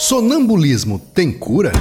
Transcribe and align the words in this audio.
Sonambulismo 0.00 1.00
tem 1.12 1.32
cura? 1.32 1.72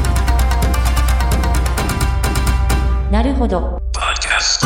Podcast. 3.94 4.66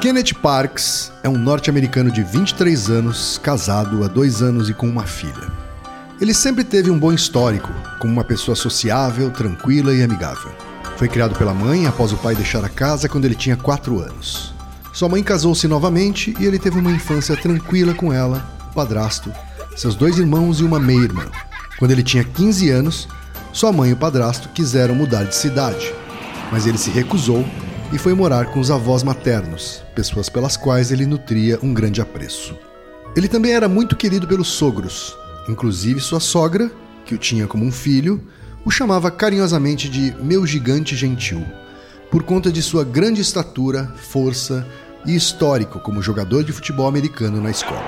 Kenneth 0.00 0.34
Parks 0.40 1.10
é 1.24 1.28
um 1.28 1.36
norte-americano 1.36 2.08
de 2.12 2.22
23 2.22 2.90
anos, 2.90 3.40
casado 3.42 4.04
há 4.04 4.06
dois 4.06 4.40
anos 4.40 4.70
e 4.70 4.72
com 4.72 4.86
uma 4.86 5.04
filha. 5.04 5.50
Ele 6.20 6.32
sempre 6.32 6.62
teve 6.62 6.92
um 6.92 6.98
bom 6.98 7.12
histórico, 7.12 7.72
como 7.98 8.12
uma 8.12 8.22
pessoa 8.22 8.54
sociável, 8.54 9.28
tranquila 9.32 9.92
e 9.92 10.00
amigável. 10.00 10.52
Foi 10.96 11.08
criado 11.08 11.36
pela 11.36 11.52
mãe 11.52 11.88
após 11.88 12.12
o 12.12 12.16
pai 12.18 12.36
deixar 12.36 12.64
a 12.64 12.68
casa 12.68 13.08
quando 13.08 13.24
ele 13.24 13.34
tinha 13.34 13.56
4 13.56 13.98
anos. 13.98 14.54
Sua 14.92 15.08
mãe 15.08 15.24
casou-se 15.24 15.66
novamente 15.66 16.36
e 16.38 16.46
ele 16.46 16.60
teve 16.60 16.78
uma 16.78 16.92
infância 16.92 17.36
tranquila 17.36 17.94
com 17.94 18.12
ela, 18.12 18.48
o 18.70 18.74
padrasto, 18.74 19.32
seus 19.74 19.96
dois 19.96 20.18
irmãos 20.18 20.60
e 20.60 20.64
uma 20.64 20.78
meia-irmã. 20.78 21.24
Quando 21.78 21.92
ele 21.92 22.02
tinha 22.02 22.24
15 22.24 22.70
anos, 22.70 23.08
sua 23.52 23.72
mãe 23.72 23.90
e 23.90 23.92
o 23.92 23.96
padrasto 23.96 24.48
quiseram 24.50 24.94
mudar 24.94 25.24
de 25.24 25.34
cidade, 25.34 25.92
mas 26.52 26.66
ele 26.66 26.78
se 26.78 26.90
recusou 26.90 27.44
e 27.92 27.98
foi 27.98 28.14
morar 28.14 28.46
com 28.46 28.60
os 28.60 28.70
avós 28.70 29.02
maternos, 29.02 29.82
pessoas 29.94 30.28
pelas 30.28 30.56
quais 30.56 30.92
ele 30.92 31.06
nutria 31.06 31.58
um 31.62 31.74
grande 31.74 32.00
apreço. 32.00 32.56
Ele 33.16 33.26
também 33.26 33.52
era 33.52 33.68
muito 33.68 33.96
querido 33.96 34.26
pelos 34.26 34.48
sogros, 34.48 35.16
inclusive 35.48 36.00
sua 36.00 36.20
sogra, 36.20 36.70
que 37.04 37.14
o 37.14 37.18
tinha 37.18 37.46
como 37.46 37.64
um 37.64 37.72
filho, 37.72 38.22
o 38.64 38.70
chamava 38.70 39.10
carinhosamente 39.10 39.88
de 39.88 40.14
meu 40.22 40.46
gigante 40.46 40.94
gentil, 40.94 41.44
por 42.10 42.22
conta 42.22 42.52
de 42.52 42.62
sua 42.62 42.84
grande 42.84 43.20
estatura, 43.20 43.92
força 43.96 44.66
e 45.06 45.14
histórico 45.14 45.80
como 45.80 46.02
jogador 46.02 46.44
de 46.44 46.52
futebol 46.52 46.86
americano 46.86 47.40
na 47.40 47.50
escola. 47.50 47.82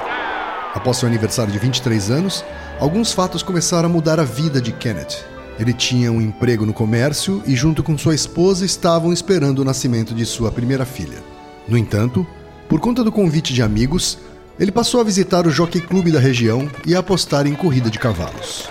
Após 0.75 0.97
seu 0.97 1.09
aniversário 1.09 1.53
de 1.53 1.59
23 1.59 2.11
anos, 2.11 2.45
alguns 2.83 3.13
fatos 3.13 3.45
começaram 3.45 3.89
a 3.89 3.93
mudar 3.93 4.19
a 4.19 4.25
vida 4.25 4.61
de 4.61 4.73
Kenneth. 4.73 5.25
Ele 5.57 5.73
tinha 5.73 6.11
um 6.11 6.21
emprego 6.21 6.67
no 6.67 6.73
comércio 6.73 7.41
e, 7.47 7.55
junto 7.55 7.81
com 7.81 7.97
sua 7.97 8.13
esposa, 8.13 8.67
estavam 8.67 9.13
esperando 9.13 9.61
o 9.61 9.65
nascimento 9.65 10.13
de 10.13 10.27
sua 10.27 10.51
primeira 10.51 10.85
filha. 10.85 11.23
No 11.69 11.79
entanto, 11.79 12.27
por 12.69 12.81
conta 12.81 13.05
do 13.05 13.13
convite 13.13 13.55
de 13.55 13.63
amigos, 13.63 14.19
ele 14.59 14.73
passou 14.73 15.01
a 15.01 15.05
visitar 15.05 15.47
o 15.47 15.51
Jockey 15.51 15.81
Club 15.81 16.11
da 16.11 16.19
região 16.19 16.69
e 16.85 16.93
a 16.93 16.99
apostar 16.99 17.47
em 17.47 17.55
corrida 17.55 17.89
de 17.89 18.01
cavalos. 18.01 18.69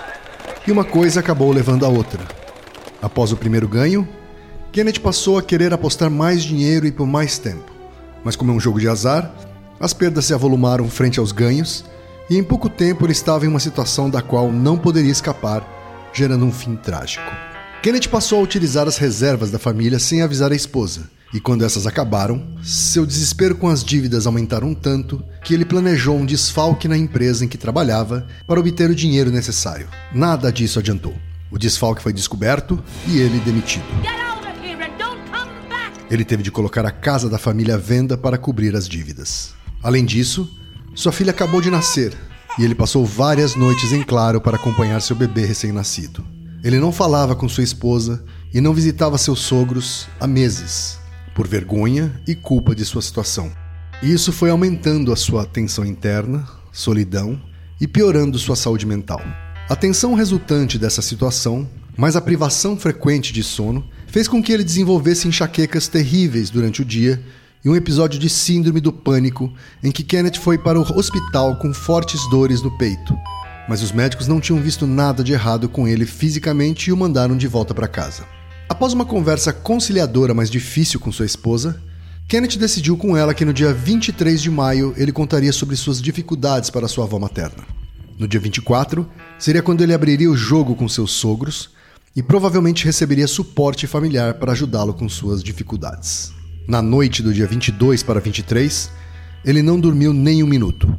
E 0.66 0.70
uma 0.70 0.84
coisa 0.84 1.20
acabou 1.20 1.50
levando 1.50 1.86
a 1.86 1.88
outra. 1.88 2.20
Após 3.00 3.32
o 3.32 3.36
primeiro 3.38 3.66
ganho, 3.66 4.06
Kenneth 4.72 5.00
passou 5.00 5.38
a 5.38 5.42
querer 5.42 5.72
apostar 5.72 6.10
mais 6.10 6.42
dinheiro 6.42 6.86
e 6.86 6.92
por 6.92 7.06
mais 7.06 7.38
tempo. 7.38 7.72
Mas, 8.22 8.36
como 8.36 8.52
é 8.52 8.54
um 8.54 8.60
jogo 8.60 8.78
de 8.78 8.88
azar, 8.88 9.34
as 9.80 9.94
perdas 9.94 10.26
se 10.26 10.34
avolumaram 10.34 10.86
frente 10.86 11.18
aos 11.18 11.32
ganhos 11.32 11.82
e 12.32 12.38
em 12.38 12.42
pouco 12.42 12.70
tempo 12.70 13.04
ele 13.04 13.12
estava 13.12 13.44
em 13.44 13.48
uma 13.48 13.60
situação 13.60 14.08
da 14.08 14.22
qual 14.22 14.50
não 14.50 14.78
poderia 14.78 15.12
escapar, 15.12 16.10
gerando 16.14 16.46
um 16.46 16.50
fim 16.50 16.76
trágico. 16.76 17.30
Kenneth 17.82 18.08
passou 18.08 18.38
a 18.38 18.42
utilizar 18.42 18.88
as 18.88 18.96
reservas 18.96 19.50
da 19.50 19.58
família 19.58 19.98
sem 19.98 20.22
avisar 20.22 20.50
a 20.50 20.54
esposa, 20.54 21.10
e 21.34 21.38
quando 21.38 21.62
essas 21.62 21.86
acabaram, 21.86 22.42
seu 22.62 23.04
desespero 23.04 23.54
com 23.54 23.68
as 23.68 23.84
dívidas 23.84 24.26
aumentaram 24.26 24.74
tanto 24.74 25.22
que 25.44 25.52
ele 25.52 25.66
planejou 25.66 26.16
um 26.16 26.24
desfalque 26.24 26.88
na 26.88 26.96
empresa 26.96 27.44
em 27.44 27.48
que 27.48 27.58
trabalhava 27.58 28.26
para 28.46 28.58
obter 28.58 28.88
o 28.88 28.94
dinheiro 28.94 29.30
necessário. 29.30 29.86
Nada 30.14 30.50
disso 30.50 30.78
adiantou. 30.78 31.14
O 31.50 31.58
desfalque 31.58 32.02
foi 32.02 32.14
descoberto 32.14 32.82
e 33.08 33.18
ele 33.18 33.40
demitido. 33.40 33.84
Ele 36.10 36.24
teve 36.24 36.42
de 36.42 36.50
colocar 36.50 36.86
a 36.86 36.90
casa 36.90 37.28
da 37.28 37.36
família 37.36 37.74
à 37.74 37.78
venda 37.78 38.16
para 38.16 38.38
cobrir 38.38 38.74
as 38.74 38.88
dívidas. 38.88 39.52
Além 39.82 40.04
disso, 40.06 40.48
sua 40.94 41.10
filha 41.10 41.30
acabou 41.30 41.60
de 41.60 41.70
nascer 41.70 42.12
e 42.58 42.64
ele 42.64 42.74
passou 42.74 43.04
várias 43.04 43.54
noites 43.54 43.92
em 43.92 44.02
claro 44.02 44.40
para 44.42 44.56
acompanhar 44.56 45.00
seu 45.00 45.16
bebê 45.16 45.46
recém-nascido. 45.46 46.24
Ele 46.62 46.78
não 46.78 46.92
falava 46.92 47.34
com 47.34 47.48
sua 47.48 47.64
esposa 47.64 48.22
e 48.52 48.60
não 48.60 48.74
visitava 48.74 49.16
seus 49.16 49.40
sogros 49.40 50.06
há 50.20 50.26
meses, 50.26 50.98
por 51.34 51.48
vergonha 51.48 52.20
e 52.28 52.34
culpa 52.34 52.74
de 52.74 52.84
sua 52.84 53.00
situação. 53.00 53.50
E 54.02 54.12
isso 54.12 54.32
foi 54.32 54.50
aumentando 54.50 55.12
a 55.12 55.16
sua 55.16 55.46
tensão 55.46 55.84
interna, 55.84 56.46
solidão 56.70 57.40
e 57.80 57.88
piorando 57.88 58.38
sua 58.38 58.54
saúde 58.54 58.84
mental. 58.84 59.20
A 59.68 59.74
tensão 59.74 60.12
resultante 60.14 60.78
dessa 60.78 61.00
situação, 61.00 61.66
mais 61.96 62.16
a 62.16 62.20
privação 62.20 62.76
frequente 62.76 63.32
de 63.32 63.42
sono, 63.42 63.88
fez 64.08 64.28
com 64.28 64.42
que 64.42 64.52
ele 64.52 64.62
desenvolvesse 64.62 65.26
enxaquecas 65.26 65.88
terríveis 65.88 66.50
durante 66.50 66.82
o 66.82 66.84
dia 66.84 67.22
e 67.64 67.68
um 67.68 67.76
episódio 67.76 68.18
de 68.18 68.28
síndrome 68.28 68.80
do 68.80 68.92
pânico 68.92 69.52
em 69.82 69.92
que 69.92 70.02
Kenneth 70.02 70.38
foi 70.40 70.58
para 70.58 70.78
o 70.78 70.98
hospital 70.98 71.56
com 71.56 71.72
fortes 71.72 72.20
dores 72.28 72.60
no 72.60 72.76
peito. 72.76 73.16
Mas 73.68 73.82
os 73.82 73.92
médicos 73.92 74.26
não 74.26 74.40
tinham 74.40 74.60
visto 74.60 74.86
nada 74.86 75.22
de 75.22 75.32
errado 75.32 75.68
com 75.68 75.86
ele 75.86 76.04
fisicamente 76.04 76.90
e 76.90 76.92
o 76.92 76.96
mandaram 76.96 77.36
de 77.36 77.46
volta 77.46 77.72
para 77.72 77.86
casa. 77.86 78.24
Após 78.68 78.92
uma 78.92 79.04
conversa 79.04 79.52
conciliadora 79.52 80.34
mais 80.34 80.50
difícil 80.50 80.98
com 80.98 81.12
sua 81.12 81.26
esposa, 81.26 81.80
Kenneth 82.26 82.56
decidiu 82.58 82.96
com 82.96 83.16
ela 83.16 83.34
que 83.34 83.44
no 83.44 83.52
dia 83.52 83.72
23 83.72 84.40
de 84.40 84.50
maio 84.50 84.94
ele 84.96 85.12
contaria 85.12 85.52
sobre 85.52 85.76
suas 85.76 86.00
dificuldades 86.00 86.70
para 86.70 86.88
sua 86.88 87.04
avó 87.04 87.18
materna. 87.18 87.64
No 88.18 88.26
dia 88.26 88.40
24, 88.40 89.08
seria 89.38 89.62
quando 89.62 89.82
ele 89.82 89.94
abriria 89.94 90.30
o 90.30 90.36
jogo 90.36 90.74
com 90.74 90.88
seus 90.88 91.12
sogros 91.12 91.70
e 92.14 92.22
provavelmente 92.22 92.84
receberia 92.84 93.28
suporte 93.28 93.86
familiar 93.86 94.34
para 94.34 94.52
ajudá-lo 94.52 94.94
com 94.94 95.08
suas 95.08 95.42
dificuldades. 95.42 96.32
Na 96.66 96.80
noite 96.80 97.22
do 97.22 97.34
dia 97.34 97.46
22 97.46 98.02
para 98.02 98.20
23, 98.20 98.90
ele 99.44 99.62
não 99.62 99.80
dormiu 99.80 100.12
nem 100.12 100.42
um 100.42 100.46
minuto. 100.46 100.96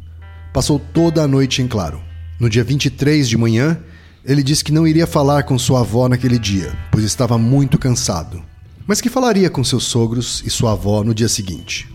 Passou 0.52 0.78
toda 0.78 1.22
a 1.22 1.28
noite 1.28 1.62
em 1.62 1.66
claro. 1.66 2.02
No 2.38 2.50
dia 2.50 2.62
23 2.62 3.28
de 3.28 3.36
manhã, 3.38 3.78
ele 4.24 4.42
disse 4.42 4.62
que 4.62 4.72
não 4.72 4.86
iria 4.86 5.06
falar 5.06 5.44
com 5.44 5.58
sua 5.58 5.80
avó 5.80 6.08
naquele 6.08 6.38
dia, 6.38 6.72
pois 6.90 7.04
estava 7.04 7.38
muito 7.38 7.78
cansado, 7.78 8.42
mas 8.86 9.00
que 9.00 9.08
falaria 9.08 9.48
com 9.48 9.64
seus 9.64 9.84
sogros 9.84 10.42
e 10.46 10.50
sua 10.50 10.72
avó 10.72 11.02
no 11.02 11.14
dia 11.14 11.28
seguinte. 11.28 11.88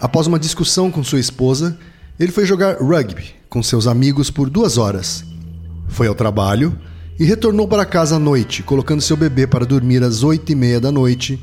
Após 0.00 0.26
uma 0.26 0.38
discussão 0.38 0.90
com 0.90 1.04
sua 1.04 1.20
esposa, 1.20 1.78
ele 2.18 2.32
foi 2.32 2.46
jogar 2.46 2.78
rugby 2.78 3.34
com 3.48 3.62
seus 3.62 3.86
amigos 3.86 4.30
por 4.30 4.48
duas 4.48 4.78
horas. 4.78 5.24
Foi 5.88 6.06
ao 6.06 6.14
trabalho 6.14 6.78
e 7.20 7.24
retornou 7.24 7.68
para 7.68 7.84
casa 7.84 8.16
à 8.16 8.18
noite, 8.18 8.62
colocando 8.62 9.02
seu 9.02 9.16
bebê 9.16 9.46
para 9.46 9.66
dormir 9.66 10.02
às 10.02 10.22
oito 10.22 10.50
e 10.50 10.54
meia 10.54 10.80
da 10.80 10.90
noite 10.90 11.38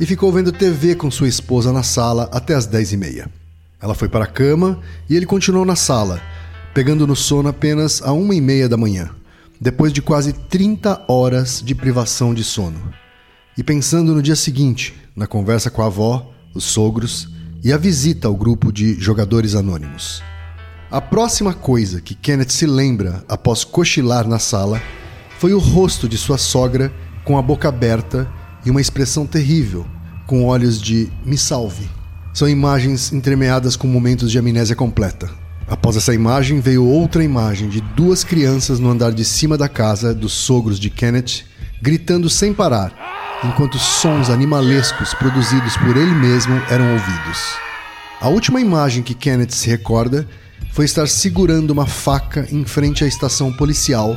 e 0.00 0.06
ficou 0.06 0.32
vendo 0.32 0.50
TV 0.50 0.94
com 0.94 1.10
sua 1.10 1.28
esposa 1.28 1.70
na 1.74 1.82
sala 1.82 2.30
até 2.32 2.54
às 2.54 2.64
dez 2.64 2.90
e 2.90 2.96
meia. 2.96 3.30
Ela 3.78 3.94
foi 3.94 4.08
para 4.08 4.24
a 4.24 4.28
cama 4.28 4.80
e 5.10 5.14
ele 5.14 5.26
continuou 5.26 5.66
na 5.66 5.76
sala, 5.76 6.22
pegando 6.72 7.06
no 7.06 7.14
sono 7.14 7.50
apenas 7.50 8.00
a 8.00 8.10
uma 8.10 8.34
e 8.34 8.40
meia 8.40 8.66
da 8.66 8.78
manhã, 8.78 9.10
depois 9.60 9.92
de 9.92 10.00
quase 10.00 10.32
30 10.32 11.04
horas 11.06 11.62
de 11.62 11.74
privação 11.74 12.32
de 12.32 12.42
sono. 12.42 12.80
E 13.58 13.62
pensando 13.62 14.14
no 14.14 14.22
dia 14.22 14.36
seguinte, 14.36 14.94
na 15.14 15.26
conversa 15.26 15.70
com 15.70 15.82
a 15.82 15.86
avó, 15.86 16.32
os 16.54 16.64
sogros 16.64 17.28
e 17.62 17.70
a 17.70 17.76
visita 17.76 18.26
ao 18.26 18.34
grupo 18.34 18.72
de 18.72 18.94
jogadores 18.98 19.54
anônimos. 19.54 20.22
A 20.90 21.02
próxima 21.02 21.52
coisa 21.52 22.00
que 22.00 22.14
Kenneth 22.14 22.50
se 22.50 22.66
lembra 22.66 23.22
após 23.28 23.64
cochilar 23.64 24.26
na 24.26 24.38
sala 24.38 24.80
foi 25.38 25.52
o 25.52 25.58
rosto 25.58 26.08
de 26.08 26.16
sua 26.16 26.38
sogra 26.38 26.90
com 27.22 27.36
a 27.36 27.42
boca 27.42 27.68
aberta 27.68 28.39
e 28.64 28.70
uma 28.70 28.80
expressão 28.80 29.26
terrível, 29.26 29.86
com 30.26 30.44
olhos 30.44 30.80
de 30.80 31.08
me 31.24 31.36
salve. 31.36 31.88
São 32.32 32.48
imagens 32.48 33.12
entremeadas 33.12 33.76
com 33.76 33.86
momentos 33.88 34.30
de 34.30 34.38
amnésia 34.38 34.76
completa. 34.76 35.28
Após 35.66 35.96
essa 35.96 36.14
imagem 36.14 36.60
veio 36.60 36.84
outra 36.84 37.22
imagem 37.22 37.68
de 37.68 37.80
duas 37.80 38.24
crianças 38.24 38.80
no 38.80 38.90
andar 38.90 39.12
de 39.12 39.24
cima 39.24 39.56
da 39.56 39.68
casa 39.68 40.14
dos 40.14 40.32
sogros 40.32 40.78
de 40.78 40.90
Kenneth, 40.90 41.44
gritando 41.80 42.28
sem 42.28 42.52
parar, 42.52 42.92
enquanto 43.44 43.78
sons 43.78 44.30
animalescos 44.30 45.14
produzidos 45.14 45.76
por 45.76 45.96
ele 45.96 46.14
mesmo 46.14 46.54
eram 46.68 46.92
ouvidos. 46.92 47.54
A 48.20 48.28
última 48.28 48.60
imagem 48.60 49.02
que 49.02 49.14
Kenneth 49.14 49.52
se 49.52 49.68
recorda 49.68 50.28
foi 50.72 50.84
estar 50.84 51.08
segurando 51.08 51.70
uma 51.70 51.86
faca 51.86 52.46
em 52.50 52.64
frente 52.64 53.02
à 53.02 53.06
estação 53.06 53.52
policial, 53.52 54.16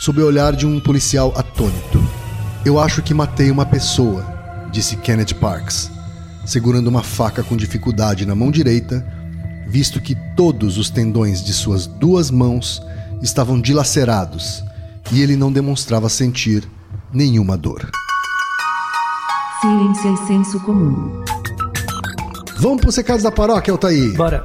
sob 0.00 0.20
o 0.20 0.26
olhar 0.26 0.54
de 0.54 0.66
um 0.66 0.80
policial 0.80 1.32
atônito. 1.36 2.21
Eu 2.64 2.78
acho 2.78 3.02
que 3.02 3.12
matei 3.12 3.50
uma 3.50 3.66
pessoa, 3.66 4.24
disse 4.70 4.96
Kenneth 4.96 5.34
Parks, 5.40 5.90
segurando 6.46 6.86
uma 6.86 7.02
faca 7.02 7.42
com 7.42 7.56
dificuldade 7.56 8.24
na 8.24 8.36
mão 8.36 8.52
direita, 8.52 9.04
visto 9.66 10.00
que 10.00 10.14
todos 10.36 10.78
os 10.78 10.88
tendões 10.88 11.42
de 11.42 11.52
suas 11.52 11.88
duas 11.88 12.30
mãos 12.30 12.80
estavam 13.20 13.60
dilacerados 13.60 14.62
e 15.10 15.20
ele 15.20 15.34
não 15.34 15.52
demonstrava 15.52 16.08
sentir 16.08 16.68
nenhuma 17.12 17.56
dor. 17.56 17.90
Ciência 19.60 20.08
e 20.10 20.26
senso 20.28 20.60
comum. 20.60 21.20
Vamos 22.58 22.80
pro 22.80 22.92
Secados 22.92 23.24
da 23.24 23.32
Paróquia, 23.32 23.72
Altair. 23.72 24.14
Bora. 24.14 24.44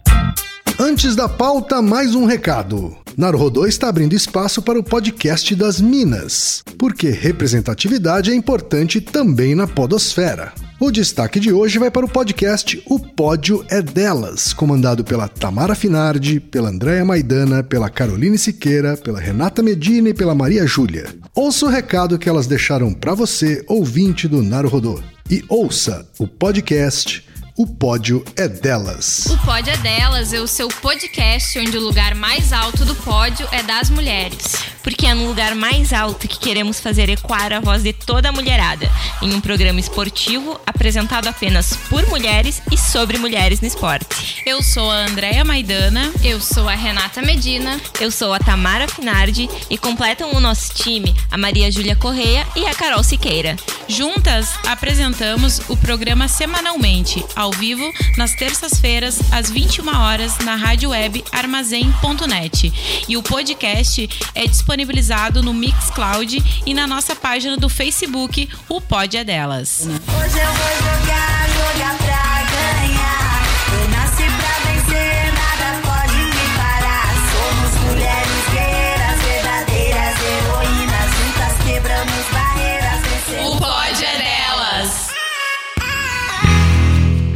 Antes 0.83 1.15
da 1.15 1.29
pauta, 1.29 1.79
mais 1.79 2.15
um 2.15 2.25
recado. 2.25 2.97
Naruhodô 3.15 3.67
está 3.67 3.87
abrindo 3.87 4.15
espaço 4.15 4.63
para 4.63 4.79
o 4.79 4.83
podcast 4.83 5.55
das 5.55 5.79
Minas, 5.79 6.63
porque 6.75 7.11
representatividade 7.11 8.31
é 8.31 8.33
importante 8.33 8.99
também 8.99 9.53
na 9.53 9.67
podosfera. 9.67 10.51
O 10.79 10.89
destaque 10.89 11.39
de 11.39 11.53
hoje 11.53 11.77
vai 11.77 11.91
para 11.91 12.07
o 12.07 12.09
podcast 12.09 12.81
O 12.87 12.97
Pódio 12.97 13.63
é 13.69 13.79
Delas, 13.79 14.53
comandado 14.53 15.03
pela 15.03 15.27
Tamara 15.27 15.75
Finardi, 15.75 16.39
pela 16.39 16.69
Andréa 16.69 17.05
Maidana, 17.05 17.61
pela 17.61 17.87
Caroline 17.87 18.39
Siqueira, 18.39 18.97
pela 18.97 19.19
Renata 19.19 19.61
Medina 19.61 20.09
e 20.09 20.15
pela 20.15 20.33
Maria 20.33 20.65
Júlia. 20.65 21.05
Ouça 21.35 21.67
o 21.67 21.69
recado 21.69 22.17
que 22.17 22.27
elas 22.27 22.47
deixaram 22.47 22.91
para 22.91 23.13
você, 23.13 23.63
ouvinte 23.67 24.27
do 24.27 24.41
Naruhodô. 24.41 24.99
E 25.29 25.45
ouça 25.47 26.07
o 26.17 26.27
podcast 26.27 27.23
O 27.57 27.67
Pódio 27.67 28.23
é 28.37 28.47
Delas. 28.47 29.25
O 29.25 29.37
Pódio 29.39 29.73
é 29.73 29.77
Delas 29.77 30.31
é 30.31 30.39
o 30.39 30.47
seu 30.47 30.69
podcast 30.69 31.59
onde 31.59 31.77
o 31.77 31.81
lugar 31.81 32.15
mais 32.15 32.53
alto 32.53 32.85
do 32.85 32.95
pódio 32.95 33.45
é 33.51 33.61
das 33.61 33.89
mulheres. 33.89 34.55
Porque 34.83 35.05
é 35.05 35.13
no 35.13 35.27
lugar 35.27 35.55
mais 35.55 35.93
alto 35.93 36.27
que 36.27 36.39
queremos 36.39 36.79
fazer 36.79 37.09
ecoar 37.09 37.53
a 37.53 37.59
voz 37.59 37.83
de 37.83 37.93
toda 37.93 38.29
a 38.29 38.31
mulherada, 38.31 38.89
em 39.21 39.33
um 39.33 39.41
programa 39.41 39.79
esportivo 39.79 40.59
apresentado 40.65 41.27
apenas 41.27 41.75
por 41.89 42.05
mulheres 42.07 42.61
e 42.71 42.77
sobre 42.77 43.17
mulheres 43.17 43.61
no 43.61 43.67
esporte. 43.67 44.41
Eu 44.45 44.61
sou 44.63 44.89
a 44.89 45.05
Andréia 45.05 45.43
Maidana. 45.43 46.11
Eu 46.23 46.39
sou 46.39 46.67
a 46.67 46.75
Renata 46.75 47.21
Medina. 47.21 47.79
Eu 47.99 48.11
sou 48.11 48.33
a 48.33 48.39
Tamara 48.39 48.87
Finardi 48.87 49.49
e 49.69 49.77
completam 49.77 50.31
o 50.33 50.39
nosso 50.39 50.73
time 50.73 51.13
a 51.29 51.37
Maria 51.37 51.71
Júlia 51.71 51.95
Correia 51.95 52.45
e 52.55 52.65
a 52.65 52.73
Carol 52.75 53.03
Siqueira. 53.03 53.55
Juntas 53.87 54.49
apresentamos 54.67 55.61
o 55.69 55.77
programa 55.77 56.27
semanalmente, 56.27 57.23
ao 57.35 57.51
vivo, 57.51 57.91
nas 58.17 58.33
terças-feiras, 58.33 59.19
às 59.31 59.49
21 59.49 59.87
horas, 59.95 60.37
na 60.39 60.55
rádio 60.55 60.89
web 60.89 61.23
armazém.net. 61.31 62.73
E 63.07 63.17
o 63.17 63.23
podcast 63.23 64.09
é 64.33 64.45
disponibilizado 64.71 65.43
no 65.43 65.53
Mixcloud 65.53 66.61
e 66.65 66.73
na 66.73 66.87
nossa 66.87 67.13
página 67.13 67.57
do 67.57 67.67
Facebook, 67.67 68.47
o 68.69 68.79
Pod 68.79 69.17
é 69.17 69.23
Delas. 69.23 69.81
Hoje 69.81 69.91
eu 69.91 70.53
vou 70.53 70.75
jogar, 70.77 71.49
jogar 71.49 71.97
pra 71.97 72.43
ganhar. 72.47 73.43
Eu 73.73 73.89
nasci 73.89 74.23
pra 74.23 74.53
vencer, 74.71 75.33
nada 75.33 75.77
pode 75.83 76.15
me 76.15 76.45
parar. 76.55 77.11
Somos 77.33 77.71
mulheres 77.83 78.43
guerreiras, 78.53 79.19
verdadeiras 79.21 80.15
heroínas. 80.21 81.09
Juntas 81.17 81.53
quebramos 81.65 82.25
barreiras, 82.31 83.01
vencemos. 83.01 83.55
O 83.55 83.57
Pod 83.57 84.05
é 84.05 84.15
Delas. 84.23 84.91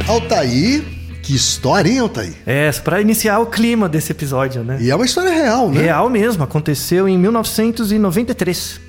Altair, 0.08 0.84
que 1.26 1.34
história, 1.34 1.90
hein, 1.90 1.98
Altair? 1.98 2.34
É, 2.46 2.70
pra 2.84 3.00
iniciar 3.00 3.40
o 3.40 3.46
clima 3.46 3.88
desse 3.88 4.12
episódio, 4.12 4.62
né? 4.62 4.78
E 4.80 4.90
é 4.90 4.94
uma 4.94 5.04
história 5.04 5.30
real, 5.32 5.68
né? 5.70 5.82
Real 5.82 6.08
mesmo, 6.08 6.44
aconteceu 6.44 7.08
em 7.08 7.18
1993. 7.18 8.80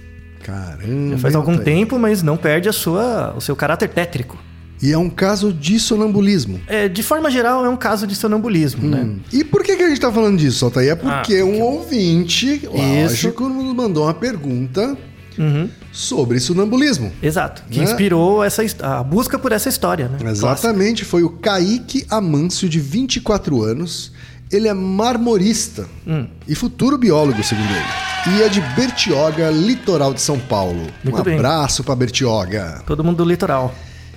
Caramba. 0.44 1.12
Já 1.12 1.18
faz 1.18 1.34
algum 1.36 1.54
Altair? 1.54 1.66
tempo, 1.66 1.98
mas 1.98 2.22
não 2.22 2.38
perde 2.38 2.70
a 2.70 2.74
sua, 2.74 3.34
o 3.36 3.42
seu 3.42 3.56
caráter 3.56 3.90
tétrico. 3.90 4.38
E 4.82 4.92
é 4.94 4.98
um 4.98 5.10
caso 5.10 5.52
de 5.52 5.80
sonambulismo. 5.80 6.62
É, 6.68 6.88
de 6.88 7.02
forma 7.02 7.32
geral, 7.32 7.66
é 7.66 7.70
um 7.70 7.76
caso 7.76 8.06
de 8.06 8.16
sonambulismo, 8.16 8.88
né? 8.88 9.02
Hum. 9.04 9.20
E 9.34 9.44
por 9.44 9.64
que, 9.64 9.76
que 9.76 9.82
a 9.82 9.90
gente 9.90 10.00
tá 10.00 10.12
falando 10.12 10.38
disso, 10.38 10.64
Altair? 10.66 10.92
É 10.92 10.96
porque 10.96 11.38
Ah, 11.38 11.46
um 11.46 11.60
ouvinte, 11.62 12.62
lógico, 12.72 13.50
nos 13.50 13.76
mandou 13.76 14.04
uma 14.04 14.14
pergunta 14.14 14.96
Uhum, 15.38 15.70
sobre 15.92 16.40
sonambulismo. 16.40 17.12
exato. 17.22 17.64
Que 17.70 17.80
Né? 17.80 17.84
inspirou 17.86 18.44
essa, 18.44 18.64
a 18.82 19.04
busca 19.04 19.38
por 19.40 19.52
essa 19.52 19.70
história, 19.70 20.08
né? 20.08 20.30
Exatamente, 20.32 21.06
foi 21.06 21.24
o 21.24 21.30
Kaique 21.30 22.06
Amâncio, 22.10 22.68
de 22.70 22.80
24 22.80 23.62
anos. 23.64 24.12
Ele 24.52 24.68
é 24.68 24.74
marmorista 24.74 25.88
Hum. 26.08 26.26
e 26.48 26.56
futuro 26.56 26.98
biólogo, 26.98 27.44
segundo 27.44 27.70
ele. 27.70 28.38
E 28.38 28.42
é 28.44 28.50
de 28.50 28.62
Bertioga, 28.76 29.50
litoral 29.52 30.14
de 30.14 30.22
São 30.22 30.40
Paulo. 30.40 30.88
Muito 31.04 31.20
um 31.20 31.24
bem. 31.24 31.36
abraço 31.36 31.84
pra 31.84 31.96
Bertioga. 31.96 32.82
Todo 32.86 33.04
mundo 33.04 33.18
do 33.18 33.26
litoral. 33.30 33.74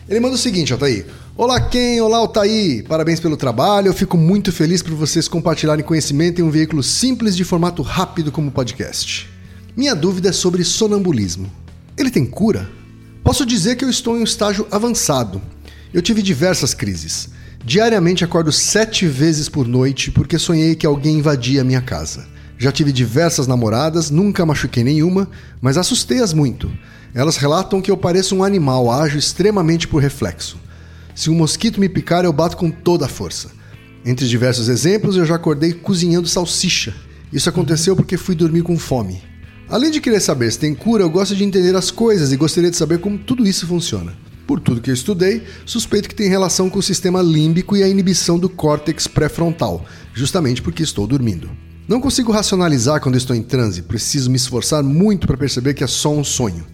Ele 0.09 0.21
manda 0.21 0.35
o 0.35 0.39
seguinte, 0.39 0.73
Altair. 0.73 1.07
Olá, 1.37 1.61
Ken. 1.61 2.01
Olá, 2.01 2.19
Altair. 2.19 2.85
Parabéns 2.87 3.21
pelo 3.21 3.37
trabalho. 3.37 3.87
Eu 3.89 3.95
fico 3.95 4.17
muito 4.17 4.53
feliz 4.53 4.83
por 4.83 4.93
vocês 4.95 5.27
compartilharem 5.29 5.85
conhecimento 5.85 6.41
em 6.41 6.45
um 6.45 6.51
veículo 6.51 6.83
simples 6.83 7.37
de 7.37 7.45
formato 7.45 7.83
rápido 7.83 8.31
como 8.33 8.51
podcast. 8.51 9.29
Minha 9.77 9.95
dúvida 9.95 10.31
é 10.31 10.33
sobre 10.33 10.65
sonambulismo. 10.65 11.51
Ele 11.97 12.11
tem 12.11 12.27
cura? 12.27 12.69
Posso 13.23 13.47
dizer 13.47 13.77
que 13.77 13.85
eu 13.85 13.91
estou 13.91 14.17
em 14.17 14.21
um 14.21 14.25
estágio 14.25 14.67
avançado. 14.71 15.41
Eu 15.95 16.03
tive 16.03 16.23
diversas 16.23 16.75
crises. 16.75 17.29
Diariamente 17.65 18.25
acordo 18.25 18.51
sete 18.51 19.07
vezes 19.07 19.49
por 19.49 19.69
noite 19.69 20.11
porque 20.11 20.39
sonhei 20.39 20.75
que 20.75 20.87
alguém 20.87 21.19
invadia 21.19 21.63
minha 21.63 21.81
casa. 21.81 22.27
Já 22.59 22.73
tive 22.73 22.93
diversas 22.93 23.47
namoradas, 23.47 24.11
nunca 24.11 24.45
machuquei 24.45 24.83
nenhuma, 24.83 25.31
mas 25.61 25.79
assustei-as 25.79 26.33
muito. 26.33 26.71
Elas 27.15 27.37
relatam 27.37 27.81
que 27.81 27.91
eu 27.91 27.97
pareço 27.97 28.35
um 28.35 28.43
animal, 28.43 28.91
ajo 28.91 29.17
extremamente 29.17 29.87
por 29.87 30.03
reflexo. 30.03 30.59
Se 31.15 31.31
um 31.31 31.35
mosquito 31.35 31.81
me 31.81 31.89
picar, 31.89 32.25
eu 32.25 32.33
bato 32.33 32.57
com 32.57 32.71
toda 32.71 33.07
a 33.07 33.09
força. 33.09 33.51
Entre 34.05 34.27
diversos 34.27 34.69
exemplos, 34.69 35.17
eu 35.17 35.25
já 35.25 35.37
acordei 35.37 35.73
cozinhando 35.73 36.27
salsicha. 36.27 36.95
Isso 37.33 37.49
aconteceu 37.49 37.95
porque 37.95 38.17
fui 38.17 38.35
dormir 38.35 38.63
com 38.63 38.77
fome. 38.77 39.30
Além 39.71 39.89
de 39.89 40.01
querer 40.01 40.19
saber 40.19 40.51
se 40.51 40.59
tem 40.59 40.75
cura, 40.75 41.05
eu 41.05 41.09
gosto 41.09 41.37
de 41.37 41.45
entender 41.45 41.77
as 41.77 41.93
coisas 41.93 42.33
e 42.33 42.37
gostaria 42.37 42.73
de 42.73 42.77
saber 42.77 42.99
como 42.99 43.17
tudo 43.17 43.47
isso 43.47 43.69
funciona. 43.69 44.13
Por 44.45 44.59
tudo 44.59 44.81
que 44.81 44.91
eu 44.91 44.95
estudei, 44.95 45.45
suspeito 45.65 46.09
que 46.09 46.15
tem 46.15 46.29
relação 46.29 46.69
com 46.69 46.81
o 46.81 46.83
sistema 46.83 47.23
límbico 47.23 47.77
e 47.77 47.83
a 47.85 47.89
inibição 47.89 48.37
do 48.37 48.49
córtex 48.49 49.07
pré-frontal, 49.07 49.85
justamente 50.13 50.61
porque 50.61 50.83
estou 50.83 51.07
dormindo. 51.07 51.49
Não 51.87 52.01
consigo 52.01 52.33
racionalizar 52.33 53.01
quando 53.01 53.17
estou 53.17 53.37
em 53.37 53.45
transe, 53.45 53.83
preciso 53.83 54.29
me 54.29 54.35
esforçar 54.35 54.83
muito 54.83 55.29
para 55.29 55.37
perceber 55.37 55.73
que 55.73 55.85
é 55.85 55.87
só 55.87 56.13
um 56.13 56.25
sonho. 56.25 56.67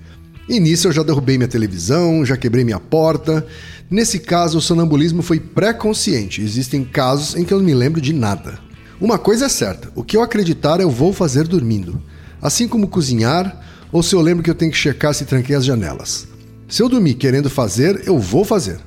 E 0.48 0.58
nisso 0.58 0.88
eu 0.88 0.92
já 0.92 1.02
derrubei 1.02 1.36
minha 1.36 1.48
televisão, 1.48 2.24
já 2.24 2.34
quebrei 2.34 2.64
minha 2.64 2.80
porta. 2.80 3.46
Nesse 3.90 4.20
caso, 4.20 4.56
o 4.56 4.62
sonambulismo 4.62 5.20
foi 5.20 5.38
pré-consciente. 5.38 6.40
Existem 6.40 6.82
casos 6.82 7.36
em 7.36 7.44
que 7.44 7.52
eu 7.52 7.58
não 7.58 7.64
me 7.66 7.74
lembro 7.74 8.00
de 8.00 8.14
nada. 8.14 8.58
Uma 8.98 9.18
coisa 9.18 9.46
é 9.46 9.48
certa: 9.50 9.90
o 9.94 10.02
que 10.02 10.16
eu 10.16 10.22
acreditar 10.22 10.80
eu 10.80 10.90
vou 10.90 11.12
fazer 11.12 11.46
dormindo. 11.46 12.00
Assim 12.40 12.68
como 12.68 12.88
cozinhar, 12.88 13.60
ou 13.90 14.02
se 14.02 14.14
eu 14.14 14.20
lembro 14.20 14.42
que 14.42 14.50
eu 14.50 14.54
tenho 14.54 14.70
que 14.70 14.76
checar 14.76 15.14
se 15.14 15.24
tranquei 15.24 15.56
as 15.56 15.64
janelas. 15.64 16.28
Se 16.68 16.82
eu 16.82 16.88
dormir 16.88 17.14
querendo 17.14 17.48
fazer, 17.48 18.02
eu 18.06 18.18
vou 18.18 18.44
fazer. 18.44 18.78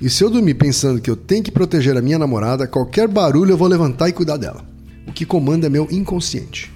E 0.00 0.08
se 0.08 0.22
eu 0.22 0.30
dormir 0.30 0.54
pensando 0.54 1.00
que 1.00 1.10
eu 1.10 1.16
tenho 1.16 1.42
que 1.42 1.50
proteger 1.50 1.96
a 1.96 2.02
minha 2.02 2.18
namorada, 2.18 2.66
qualquer 2.66 3.08
barulho 3.08 3.52
eu 3.52 3.56
vou 3.56 3.68
levantar 3.68 4.08
e 4.08 4.12
cuidar 4.12 4.36
dela. 4.36 4.64
O 5.06 5.12
que 5.12 5.26
comanda 5.26 5.66
é 5.66 5.70
meu 5.70 5.88
inconsciente. 5.90 6.72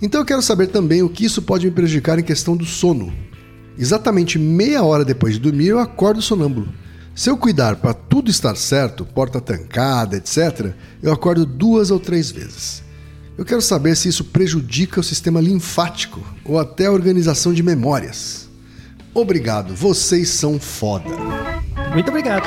Então 0.00 0.20
eu 0.20 0.24
quero 0.24 0.42
saber 0.42 0.68
também 0.68 1.02
o 1.02 1.08
que 1.08 1.24
isso 1.24 1.42
pode 1.42 1.66
me 1.66 1.72
prejudicar 1.72 2.18
em 2.18 2.22
questão 2.22 2.56
do 2.56 2.64
sono. 2.64 3.12
Exatamente 3.78 4.38
meia 4.38 4.82
hora 4.82 5.04
depois 5.04 5.34
de 5.34 5.40
dormir, 5.40 5.68
eu 5.68 5.78
acordo 5.78 6.22
sonâmbulo. 6.22 6.68
Se 7.14 7.30
eu 7.30 7.36
cuidar 7.36 7.76
para 7.76 7.94
tudo 7.94 8.30
estar 8.30 8.54
certo, 8.56 9.04
porta 9.04 9.40
trancada, 9.40 10.16
etc., 10.16 10.72
eu 11.02 11.12
acordo 11.12 11.46
duas 11.46 11.90
ou 11.90 11.98
três 11.98 12.30
vezes. 12.30 12.82
Eu 13.38 13.44
quero 13.44 13.60
saber 13.60 13.94
se 13.96 14.08
isso 14.08 14.24
prejudica 14.24 14.98
o 14.98 15.04
sistema 15.04 15.40
linfático 15.40 16.22
ou 16.44 16.58
até 16.58 16.86
a 16.86 16.92
organização 16.92 17.52
de 17.52 17.62
memórias. 17.62 18.48
Obrigado, 19.12 19.74
vocês 19.74 20.30
são 20.30 20.58
foda. 20.58 21.10
Muito 21.92 22.08
obrigado. 22.08 22.46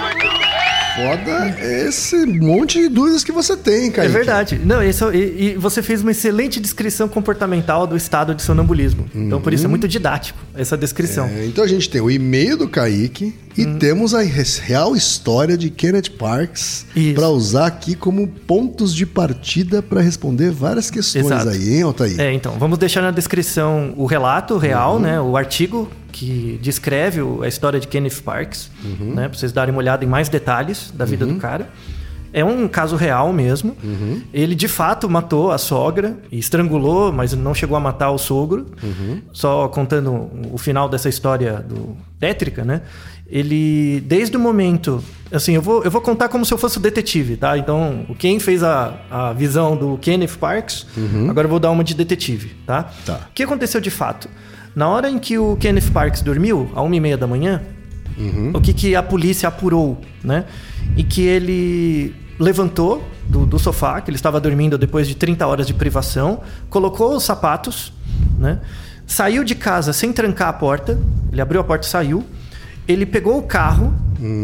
Foda 0.99 1.55
é 1.59 1.87
esse 1.87 2.25
monte 2.25 2.79
de 2.81 2.89
dúvidas 2.89 3.23
que 3.23 3.31
você 3.31 3.55
tem, 3.55 3.87
É 3.87 3.91
cara. 3.91 4.09
verdade. 4.09 4.59
Não, 4.63 4.83
esse, 4.83 5.01
é- 5.03 5.15
e, 5.15 5.51
e 5.51 5.55
você 5.55 5.81
fez 5.81 6.01
uma 6.01 6.11
excelente 6.11 6.59
descrição 6.59 7.07
comportamental 7.07 7.87
do 7.87 7.95
estado 7.95 8.35
de 8.35 8.41
sonambulismo. 8.41 9.05
Então, 9.15 9.39
por 9.39 9.53
isso 9.53 9.65
é 9.65 9.67
muito 9.69 9.87
didático 9.87 10.37
essa 10.53 10.77
descrição. 10.77 11.25
É, 11.27 11.45
então 11.45 11.63
a 11.63 11.67
gente 11.67 11.89
tem 11.89 12.01
o 12.01 12.11
e-mail 12.11 12.57
do 12.57 12.67
Kaique 12.67 13.33
e 13.57 13.65
temos 13.77 14.13
a 14.13 14.21
real 14.21 14.95
história 14.95 15.57
de 15.57 15.69
Kenneth 15.69 16.11
Parks 16.17 16.85
Isso. 16.95 17.15
para 17.15 17.29
usar 17.29 17.65
aqui 17.67 17.95
como 17.95 18.27
pontos 18.27 18.93
de 18.93 19.05
partida 19.05 19.81
para 19.81 20.01
responder 20.01 20.51
várias 20.51 20.89
questões 20.91 21.25
Exato. 21.25 21.49
aí, 21.49 21.75
hein, 21.75 21.81
Altair? 21.83 22.19
É, 22.19 22.33
então, 22.33 22.53
vamos 22.59 22.77
deixar 22.77 23.01
na 23.01 23.11
descrição 23.11 23.93
o 23.97 24.05
relato 24.05 24.57
real, 24.57 24.99
né? 24.99 25.19
O 25.19 25.35
artigo 25.37 25.89
que 26.11 26.59
descreve 26.61 27.21
a 27.43 27.47
história 27.47 27.79
de 27.79 27.87
Kenneth 27.87 28.21
Parks, 28.23 28.69
né? 28.99 29.27
Pra 29.29 29.37
vocês 29.37 29.51
darem 29.51 29.73
uma 29.73 29.79
olhada 29.79 30.03
em 30.03 30.07
mais 30.07 30.29
detalhes 30.29 30.91
da 30.93 31.05
vida 31.05 31.25
do 31.25 31.35
cara. 31.35 31.69
É 32.31 32.45
um 32.45 32.67
caso 32.67 32.95
real 32.95 33.33
mesmo. 33.33 33.75
Ele 34.33 34.53
de 34.53 34.67
fato 34.67 35.09
matou 35.09 35.51
a 35.51 35.57
sogra 35.57 36.15
e 36.31 36.37
estrangulou, 36.37 37.11
mas 37.11 37.33
não 37.33 37.53
chegou 37.55 37.75
a 37.75 37.79
matar 37.79 38.11
o 38.11 38.17
sogro. 38.19 38.67
Só 39.33 39.67
contando 39.67 40.29
o 40.51 40.57
final 40.57 40.87
dessa 40.87 41.09
história 41.09 41.53
do 41.67 41.97
tétrica, 42.19 42.63
né? 42.63 42.81
Ele, 43.27 44.01
desde 44.07 44.35
o 44.37 44.39
momento. 44.39 45.03
Assim, 45.31 45.53
eu 45.53 45.61
vou, 45.61 45.83
eu 45.83 45.91
vou 45.91 46.01
contar 46.01 46.29
como 46.29 46.43
se 46.43 46.51
eu 46.51 46.57
fosse 46.57 46.77
o 46.77 46.81
detetive, 46.81 47.37
tá? 47.37 47.55
Então, 47.57 48.05
quem 48.17 48.39
fez 48.39 48.63
a, 48.63 48.95
a 49.11 49.33
visão 49.33 49.77
do 49.77 49.97
Kenneth 49.99 50.37
Parks, 50.39 50.87
agora 51.29 51.45
eu 51.45 51.49
vou 51.49 51.59
dar 51.59 51.69
uma 51.69 51.83
de 51.83 51.93
detetive, 51.93 52.55
tá? 52.65 52.89
Tá. 53.05 53.27
O 53.29 53.33
que 53.33 53.43
aconteceu 53.43 53.79
de 53.79 53.91
fato? 53.91 54.27
Na 54.75 54.87
hora 54.87 55.09
em 55.09 55.17
que 55.17 55.37
o 55.37 55.55
Kenneth 55.57 55.91
Parks 55.91 56.21
dormiu, 56.21 56.69
à 56.75 56.81
uma 56.81 56.95
e 56.95 56.99
meia 56.99 57.17
da 57.17 57.27
manhã, 57.27 57.61
o 58.53 58.59
que, 58.59 58.73
que 58.73 58.95
a 58.95 59.01
polícia 59.01 59.47
apurou, 59.47 59.99
né? 60.23 60.45
E 60.97 61.03
que 61.03 61.21
ele 61.21 62.13
levantou 62.37 63.03
do, 63.27 63.45
do 63.45 63.57
sofá, 63.59 63.99
que 64.01 64.09
ele 64.09 64.15
estava 64.15 64.39
dormindo 64.39 64.77
depois 64.77 65.07
de 65.07 65.15
30 65.15 65.45
horas 65.47 65.67
de 65.67 65.73
privação, 65.73 66.41
colocou 66.69 67.15
os 67.15 67.23
sapatos, 67.23 67.93
né? 68.37 68.59
saiu 69.09 69.43
de 69.43 69.55
casa 69.55 69.91
sem 69.91 70.13
trancar 70.13 70.49
a 70.49 70.53
porta, 70.53 70.99
ele 71.31 71.41
abriu 71.41 71.59
a 71.59 71.63
porta 71.63 71.85
e 71.85 71.89
saiu. 71.89 72.23
Ele 72.87 73.05
pegou 73.05 73.37
o 73.37 73.43
carro, 73.43 73.93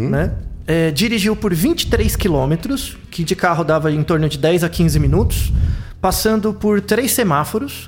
né? 0.10 0.34
É, 0.67 0.89
dirigiu 0.89 1.36
por 1.36 1.53
23 1.53 2.15
quilômetros, 2.15 2.98
que 3.12 3.24
de 3.24 3.36
carro 3.36 3.63
dava 3.63 3.91
em 3.91 4.03
torno 4.03 4.27
de 4.27 4.38
10 4.38 4.63
a 4.63 4.70
15 4.70 5.00
minutos, 5.00 5.53
passando 6.01 6.53
por 6.53 6.82
três 6.82 7.12
semáforos, 7.12 7.88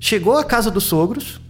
chegou 0.00 0.36
à 0.36 0.44
casa 0.44 0.68
dos 0.70 0.84
sogros, 0.84 1.40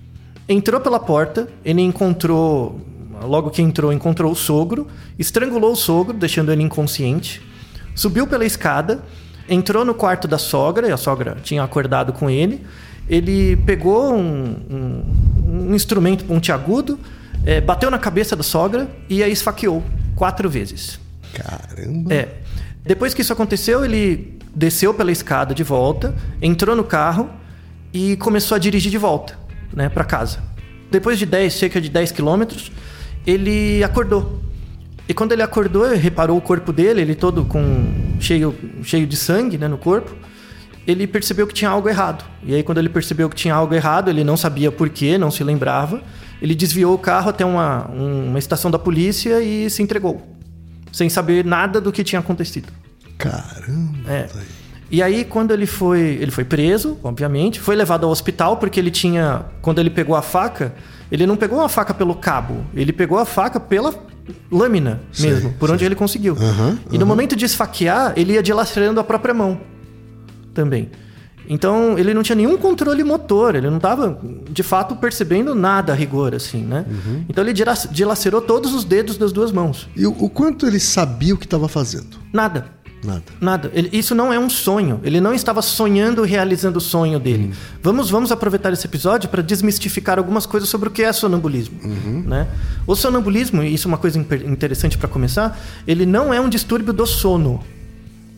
entrou 0.49 0.81
pela 0.81 0.99
porta, 0.99 1.49
ele 1.65 1.83
encontrou, 1.83 2.81
logo 3.23 3.51
que 3.51 3.61
entrou, 3.63 3.93
encontrou 3.93 4.33
o 4.33 4.37
sogro, 4.37 4.87
estrangulou 5.19 5.73
o 5.73 5.77
sogro, 5.77 6.17
deixando 6.17 6.51
ele 6.53 6.63
inconsciente, 6.63 7.43
subiu 7.95 8.27
pela 8.27 8.45
escada, 8.45 9.03
entrou 9.49 9.85
no 9.85 9.95
quarto 9.95 10.27
da 10.29 10.39
sogra, 10.39 10.89
e 10.89 10.93
a 10.93 10.97
sogra 10.97 11.37
tinha 11.43 11.63
acordado 11.63 12.13
com 12.13 12.31
ele, 12.31 12.65
ele 13.09 13.57
pegou 13.57 14.15
um, 14.15 14.57
um- 14.71 15.69
um 15.71 15.75
instrumento 15.75 16.25
pontiagudo, 16.25 16.99
eh, 17.47 17.61
bateu 17.61 17.91
na 17.91 17.99
cabeça 17.99 18.37
da 18.37 18.43
sogra 18.43 18.89
e 19.09 19.23
a 19.23 19.29
esfaqueou 19.29 19.83
quatro 20.15 20.49
vezes. 20.51 21.01
Caramba. 21.33 22.13
É. 22.13 22.29
Depois 22.85 23.15
que 23.15 23.23
isso 23.23 23.33
aconteceu, 23.33 23.85
ele 23.85 24.39
desceu 24.55 24.93
pela 24.93 25.11
escada 25.13 25.55
de 25.55 25.63
volta, 25.63 26.15
entrou 26.43 26.75
no 26.77 26.85
carro 26.85 27.31
e 27.93 28.17
começou 28.17 28.57
a 28.57 28.59
dirigir 28.59 28.91
de 28.91 28.99
volta, 28.99 29.39
né, 29.73 29.89
para 29.89 30.05
casa. 30.05 30.39
Depois 30.91 31.19
de 31.19 31.27
10, 31.27 31.53
cerca 31.53 31.81
de 31.81 31.89
10 31.89 32.13
quilômetros, 32.13 32.73
ele 33.27 33.83
acordou. 33.85 34.41
E 35.09 35.15
quando 35.15 35.33
ele 35.33 35.43
acordou, 35.43 35.87
ele 35.87 35.97
reparou 35.97 36.37
o 36.37 36.41
corpo 36.41 36.73
dele, 36.73 37.01
ele 37.01 37.15
todo 37.15 37.45
com 37.45 38.17
cheio, 38.21 38.55
cheio 38.83 39.07
de 39.07 39.17
sangue, 39.17 39.57
né, 39.57 39.69
no 39.69 39.79
corpo. 39.79 40.15
Ele 40.87 41.07
percebeu 41.07 41.47
que 41.47 41.55
tinha 41.55 41.71
algo 41.71 41.89
errado. 41.89 42.25
E 42.43 42.55
aí 42.55 42.63
quando 42.63 42.79
ele 42.79 42.89
percebeu 42.89 43.29
que 43.29 43.37
tinha 43.37 43.55
algo 43.55 43.75
errado, 43.75 44.09
ele 44.11 44.25
não 44.25 44.37
sabia 44.37 44.73
por 44.73 44.89
quê, 44.89 45.19
não 45.19 45.31
se 45.31 45.45
lembrava. 45.45 46.03
Ele 46.41 46.55
desviou 46.55 46.95
o 46.95 46.99
carro 46.99 47.31
até 47.31 47.45
uma, 47.45 47.87
uma 47.89 48.39
estação 48.39 48.71
da 48.71 48.79
polícia 48.79 49.43
e 49.43 49.69
se 49.69 49.83
entregou 49.83 50.39
sem 50.93 51.09
saber 51.09 51.45
nada 51.45 51.81
do 51.81 51.93
que 51.93 52.03
tinha 52.03 52.21
acontecido. 52.21 52.73
Caramba. 53.17 54.11
É. 54.11 54.29
E 54.91 55.03
aí, 55.03 55.25
quando 55.25 55.53
ele 55.53 55.67
foi. 55.67 56.01
Ele 56.01 56.31
foi 56.31 56.45
preso, 56.45 56.99
obviamente, 57.03 57.61
foi 57.61 57.77
levado 57.77 58.05
ao 58.07 58.11
hospital 58.11 58.57
porque 58.57 58.81
ele 58.81 58.91
tinha. 58.91 59.43
Quando 59.61 59.79
ele 59.81 59.91
pegou 59.91 60.17
a 60.17 60.23
faca, 60.23 60.75
ele 61.13 61.27
não 61.27 61.37
pegou 61.37 61.61
a 61.61 61.69
faca 61.69 61.93
pelo 61.93 62.15
cabo, 62.15 62.65
ele 62.75 62.93
pegou 62.93 63.19
a 63.19 63.25
faca 63.27 63.61
pela 63.61 63.95
lâmina 64.51 65.01
Sei, 65.13 65.31
mesmo, 65.31 65.53
por 65.55 65.71
onde 65.71 65.85
ele 65.85 65.95
conseguiu. 65.95 66.35
Aham, 66.41 66.79
e 66.91 66.99
no 66.99 67.07
momento 67.07 67.35
de 67.37 67.45
esfaquear, 67.45 68.13
ele 68.17 68.33
ia 68.35 68.43
dilacerando 68.43 68.99
a 69.01 69.05
própria 69.05 69.33
mão 69.35 69.61
também. 70.55 70.91
Então, 71.51 71.99
ele 71.99 72.13
não 72.13 72.23
tinha 72.23 72.37
nenhum 72.37 72.59
controle 72.59 73.03
motor, 73.03 73.55
ele 73.55 73.71
não 73.71 73.79
estava, 73.79 74.21
de 74.51 74.63
fato, 74.63 74.95
percebendo 74.97 75.55
nada 75.55 75.95
a 75.95 75.97
rigor, 75.97 76.35
assim, 76.35 76.63
né? 76.63 76.85
Uhum. 76.87 77.25
Então, 77.27 77.43
ele 77.43 77.55
dila- 77.55 77.73
dilacerou 77.91 78.43
todos 78.43 78.75
os 78.75 78.85
dedos 78.85 79.17
das 79.17 79.33
duas 79.33 79.51
mãos. 79.51 79.89
E 79.97 80.07
o 80.07 80.29
quanto 80.29 80.67
ele 80.67 80.79
sabia 80.79 81.33
o 81.35 81.39
que 81.39 81.47
estava 81.47 81.67
fazendo? 81.67 82.19
Nada. 82.35 82.67
Nada. 83.05 83.23
Nada. 83.41 83.71
Ele- 83.75 83.91
isso 83.93 84.15
não 84.15 84.33
é 84.33 84.39
um 84.39 84.51
sonho. 84.51 85.01
Ele 85.05 85.21
não 85.21 85.33
estava 85.33 85.63
sonhando 85.63 86.27
e 86.27 86.29
realizando 86.29 86.79
o 86.79 86.81
sonho 86.81 87.19
dele. 87.21 87.53
Vamos, 87.83 88.11
vamos 88.11 88.33
aproveitar 88.33 88.73
esse 88.73 88.87
episódio 88.87 89.29
para 89.29 89.41
desmistificar 89.43 90.19
algumas 90.19 90.47
coisas 90.47 90.69
sobre 90.69 90.89
o 90.89 90.91
que 90.93 91.03
é 91.03 91.13
sonambulismo. 91.13 91.79
Né? 92.27 92.49
O 92.87 92.97
sonambulismo, 92.97 93.63
e 93.63 93.73
isso 93.73 93.87
é 93.87 93.91
uma 93.91 93.99
coisa 93.99 94.19
interessante 94.19 94.99
para 94.99 95.09
começar, 95.09 95.59
ele 95.87 96.05
não 96.05 96.35
é 96.35 96.41
um 96.41 96.49
distúrbio 96.49 96.93
do 96.93 97.07
sono. 97.07 97.63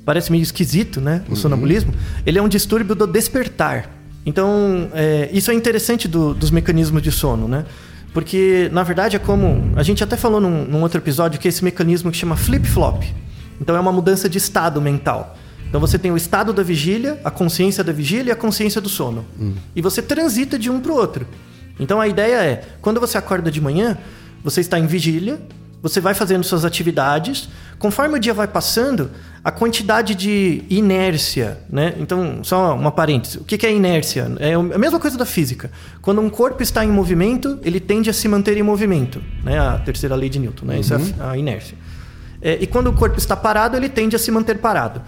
Parece 0.04 0.30
meio 0.32 0.42
esquisito, 0.42 1.00
né? 1.00 1.22
O 1.28 1.36
sonambulismo. 1.36 1.92
Ele 2.26 2.38
é 2.38 2.42
um 2.42 2.48
distúrbio 2.48 2.94
do 2.94 3.06
despertar. 3.06 3.88
Então, 4.26 4.88
é, 4.92 5.30
isso 5.32 5.50
é 5.50 5.54
interessante 5.54 6.06
do- 6.08 6.34
dos 6.34 6.50
mecanismos 6.50 7.02
de 7.02 7.10
sono, 7.12 7.46
né? 7.48 7.64
Porque, 8.12 8.68
na 8.72 8.82
verdade, 8.82 9.14
é 9.16 9.18
como. 9.18 9.72
A 9.76 9.82
gente 9.82 10.02
até 10.02 10.16
falou 10.16 10.40
num, 10.40 10.64
num 10.64 10.82
outro 10.82 10.98
episódio 10.98 11.38
que 11.38 11.46
é 11.46 11.50
esse 11.50 11.62
mecanismo 11.64 12.10
que 12.10 12.16
chama 12.16 12.34
flip-flop. 12.36 13.04
Então, 13.60 13.76
é 13.76 13.80
uma 13.80 13.92
mudança 13.92 14.28
de 14.28 14.38
estado 14.38 14.80
mental. 14.80 15.36
Então, 15.68 15.80
você 15.80 15.98
tem 15.98 16.10
o 16.10 16.16
estado 16.16 16.52
da 16.52 16.62
vigília, 16.62 17.20
a 17.24 17.30
consciência 17.30 17.84
da 17.84 17.92
vigília 17.92 18.30
e 18.30 18.32
a 18.32 18.36
consciência 18.36 18.80
do 18.80 18.88
sono. 18.88 19.24
E 19.76 19.80
você 19.80 20.02
transita 20.02 20.58
de 20.58 20.70
um 20.70 20.80
para 20.80 20.92
o 20.92 20.96
outro. 20.96 21.26
Então, 21.78 22.00
a 22.00 22.08
ideia 22.08 22.42
é: 22.42 22.64
quando 22.80 22.98
você 22.98 23.16
acorda 23.16 23.50
de 23.50 23.60
manhã, 23.60 23.96
você 24.42 24.60
está 24.60 24.78
em 24.78 24.86
vigília, 24.86 25.40
você 25.82 26.00
vai 26.00 26.12
fazendo 26.14 26.44
suas 26.44 26.64
atividades. 26.64 27.48
Conforme 27.78 28.16
o 28.16 28.18
dia 28.18 28.34
vai 28.34 28.46
passando, 28.46 29.10
a 29.42 29.50
quantidade 29.50 30.14
de 30.14 30.62
inércia, 30.68 31.58
né? 31.70 31.94
Então, 31.98 32.40
só 32.42 32.74
uma 32.74 32.90
parêntese. 32.90 33.38
O 33.38 33.44
que 33.44 33.64
é 33.64 33.72
inércia? 33.72 34.30
É 34.38 34.52
a 34.52 34.78
mesma 34.78 35.00
coisa 35.00 35.16
da 35.16 35.24
física. 35.24 35.70
Quando 36.02 36.20
um 36.20 36.28
corpo 36.28 36.62
está 36.62 36.84
em 36.84 36.90
movimento, 36.90 37.58
ele 37.62 37.80
tende 37.80 38.10
a 38.10 38.12
se 38.12 38.28
manter 38.28 38.58
em 38.58 38.62
movimento, 38.62 39.22
né? 39.42 39.58
A 39.58 39.78
terceira 39.78 40.14
lei 40.14 40.28
de 40.28 40.38
Newton, 40.38 40.66
né? 40.66 40.80
Isso 40.80 40.92
é 40.92 40.98
a, 41.18 41.30
a 41.30 41.38
inércia. 41.38 41.78
É, 42.42 42.58
e 42.60 42.66
quando 42.66 42.88
o 42.88 42.92
corpo 42.92 43.18
está 43.18 43.36
parado, 43.36 43.76
ele 43.76 43.88
tende 43.88 44.16
a 44.16 44.18
se 44.18 44.30
manter 44.30 44.58
parado. 44.58 45.02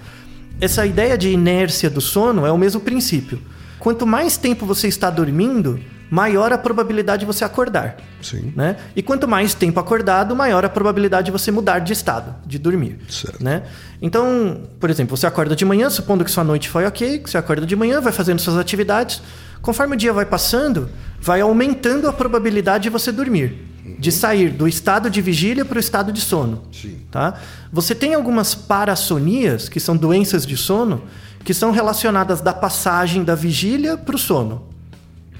Essa 0.61 0.87
ideia 0.87 1.17
de 1.17 1.31
inércia 1.31 1.91
do 1.91 2.01
sono 2.01 2.47
é 2.47 2.53
o 2.53 2.59
mesmo 2.59 2.81
princípio. 2.81 3.41
Quanto 3.79 4.07
mais 4.07 4.37
tempo 4.37 4.65
você 4.65 4.87
está 4.87 5.11
dormindo, 5.11 5.81
maior 6.13 6.53
a 6.53 6.59
probabilidade 6.59 7.21
de 7.21 7.27
você 7.27 7.43
acordar. 7.43 7.97
Sim. 8.21 8.53
Né? 8.55 8.77
E 8.95 9.03
quanto 9.03 9.27
mais 9.27 9.55
tempo 9.55 9.81
acordado, 9.81 10.37
maior 10.37 10.65
a 10.65 10.69
probabilidade 10.69 11.27
de 11.27 11.33
você 11.33 11.51
mudar 11.51 11.79
de 11.79 11.93
estado, 11.93 12.35
de 12.47 12.59
dormir. 12.59 12.99
Certo. 13.09 13.43
Né? 13.43 13.63
Então, 14.01 14.61
por 14.79 14.91
exemplo, 14.91 15.17
você 15.17 15.27
acorda 15.27 15.57
de 15.57 15.65
manhã, 15.65 15.89
supondo 15.89 16.23
que 16.23 16.31
sua 16.31 16.45
noite 16.45 16.69
foi 16.69 16.85
ok, 16.85 17.19
que 17.19 17.31
você 17.31 17.39
acorda 17.39 17.67
de 17.67 17.75
manhã, 17.75 18.01
vai 18.01 18.13
fazendo 18.13 18.39
suas 18.41 18.59
atividades. 18.59 19.23
Conforme 19.63 19.95
o 19.95 19.99
dia 19.99 20.13
vai 20.13 20.27
passando, 20.27 20.91
vai 21.19 21.41
aumentando 21.41 22.07
a 22.07 22.13
probabilidade 22.13 22.85
de 22.85 22.91
você 22.91 23.11
dormir. 23.11 23.72
De 23.99 24.13
sair 24.13 24.51
do 24.51 24.69
estado 24.69 25.11
de 25.11 25.21
vigília 25.21 25.65
para 25.65 25.77
o 25.77 25.81
estado 25.81 26.13
de 26.13 26.21
sono. 26.21 26.63
Sim. 26.73 26.99
Tá? 27.11 27.35
Você 27.73 27.95
tem 27.95 28.15
algumas 28.15 28.55
parassonias, 28.55 29.69
que 29.69 29.81
são 29.81 29.97
doenças 29.97 30.47
de 30.47 30.57
sono, 30.57 31.03
que 31.45 31.53
são 31.53 31.73
relacionadas 31.73 32.41
da 32.41 32.53
passagem 32.53 33.25
da 33.25 33.35
vigília 33.35 33.97
para 33.97 34.15
o 34.15 34.19
sono. 34.19 34.67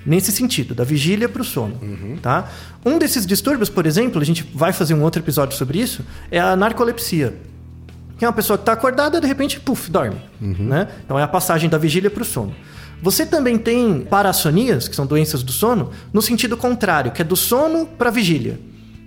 Nesse 0.05 0.33
sentido, 0.33 0.75
da 0.75 0.83
vigília 0.83 1.29
para 1.29 1.43
o 1.43 1.45
sono. 1.45 1.79
Tá? 2.21 2.49
Um 2.85 2.99
desses 2.99 3.25
distúrbios, 3.25 3.71
por 3.71 3.87
exemplo, 3.87 4.21
a 4.21 4.25
gente 4.25 4.43
vai 4.55 4.73
fazer 4.73 4.95
um 4.95 5.03
outro 5.03 5.23
episódio 5.23 5.57
sobre 5.57 5.79
isso, 5.79 6.05
é 6.31 6.41
a 6.41 6.57
narcolepsia. 6.57 7.37
Que 8.19 8.25
é 8.25 8.29
uma 8.29 8.35
pessoa 8.35 8.57
que 8.57 8.63
está 8.63 8.73
acordada 8.73 9.21
de 9.21 9.27
repente, 9.27 9.61
puf, 9.61 9.91
dorme. 9.91 10.21
Né? 10.41 10.89
Então 11.05 11.19
é 11.19 11.23
a 11.23 11.29
passagem 11.29 11.71
da 11.71 11.79
vigília 11.79 12.11
para 12.11 12.23
o 12.23 12.25
sono. 12.25 12.55
Você 13.03 13.27
também 13.27 13.59
tem 13.59 14.01
parassonias, 14.09 14.87
que 14.89 14.95
são 14.95 15.05
doenças 15.05 15.43
do 15.43 15.51
sono, 15.53 15.91
no 16.13 16.23
sentido 16.23 16.57
contrário, 16.57 17.11
que 17.11 17.21
é 17.21 17.25
do 17.25 17.35
sono 17.37 17.85
para 17.85 18.09
a 18.09 18.13
vigília. 18.13 18.59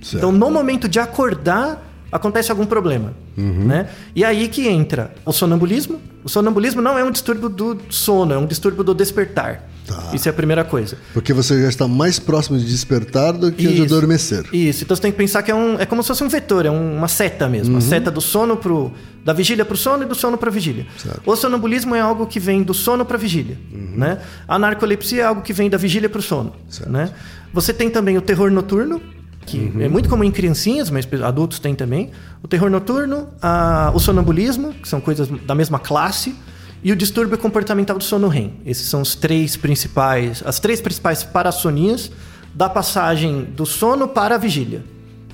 Certo. 0.01 0.17
Então, 0.17 0.31
no 0.31 0.51
momento 0.51 0.87
de 0.89 0.99
acordar, 0.99 1.81
acontece 2.11 2.51
algum 2.51 2.65
problema. 2.65 3.13
Né? 3.37 3.87
E 4.15 4.23
aí 4.23 4.47
que 4.47 4.67
entra 4.67 5.13
o 5.25 5.31
sonambulismo. 5.31 5.99
O 6.23 6.29
sonambulismo 6.29 6.81
não 6.81 6.97
é 6.97 7.03
um 7.03 7.11
distúrbio 7.11 7.49
do 7.49 7.77
sono, 7.89 8.33
é 8.33 8.37
um 8.37 8.45
distúrbio 8.45 8.83
do 8.83 8.93
despertar. 8.93 9.69
Tá. 9.85 10.11
Isso 10.13 10.27
é 10.27 10.31
a 10.31 10.33
primeira 10.33 10.63
coisa. 10.63 10.97
Porque 11.13 11.31
você 11.33 11.61
já 11.61 11.69
está 11.69 11.87
mais 11.87 12.17
próximo 12.17 12.57
de 12.57 12.65
despertar 12.65 13.33
do 13.33 13.51
que 13.51 13.67
de 13.67 13.73
Isso. 13.75 13.83
adormecer. 13.83 14.45
Isso, 14.51 14.83
então 14.83 14.95
você 14.95 15.01
tem 15.01 15.11
que 15.11 15.17
pensar 15.17 15.43
que 15.43 15.51
é, 15.51 15.55
um, 15.55 15.79
é 15.79 15.85
como 15.85 16.01
se 16.01 16.07
fosse 16.07 16.23
um 16.23 16.27
vetor, 16.29 16.65
é 16.65 16.71
um- 16.71 16.97
uma 16.97 17.07
seta 17.07 17.47
mesmo. 17.47 17.75
Uma 17.75 17.81
seta 17.81 18.09
do 18.09 18.19
sono 18.21 18.57
pro. 18.57 18.91
Da 19.25 19.33
vigília 19.33 19.65
pro 19.65 19.75
sono 19.75 20.03
e 20.03 20.05
do 20.05 20.13
sono 20.13 20.37
pra 20.37 20.51
vigília. 20.51 20.85
Certo. 20.97 21.21
O 21.25 21.35
sonambulismo 21.35 21.95
é 21.95 21.99
algo 21.99 22.27
que 22.27 22.39
vem 22.39 22.61
do 22.61 22.73
sono 22.75 23.03
pra 23.03 23.17
vigília. 23.17 23.57
Né? 23.71 24.19
A 24.47 24.59
narcolepsia 24.59 25.23
é 25.23 25.25
algo 25.25 25.41
que 25.41 25.51
vem 25.51 25.67
da 25.69 25.77
vigília 25.77 26.07
pro 26.07 26.21
sono. 26.21 26.53
Certo. 26.69 26.91
Né? 26.91 27.11
Você 27.51 27.73
tem 27.73 27.89
também 27.89 28.17
o 28.17 28.21
terror 28.21 28.51
noturno, 28.51 29.01
que 29.45 29.71
é 29.79 29.89
muito 29.89 30.07
comum 30.07 30.23
em 30.23 30.29
criancinhas, 30.31 30.91
mas 30.91 31.07
adultos 31.23 31.57
têm 31.57 31.73
também. 31.73 32.11
O 32.43 32.47
terror 32.47 32.69
noturno, 32.69 33.29
a- 33.41 33.91
o 33.95 33.99
sonambulismo, 33.99 34.73
que 34.73 34.87
são 34.87 35.01
coisas 35.01 35.27
da 35.27 35.55
mesma 35.55 35.79
classe. 35.79 36.35
E 36.83 36.91
o 36.91 36.95
distúrbio 36.95 37.35
comportamental 37.39 37.97
do 37.97 38.03
sono 38.03 38.27
REM. 38.27 38.53
Esses 38.63 38.87
são 38.87 39.01
os 39.01 39.15
três 39.15 39.57
principais, 39.57 40.43
as 40.45 40.59
três 40.59 40.79
principais 40.79 41.23
parassonias 41.23 42.11
da 42.53 42.69
passagem 42.69 43.43
do 43.43 43.65
sono 43.65 44.07
para 44.07 44.35
a 44.35 44.37
vigília. 44.37 44.83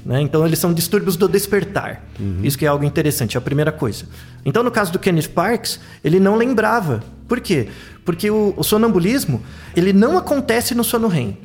Né? 0.06 0.22
Então, 0.22 0.46
eles 0.46 0.60
são 0.60 0.74
distúrbios 0.74 1.16
do 1.16 1.28
despertar. 1.28 2.04
Isso 2.44 2.58
que 2.58 2.66
é 2.66 2.68
algo 2.68 2.84
interessante, 2.84 3.36
é 3.36 3.40
a 3.40 3.42
primeira 3.42 3.72
coisa. 3.72 4.06
Então, 4.46 4.64
no 4.64 4.72
caso 4.72 4.92
do 4.92 5.00
Kenneth 5.00 5.30
Parks, 5.30 5.80
ele 6.04 6.20
não 6.20 6.36
lembrava. 6.36 7.04
Por 7.28 7.40
quê? 7.40 7.70
Porque 8.04 8.30
o, 8.30 8.54
o 8.58 8.64
sonambulismo, 8.64 9.42
ele 9.76 9.94
não 9.94 10.18
acontece 10.18 10.74
no 10.74 10.84
sono 10.84 11.08
REM. 11.08 11.38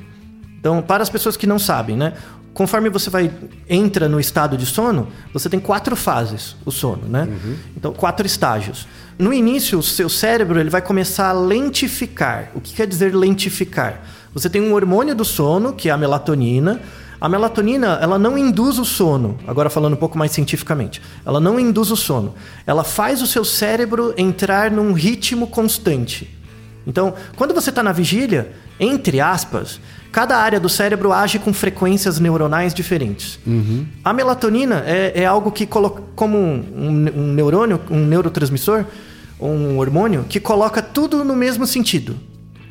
Então, 0.59 0.83
para 0.83 1.03
as 1.03 1.11
pessoas 1.11 1.37
que 1.37 1.47
não 1.47 1.59
sabem, 1.59 1.97
né? 1.97 2.15
Conforme 2.53 2.89
você 2.89 3.11
vai 3.11 3.31
entra 3.69 4.09
no 4.09 4.19
estado 4.19 4.57
de 4.57 4.65
sono, 4.65 5.09
você 5.33 5.49
tem 5.49 5.61
quatro 5.61 5.95
fases 5.95 6.57
o 6.65 6.71
sono, 6.71 7.07
né? 7.07 7.29
Então, 7.77 7.93
quatro 7.93 8.27
estágios. 8.27 8.89
No 9.19 9.33
início, 9.33 9.79
o 9.79 9.83
seu 9.83 10.09
cérebro 10.09 10.59
ele 10.59 10.71
vai 10.71 10.81
começar 10.81 11.29
a 11.29 11.33
lentificar. 11.33 12.51
O 12.55 12.61
que 12.61 12.75
quer 12.75 12.87
dizer 12.87 13.15
lentificar? 13.15 14.03
Você 14.33 14.49
tem 14.49 14.61
um 14.61 14.73
hormônio 14.75 15.15
do 15.15 15.25
sono, 15.25 15.73
que 15.73 15.89
é 15.89 15.93
a 15.93 15.97
melatonina. 15.97 16.81
A 17.21 17.29
melatonina, 17.29 17.99
ela 18.01 18.19
não 18.19 18.37
induz 18.37 18.79
o 18.79 18.85
sono. 18.85 19.39
Agora 19.47 19.71
falando 19.71 19.95
um 19.95 19.97
pouco 19.97 20.19
mais 20.19 20.33
cientificamente. 20.33 21.01
Ela 21.25 21.41
não 21.41 21.59
induz 21.59 21.91
o 21.91 21.97
sono. 21.97 22.35
Ela 22.67 22.85
faz 22.85 23.23
o 23.23 23.27
seu 23.27 23.45
cérebro 23.45 24.13
entrar 24.17 24.71
num 24.71 24.93
ritmo 24.93 25.47
constante. 25.47 26.31
Então, 26.87 27.15
quando 27.35 27.53
você 27.55 27.71
está 27.71 27.83
na 27.83 27.91
vigília, 27.91 28.53
entre 28.79 29.21
aspas, 29.21 29.81
cada 30.13 30.37
área 30.37 30.61
do 30.61 30.69
cérebro 30.69 31.13
age 31.13 31.39
com 31.39 31.53
frequências 31.53 32.21
neuronais 32.21 32.73
diferentes. 32.73 33.39
A 34.05 34.13
melatonina 34.13 34.85
é, 34.87 35.13
é 35.23 35.27
algo 35.27 35.51
que 35.51 35.67
coloca 35.67 36.03
como 36.15 36.39
um- 36.39 37.11
um 37.17 37.33
neurônio, 37.33 37.81
um 37.91 38.05
neurotransmissor, 38.07 38.85
um 39.41 39.79
hormônio 39.79 40.25
que 40.29 40.39
coloca 40.39 40.81
tudo 40.81 41.25
no 41.25 41.35
mesmo 41.35 41.67
sentido. 41.67 42.17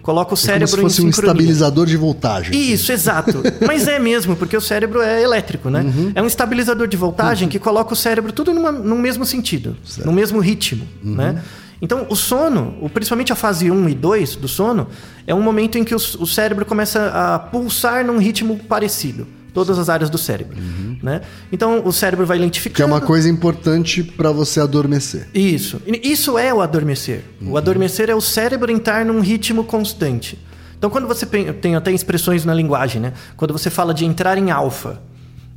Coloca 0.06 0.34
o 0.34 0.36
É 0.36 0.38
como 0.38 0.38
cérebro 0.38 0.68
se 0.76 0.82
fosse 0.82 1.02
em 1.02 1.06
um 1.08 1.10
estabilizador 1.10 1.88
de 1.88 1.98
voltagem. 1.98 2.56
Isso, 2.56 2.92
exato. 2.92 3.42
Mas 3.66 3.88
é 3.88 3.98
mesmo, 3.98 4.36
porque 4.36 4.56
o 4.56 4.62
cérebro 4.62 5.02
é 5.02 5.24
elétrico, 5.24 5.68
né? 5.72 5.82
Uhum. 5.82 6.12
É 6.14 6.22
um 6.22 6.28
estabilizador 6.28 6.88
de 6.88 6.96
voltagem 6.96 7.50
que 7.50 7.58
coloca 7.58 7.92
o 7.92 7.96
cérebro 7.96 8.32
tudo 8.32 8.54
numa, 8.54 8.72
no 8.72 8.96
mesmo 8.96 9.26
sentido, 9.26 9.76
Certo. 9.84 10.06
no 10.06 10.14
mesmo 10.14 10.40
ritmo, 10.40 10.88
Uhum. 11.04 11.16
né? 11.16 11.42
Então, 11.82 12.06
o 12.08 12.16
sono, 12.16 12.88
principalmente 12.94 13.34
a 13.34 13.36
fase 13.36 13.72
1 13.72 13.90
e 13.90 13.96
2 13.96 14.36
do 14.36 14.48
sono, 14.48 14.88
é 15.26 15.34
um 15.34 15.42
momento 15.42 15.80
em 15.80 15.84
que 15.84 15.96
o, 15.96 15.98
o 15.98 16.28
cérebro 16.28 16.66
começa 16.68 17.08
a 17.08 17.40
pulsar 17.40 18.06
num 18.06 18.20
ritmo 18.20 18.60
parecido. 18.60 19.26
Todas 19.56 19.80
as 19.80 19.88
áreas 19.88 20.10
do 20.10 20.18
cérebro, 20.18 20.58
né? 21.02 21.22
Então, 21.50 21.82
o 21.86 21.92
cérebro 21.94 22.26
vai 22.26 22.38
lentificando. 22.38 22.84
Uhum. 22.84 22.90
Que 22.90 22.94
é 22.94 23.00
uma 23.00 23.08
coisa 23.08 23.30
importante 23.30 24.04
para 24.04 24.30
você 24.30 24.60
adormecer. 24.60 25.30
Isso. 25.34 25.82
Isso 26.04 26.38
é 26.38 26.54
o 26.54 26.60
adormecer. 26.62 27.24
O 27.42 27.56
adormecer 27.58 28.10
é 28.10 28.14
o 28.14 28.20
cérebro 28.20 28.70
entrar 28.70 29.06
num 29.06 29.22
ritmo 29.22 29.64
constante. 29.64 30.38
Então, 30.78 30.90
quando 30.90 31.08
você 31.08 31.26
tem 31.26 31.74
até 31.74 31.92
expressões 31.92 32.44
na 32.44 32.54
linguagem, 32.54 33.02
né? 33.02 33.14
Quando 33.38 33.54
você 33.54 33.70
fala 33.70 33.94
de 33.94 34.04
entrar 34.04 34.38
em 34.38 34.52
alfa. 34.52 35.02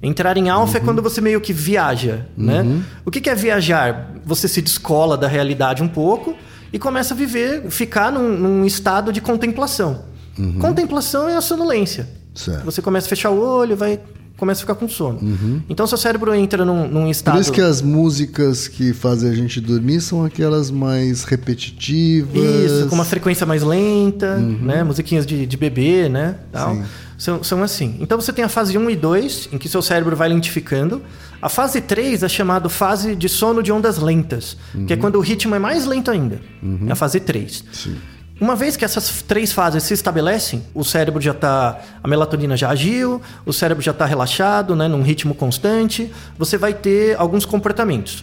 Entrar 0.00 0.36
em 0.36 0.48
alfa 0.48 0.78
é 0.78 0.80
quando 0.80 1.02
você 1.02 1.20
meio 1.20 1.40
que 1.40 1.52
viaja, 1.52 2.24
né? 2.36 2.64
O 3.04 3.10
que 3.10 3.28
é 3.28 3.34
viajar? 3.34 4.14
Você 4.24 4.46
se 4.46 4.62
descola 4.62 5.18
da 5.18 5.26
realidade 5.26 5.82
um 5.82 5.88
pouco 5.88 6.36
e 6.72 6.78
começa 6.78 7.14
a 7.14 7.16
viver, 7.16 7.68
ficar 7.68 8.12
num, 8.12 8.28
num 8.28 8.64
estado 8.64 9.12
de 9.12 9.20
contemplação. 9.20 10.04
Contemplação 10.60 11.28
é 11.28 11.34
a 11.34 11.40
sonolência. 11.40 12.16
Certo. 12.38 12.64
Você 12.64 12.80
começa 12.80 13.06
a 13.06 13.08
fechar 13.08 13.30
o 13.30 13.40
olho, 13.40 13.76
vai 13.76 13.98
começa 14.36 14.60
a 14.60 14.62
ficar 14.62 14.76
com 14.76 14.88
sono. 14.88 15.18
Então, 15.68 15.84
seu 15.84 15.98
cérebro 15.98 16.32
entra 16.32 16.64
num, 16.64 16.86
num 16.86 17.10
estado... 17.10 17.34
Por 17.34 17.40
isso 17.40 17.52
que 17.52 17.60
as 17.60 17.82
músicas 17.82 18.68
que 18.68 18.92
fazem 18.92 19.28
a 19.28 19.34
gente 19.34 19.60
dormir 19.60 20.00
são 20.00 20.24
aquelas 20.24 20.70
mais 20.70 21.24
repetitivas. 21.24 22.40
Isso, 22.40 22.86
com 22.86 22.94
uma 22.94 23.04
frequência 23.04 23.44
mais 23.44 23.64
lenta, 23.64 24.36
né? 24.36 24.84
Musiquinhas 24.84 25.26
de, 25.26 25.44
de 25.44 25.56
bebê, 25.56 26.08
né? 26.08 26.36
Tal. 26.52 26.76
Sim. 26.76 26.84
São, 27.18 27.42
são 27.42 27.62
assim. 27.64 27.96
Então 27.98 28.18
você 28.20 28.32
tem 28.32 28.44
a 28.44 28.48
fase 28.48 28.78
1 28.78 28.90
e 28.90 28.94
2, 28.94 29.48
em 29.52 29.58
que 29.58 29.68
seu 29.68 29.82
cérebro 29.82 30.14
vai 30.14 30.28
lentificando. 30.28 31.02
A 31.42 31.48
fase 31.48 31.80
3 31.80 32.22
é 32.22 32.28
chamada 32.28 32.68
fase 32.68 33.16
de 33.16 33.28
sono 33.28 33.60
de 33.60 33.72
ondas 33.72 33.98
lentas, 33.98 34.56
que 34.86 34.92
é 34.92 34.96
quando 34.96 35.16
o 35.16 35.20
ritmo 35.20 35.52
é 35.52 35.58
mais 35.58 35.84
lento 35.84 36.12
ainda. 36.12 36.40
É 36.86 36.92
a 36.92 36.94
fase 36.94 37.18
3. 37.18 37.64
Sim. 37.72 37.96
Uma 38.40 38.54
vez 38.54 38.76
que 38.76 38.84
essas 38.84 39.22
três 39.22 39.52
fases 39.52 39.82
se 39.82 39.94
estabelecem, 39.94 40.62
o 40.72 40.84
cérebro 40.84 41.20
já 41.20 41.32
está. 41.32 41.80
A 42.02 42.06
melatonina 42.06 42.56
já 42.56 42.70
agiu, 42.70 43.20
o 43.44 43.52
cérebro 43.52 43.82
já 43.82 43.90
está 43.90 44.06
relaxado, 44.06 44.76
né, 44.76 44.86
num 44.86 45.02
ritmo 45.02 45.34
constante, 45.34 46.10
você 46.38 46.56
vai 46.56 46.72
ter 46.72 47.16
alguns 47.18 47.44
comportamentos 47.44 48.22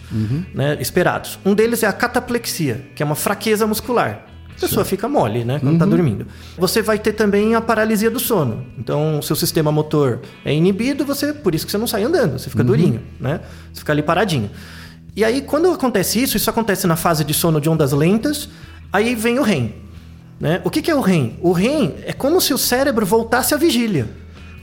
né, 0.54 0.78
esperados. 0.80 1.38
Um 1.44 1.54
deles 1.54 1.82
é 1.82 1.86
a 1.86 1.92
cataplexia, 1.92 2.86
que 2.94 3.02
é 3.02 3.06
uma 3.06 3.14
fraqueza 3.14 3.66
muscular. 3.66 4.24
A 4.56 4.60
pessoa 4.60 4.86
fica 4.86 5.06
mole, 5.06 5.44
né, 5.44 5.58
quando 5.60 5.74
está 5.74 5.84
dormindo. 5.84 6.26
Você 6.56 6.80
vai 6.80 6.98
ter 6.98 7.12
também 7.12 7.54
a 7.54 7.60
paralisia 7.60 8.10
do 8.10 8.18
sono. 8.18 8.64
Então, 8.78 9.18
o 9.18 9.22
seu 9.22 9.36
sistema 9.36 9.70
motor 9.70 10.20
é 10.46 10.54
inibido, 10.54 11.04
você, 11.04 11.34
por 11.34 11.54
isso 11.54 11.66
que 11.66 11.72
você 11.72 11.76
não 11.76 11.86
sai 11.86 12.04
andando, 12.04 12.38
você 12.38 12.48
fica 12.48 12.64
durinho, 12.64 13.02
né? 13.20 13.40
Você 13.70 13.80
fica 13.80 13.92
ali 13.92 14.02
paradinho. 14.02 14.50
E 15.14 15.22
aí, 15.22 15.42
quando 15.42 15.70
acontece 15.70 16.22
isso, 16.22 16.38
isso 16.38 16.48
acontece 16.48 16.86
na 16.86 16.96
fase 16.96 17.22
de 17.22 17.34
sono 17.34 17.60
de 17.60 17.68
ondas 17.68 17.92
lentas, 17.92 18.48
aí 18.90 19.14
vem 19.14 19.38
o 19.38 19.42
REM. 19.42 19.74
Né? 20.38 20.60
O 20.64 20.70
que, 20.70 20.82
que 20.82 20.90
é 20.90 20.94
o 20.94 21.00
REM? 21.00 21.38
O 21.40 21.52
REM 21.52 21.94
é 22.04 22.12
como 22.12 22.40
se 22.40 22.52
o 22.52 22.58
cérebro 22.58 23.06
voltasse 23.06 23.54
à 23.54 23.56
vigília. 23.56 24.08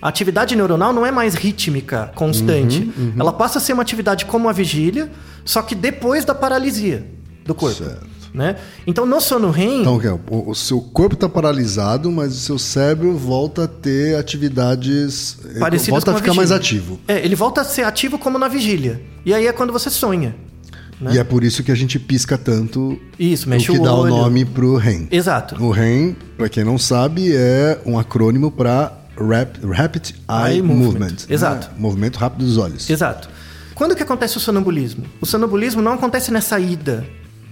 A 0.02 0.10
atividade 0.10 0.56
neuronal 0.56 0.91
não 0.91 1.06
é 1.06 1.12
mais 1.12 1.34
rítmica, 1.34 2.12
constante. 2.15 2.91
Ela 3.17 3.32
passa 3.32 3.58
a 3.58 3.62
ser 3.62 3.71
uma 3.71 3.82
atividade 3.82 4.26
como 4.26 4.50
a 4.50 4.52
vigília, 4.52 5.10
só 5.45 5.62
que 5.62 5.74
depois 5.74 6.26
da 6.26 6.36
paralisia 6.36 7.08
do 7.45 7.56
corpo. 7.56 7.84
Certo. 7.84 8.13
Né? 8.34 8.56
Então, 8.86 9.06
no 9.06 9.21
sono 9.21 9.52
REM... 9.52 9.82
Então, 9.82 10.02
é, 10.02 10.12
o, 10.12 10.50
o 10.50 10.56
seu 10.56 10.82
corpo 10.82 11.13
está 11.13 11.30
paralisado, 11.30 12.12
mas 12.12 12.34
o 12.34 12.39
seu 12.39 12.58
cérebro 12.60 13.15
volta 13.15 13.65
a 13.65 13.67
ter 13.67 14.17
atividades. 14.17 15.38
eh, 15.56 15.60
parecidas 15.60 16.04
volta 16.04 16.12
a 16.12 16.15
ficar 16.15 16.34
mais 16.34 16.52
ativo. 16.52 17.00
É, 17.08 17.24
ele 17.24 17.36
volta 17.36 17.62
a 17.62 17.63
ser 17.63 17.84
ativo 17.84 18.17
como 18.17 18.39
na 18.39 18.47
vigília. 18.47 19.02
E 19.24 19.34
aí 19.34 19.45
é 19.45 19.54
quando 19.54 19.71
você 19.71 19.89
sonha. 19.89 20.36
Né? 21.01 21.15
E 21.15 21.17
é 21.19 21.23
por 21.23 21.43
isso 21.43 21.63
que 21.63 21.71
a 21.71 21.75
gente 21.75 21.99
pisca 21.99 22.38
tanto. 22.38 22.99
Isso, 23.19 23.49
mexe 23.49 23.69
o 23.71 23.75
que 23.75 23.79
o 23.79 23.84
dá 23.84 23.93
olho. 23.93 24.13
o 24.13 24.17
nome 24.17 24.45
pro 24.45 24.75
REM. 24.77 25.08
Exato. 25.12 25.62
O 25.63 25.71
REM, 25.71 26.15
para 26.38 26.47
quem 26.49 26.63
não 26.63 26.77
sabe, 26.77 27.34
é 27.36 27.79
um 27.86 27.97
acrônimo 27.99 28.51
para 28.51 28.91
Rap, 29.17 29.60
Rapid 29.65 30.12
Eye, 30.29 30.53
Eye 30.56 30.62
Movement. 30.62 30.84
Movement. 30.86 31.15
Exato. 31.29 31.67
né? 31.67 31.73
Movimento 31.77 32.17
rápido 32.17 32.45
dos 32.45 32.58
olhos. 32.58 32.89
Exato. 32.89 33.29
Quando 33.75 33.95
que 33.95 34.03
acontece 34.03 34.38
o 34.38 34.39
sonambulismo? 34.39 35.03
O 35.19 35.25
sonambulismo 35.25 35.82
não 35.82 35.93
acontece 35.93 36.32
nessa 36.32 36.60
ida, 36.60 37.06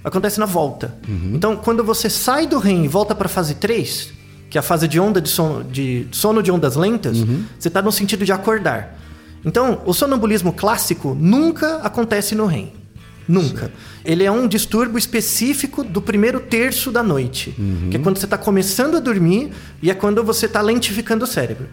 acontece 0.04 0.40
na 0.40 0.46
volta. 0.46 0.96
Então, 1.34 1.56
quando 1.58 1.84
você 1.84 2.10
sai 2.10 2.46
do 2.48 2.60
REM 2.60 2.86
e 2.86 2.88
volta 2.88 3.16
para 3.16 3.26
a 3.26 3.30
fase 3.30 3.56
3, 3.56 4.10
que 4.50 4.58
é 4.58 4.60
a 4.60 4.62
fase 4.62 4.88
de 4.88 5.00
onda 5.00 5.20
de 5.20 5.30
sono 5.30 5.64
de, 5.64 6.08
sono 6.12 6.44
de 6.44 6.52
ondas 6.52 6.76
lentas, 6.76 7.18
você 7.58 7.68
está 7.70 7.82
no 7.82 7.92
sentido 7.92 8.24
de 8.24 8.32
acordar. 8.32 9.00
Então, 9.44 9.82
o 9.86 9.94
sonambulismo 9.94 10.54
clássico 10.54 11.18
nunca 11.20 11.78
acontece 11.78 12.36
no 12.36 12.46
REM. 12.46 12.72
Nunca. 13.32 13.72
Ele 14.04 14.26
é 14.26 14.32
um 14.32 14.46
distúrbio 14.46 14.98
específico 14.98 15.86
do 15.86 16.02
primeiro 16.02 16.42
terço 16.42 16.92
da 16.92 17.02
noite, 17.02 17.56
que 17.90 17.96
é 17.96 18.00
quando 18.00 18.18
você 18.18 18.26
está 18.26 18.38
começando 18.38 18.98
a 18.98 19.00
dormir 19.00 19.54
e 19.82 19.90
é 19.90 19.94
quando 19.94 20.22
você 20.22 20.48
está 20.48 20.62
lentificando 20.62 21.24
o 21.24 21.28
cérebro. 21.28 21.66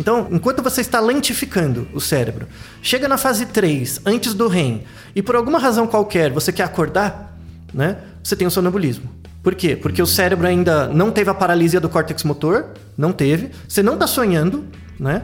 Então, 0.00 0.26
enquanto 0.32 0.64
você 0.64 0.80
está 0.80 0.98
lentificando 0.98 1.86
o 1.94 2.00
cérebro, 2.00 2.48
chega 2.82 3.06
na 3.06 3.16
fase 3.16 3.46
3, 3.46 4.00
antes 4.04 4.34
do 4.34 4.48
REM, 4.48 4.82
e 5.14 5.22
por 5.22 5.36
alguma 5.36 5.60
razão 5.60 5.86
qualquer 5.86 6.32
você 6.32 6.50
quer 6.50 6.64
acordar, 6.64 7.38
né? 7.72 7.98
Você 8.20 8.34
tem 8.34 8.44
o 8.44 8.50
sonambulismo. 8.50 9.08
Por 9.44 9.54
quê? 9.54 9.76
Porque 9.76 10.02
o 10.02 10.06
cérebro 10.06 10.44
ainda 10.44 10.88
não 10.88 11.12
teve 11.12 11.30
a 11.30 11.34
paralisia 11.34 11.80
do 11.80 11.88
córtex 11.88 12.24
motor, 12.24 12.70
não 12.98 13.12
teve, 13.12 13.52
você 13.68 13.80
não 13.80 13.94
está 13.94 14.08
sonhando, 14.08 14.64
né? 14.98 15.22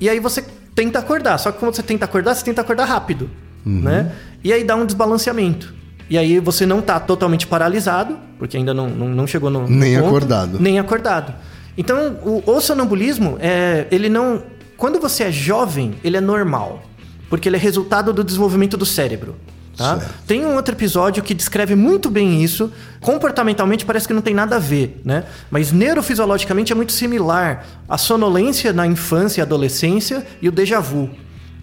E 0.00 0.08
aí 0.08 0.20
você 0.20 0.44
tenta 0.72 1.00
acordar, 1.00 1.36
só 1.38 1.50
que 1.50 1.58
quando 1.58 1.74
você 1.74 1.82
tenta 1.82 2.04
acordar, 2.04 2.32
você 2.36 2.44
tenta 2.44 2.60
acordar 2.60 2.84
rápido, 2.84 3.28
né? 3.66 4.12
E 4.44 4.52
aí 4.52 4.64
dá 4.64 4.76
um 4.76 4.86
desbalanceamento. 4.86 5.74
E 6.08 6.16
aí 6.16 6.38
você 6.38 6.64
não 6.64 6.78
está 6.78 7.00
totalmente 7.00 7.46
paralisado, 7.46 8.16
porque 8.38 8.56
ainda 8.56 8.72
não, 8.72 8.88
não, 8.88 9.08
não 9.08 9.26
chegou 9.26 9.50
no, 9.50 9.66
Nem 9.68 9.96
ponto, 9.96 10.06
acordado. 10.06 10.60
nem 10.60 10.78
acordado. 10.78 11.34
Então, 11.76 12.16
o, 12.22 12.42
o 12.46 12.60
sonambulismo, 12.60 13.36
é, 13.40 13.86
ele 13.90 14.08
não... 14.08 14.42
Quando 14.76 15.00
você 15.00 15.24
é 15.24 15.32
jovem, 15.32 15.94
ele 16.04 16.16
é 16.16 16.20
normal. 16.20 16.82
Porque 17.28 17.48
ele 17.48 17.56
é 17.56 17.58
resultado 17.58 18.12
do 18.12 18.22
desenvolvimento 18.22 18.76
do 18.76 18.86
cérebro. 18.86 19.34
Tá? 19.76 20.00
Tem 20.26 20.46
um 20.46 20.54
outro 20.54 20.74
episódio 20.74 21.22
que 21.22 21.34
descreve 21.34 21.74
muito 21.74 22.08
bem 22.08 22.42
isso. 22.42 22.72
Comportamentalmente 23.00 23.84
parece 23.84 24.06
que 24.06 24.14
não 24.14 24.22
tem 24.22 24.32
nada 24.32 24.56
a 24.56 24.58
ver, 24.58 25.02
né? 25.04 25.24
Mas 25.50 25.70
neurofisiologicamente 25.70 26.72
é 26.72 26.74
muito 26.74 26.92
similar 26.92 27.66
à 27.86 27.98
sonolência 27.98 28.72
na 28.72 28.86
infância 28.86 29.40
e 29.40 29.42
adolescência 29.42 30.26
e 30.40 30.48
o 30.48 30.52
déjà 30.52 30.80
vu, 30.80 31.10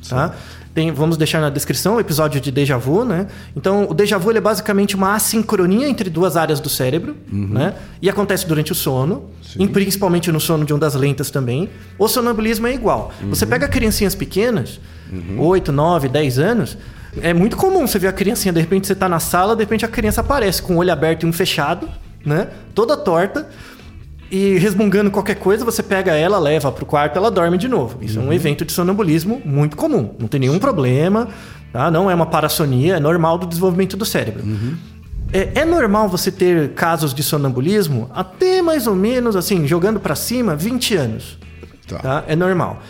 tá? 0.07 0.35
Tem, 0.73 0.91
vamos 0.91 1.17
deixar 1.17 1.39
na 1.39 1.49
descrição 1.49 1.95
o 1.95 1.99
episódio 1.99 2.41
de 2.41 2.51
déjà 2.51 2.77
vu, 2.77 3.05
né? 3.05 3.27
Então, 3.55 3.87
o 3.89 3.93
déjà 3.93 4.17
vu 4.17 4.31
ele 4.31 4.39
é 4.39 4.41
basicamente 4.41 4.95
uma 4.95 5.13
assincronia 5.13 5.87
entre 5.87 6.09
duas 6.09 6.35
áreas 6.35 6.59
do 6.59 6.67
cérebro, 6.67 7.15
né? 7.31 7.75
E 8.01 8.09
acontece 8.09 8.47
durante 8.47 8.71
o 8.71 8.75
sono, 8.75 9.29
e 9.57 9.67
principalmente 9.67 10.31
no 10.31 10.39
sono 10.39 10.65
de 10.65 10.73
ondas 10.73 10.95
lentas 10.95 11.29
também. 11.29 11.69
O 11.99 12.07
sonambulismo 12.07 12.65
é 12.65 12.73
igual. 12.73 13.11
Você 13.29 13.45
pega 13.45 13.67
criancinhas 13.67 14.15
pequenas, 14.15 14.79
8, 15.37 15.71
9, 15.71 16.09
10 16.09 16.39
anos, 16.39 16.77
é 17.21 17.33
muito 17.33 17.55
comum 17.55 17.85
você 17.85 17.99
ver 17.99 18.07
a 18.07 18.13
criancinha, 18.13 18.51
de 18.51 18.59
repente 18.59 18.87
você 18.87 18.95
tá 18.95 19.07
na 19.07 19.19
sala, 19.19 19.55
de 19.55 19.61
repente 19.61 19.85
a 19.85 19.87
criança 19.87 20.21
aparece 20.21 20.61
com 20.61 20.75
o 20.75 20.77
olho 20.77 20.91
aberto 20.91 21.23
e 21.23 21.25
um 21.27 21.33
fechado, 21.33 21.87
né? 22.25 22.47
Toda 22.73 22.97
torta. 22.97 23.47
E 24.33 24.57
resmungando 24.57 25.11
qualquer 25.11 25.35
coisa, 25.35 25.63
você 25.63 25.83
pega 25.83 26.13
ela, 26.13 26.39
leva 26.39 26.71
pro 26.71 26.87
quarto, 26.87 27.15
ela 27.17 27.29
dorme 27.29 27.55
de 27.55 27.67
novo. 27.67 27.99
Isso 28.01 28.17
é 28.17 28.21
um 28.23 28.33
evento 28.33 28.65
de 28.65 28.71
sonambulismo 28.71 29.39
muito 29.45 29.77
comum. 29.77 30.15
Não 30.17 30.27
tem 30.27 30.39
nenhum 30.39 30.57
problema, 30.57 31.27
tá? 31.71 31.91
Não 31.91 32.09
é 32.09 32.15
uma 32.15 32.25
parassonia, 32.25 32.95
é 32.95 32.99
normal 32.99 33.37
do 33.37 33.45
desenvolvimento 33.45 33.95
do 33.95 34.03
cérebro. 34.03 34.43
É, 35.31 35.59
é 35.59 35.65
normal 35.65 36.09
você 36.09 36.31
ter 36.31 36.71
casos 36.73 37.13
de 37.13 37.21
sonambulismo 37.21 38.09
até 38.11 38.59
mais 38.59 38.87
ou 38.87 38.95
menos, 38.95 39.35
assim, 39.35 39.67
jogando 39.67 39.99
pra 39.99 40.15
cima, 40.15 40.55
20 40.55 40.95
anos. 40.95 41.37
Tá. 41.87 41.99
Tá? 41.99 42.23
É 42.27 42.35
normal. 42.35 42.81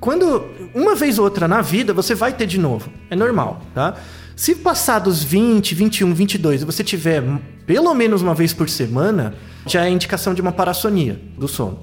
Quando 0.00 0.46
uma 0.74 0.96
vez 0.96 1.16
ou 1.16 1.26
outra 1.26 1.46
na 1.46 1.62
vida, 1.62 1.94
você 1.94 2.12
vai 2.12 2.32
ter 2.32 2.46
de 2.46 2.58
novo. 2.58 2.90
É 3.08 3.14
normal, 3.14 3.62
tá? 3.72 3.94
Se 4.34 4.52
passar 4.52 4.98
dos 4.98 5.22
20, 5.22 5.76
21, 5.76 6.12
22 6.12 6.62
e 6.62 6.64
você 6.64 6.82
tiver 6.82 7.22
pelo 7.64 7.94
menos 7.94 8.20
uma 8.20 8.34
vez 8.34 8.52
por 8.52 8.68
semana, 8.68 9.34
já 9.68 9.84
é 9.86 9.90
indicação 9.90 10.34
de 10.34 10.40
uma 10.40 10.52
parassonia 10.52 11.20
do 11.36 11.46
sono. 11.48 11.80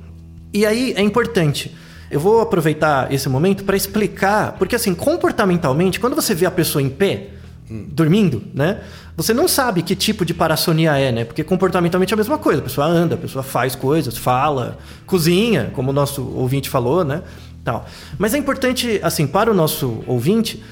E 0.53 0.65
aí 0.65 0.93
é 0.95 1.01
importante. 1.01 1.75
Eu 2.09 2.19
vou 2.19 2.39
aproveitar 2.41 3.11
esse 3.11 3.27
momento 3.27 3.63
para 3.63 3.75
explicar, 3.75 4.53
porque 4.53 4.75
assim, 4.75 4.93
comportamentalmente, 4.93 5.99
quando 5.99 6.15
você 6.15 6.33
vê 6.35 6.45
a 6.45 6.51
pessoa 6.51 6.81
em 6.81 6.89
pé, 6.89 7.29
dormindo, 7.69 8.43
né? 8.53 8.81
Você 9.17 9.33
não 9.33 9.47
sabe 9.47 9.81
que 9.81 9.95
tipo 9.95 10.23
de 10.23 10.33
parassonia 10.33 10.97
é, 10.97 11.11
né? 11.11 11.25
Porque 11.25 11.43
comportamentalmente 11.43 12.13
é 12.13 12.15
a 12.15 12.17
mesma 12.17 12.37
coisa. 12.37 12.59
A 12.61 12.63
pessoa 12.63 12.85
anda, 12.85 13.15
a 13.15 13.17
pessoa 13.17 13.41
faz 13.43 13.75
coisas, 13.75 14.17
fala, 14.17 14.77
cozinha, 15.05 15.71
como 15.73 15.89
o 15.89 15.93
nosso 15.93 16.21
ouvinte 16.35 16.69
falou, 16.69 17.03
né? 17.03 17.23
Tal. 17.63 17.87
Mas 18.19 18.33
é 18.35 18.37
importante, 18.37 18.99
assim, 19.01 19.25
para 19.25 19.49
o 19.49 19.53
nosso 19.53 20.03
ouvinte, 20.05 20.63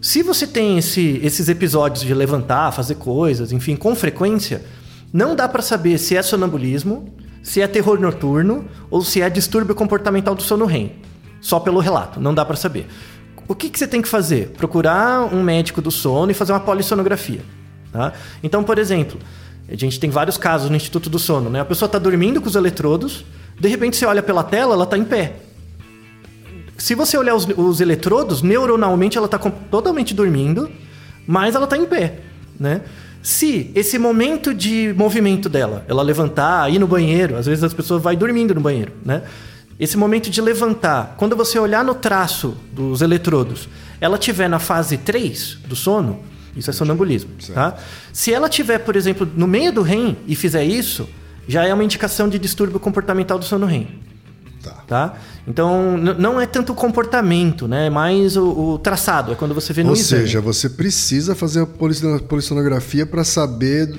se 0.00 0.22
você 0.22 0.46
tem 0.46 0.76
esse- 0.78 1.20
esses 1.22 1.48
episódios 1.48 2.04
de 2.04 2.12
levantar, 2.12 2.70
fazer 2.72 2.96
coisas, 2.96 3.50
enfim, 3.52 3.74
com 3.76 3.94
frequência, 3.94 4.62
não 5.12 5.36
dá 5.36 5.48
para 5.48 5.62
saber 5.62 5.98
se 5.98 6.16
é 6.16 6.22
sonambulismo, 6.22 7.14
se 7.42 7.60
é 7.60 7.66
terror 7.66 8.00
noturno 8.00 8.64
ou 8.90 9.02
se 9.02 9.20
é 9.20 9.28
distúrbio 9.28 9.74
comportamental 9.74 10.34
do 10.34 10.42
sono 10.42 10.64
REM. 10.64 10.92
Só 11.40 11.60
pelo 11.60 11.80
relato, 11.80 12.20
não 12.20 12.32
dá 12.32 12.44
para 12.44 12.56
saber. 12.56 12.86
O 13.48 13.54
que, 13.54 13.68
que 13.68 13.78
você 13.78 13.86
tem 13.86 14.00
que 14.00 14.08
fazer? 14.08 14.50
Procurar 14.50 15.34
um 15.34 15.42
médico 15.42 15.82
do 15.82 15.90
sono 15.90 16.30
e 16.30 16.34
fazer 16.34 16.52
uma 16.52 16.60
polissonografia. 16.60 17.40
Tá? 17.92 18.12
Então, 18.42 18.62
por 18.62 18.78
exemplo, 18.78 19.18
a 19.68 19.76
gente 19.76 19.98
tem 20.00 20.08
vários 20.08 20.38
casos 20.38 20.70
no 20.70 20.76
Instituto 20.76 21.10
do 21.10 21.18
Sono. 21.18 21.50
Né? 21.50 21.60
A 21.60 21.64
pessoa 21.64 21.86
está 21.86 21.98
dormindo 21.98 22.40
com 22.40 22.48
os 22.48 22.54
eletrodos, 22.54 23.24
de 23.58 23.68
repente 23.68 23.96
você 23.96 24.06
olha 24.06 24.22
pela 24.22 24.42
tela, 24.42 24.74
ela 24.74 24.84
está 24.84 24.96
em 24.96 25.04
pé. 25.04 25.36
Se 26.78 26.94
você 26.94 27.16
olhar 27.16 27.34
os, 27.34 27.46
os 27.56 27.80
eletrodos, 27.80 28.42
neuronalmente 28.42 29.18
ela 29.18 29.26
está 29.26 29.38
totalmente 29.38 30.14
dormindo, 30.14 30.70
mas 31.26 31.54
ela 31.54 31.64
está 31.64 31.76
em 31.76 31.84
pé, 31.84 32.20
né? 32.58 32.82
Se 33.22 33.70
esse 33.74 33.98
momento 33.98 34.52
de 34.52 34.92
movimento 34.96 35.48
dela, 35.48 35.84
ela 35.88 36.02
levantar, 36.02 36.70
ir 36.72 36.78
no 36.78 36.88
banheiro, 36.88 37.36
às 37.36 37.46
vezes 37.46 37.62
as 37.62 37.72
pessoas 37.72 38.02
vai 38.02 38.16
dormindo 38.16 38.54
no 38.54 38.60
banheiro, 38.60 38.92
né? 39.04 39.22
Esse 39.78 39.96
momento 39.96 40.28
de 40.28 40.40
levantar, 40.40 41.14
quando 41.16 41.36
você 41.36 41.58
olhar 41.58 41.84
no 41.84 41.94
traço 41.94 42.56
dos 42.72 43.00
eletrodos, 43.00 43.68
ela 44.00 44.18
tiver 44.18 44.48
na 44.48 44.58
fase 44.58 44.96
3 44.96 45.58
do 45.66 45.76
sono, 45.76 46.20
isso 46.56 46.68
é 46.68 46.72
sonambulismo, 46.72 47.30
tá? 47.54 47.76
Se 48.12 48.34
ela 48.34 48.48
tiver, 48.48 48.78
por 48.80 48.96
exemplo, 48.96 49.28
no 49.36 49.46
meio 49.46 49.72
do 49.72 49.82
REM 49.82 50.16
e 50.26 50.34
fizer 50.34 50.64
isso, 50.64 51.08
já 51.46 51.64
é 51.64 51.72
uma 51.72 51.84
indicação 51.84 52.28
de 52.28 52.38
distúrbio 52.38 52.80
comportamental 52.80 53.38
do 53.38 53.44
sono 53.44 53.66
REM 53.66 53.88
Tá. 54.62 54.84
tá? 54.86 55.14
Então, 55.46 55.96
não 55.96 56.40
é 56.40 56.46
tanto 56.46 56.72
o 56.72 56.74
comportamento, 56.74 57.66
né? 57.66 57.86
É 57.86 57.90
mais 57.90 58.36
o, 58.36 58.46
o 58.74 58.78
traçado, 58.78 59.32
é 59.32 59.34
quando 59.34 59.54
você 59.54 59.72
vê 59.72 59.82
no 59.82 59.90
Ou 59.90 59.94
exame. 59.96 60.22
seja, 60.22 60.40
você 60.40 60.68
precisa 60.68 61.34
fazer 61.34 61.62
a 61.62 61.66
polisson- 61.66 62.18
polissonografia 62.20 63.04
para 63.04 63.24
saber 63.24 63.92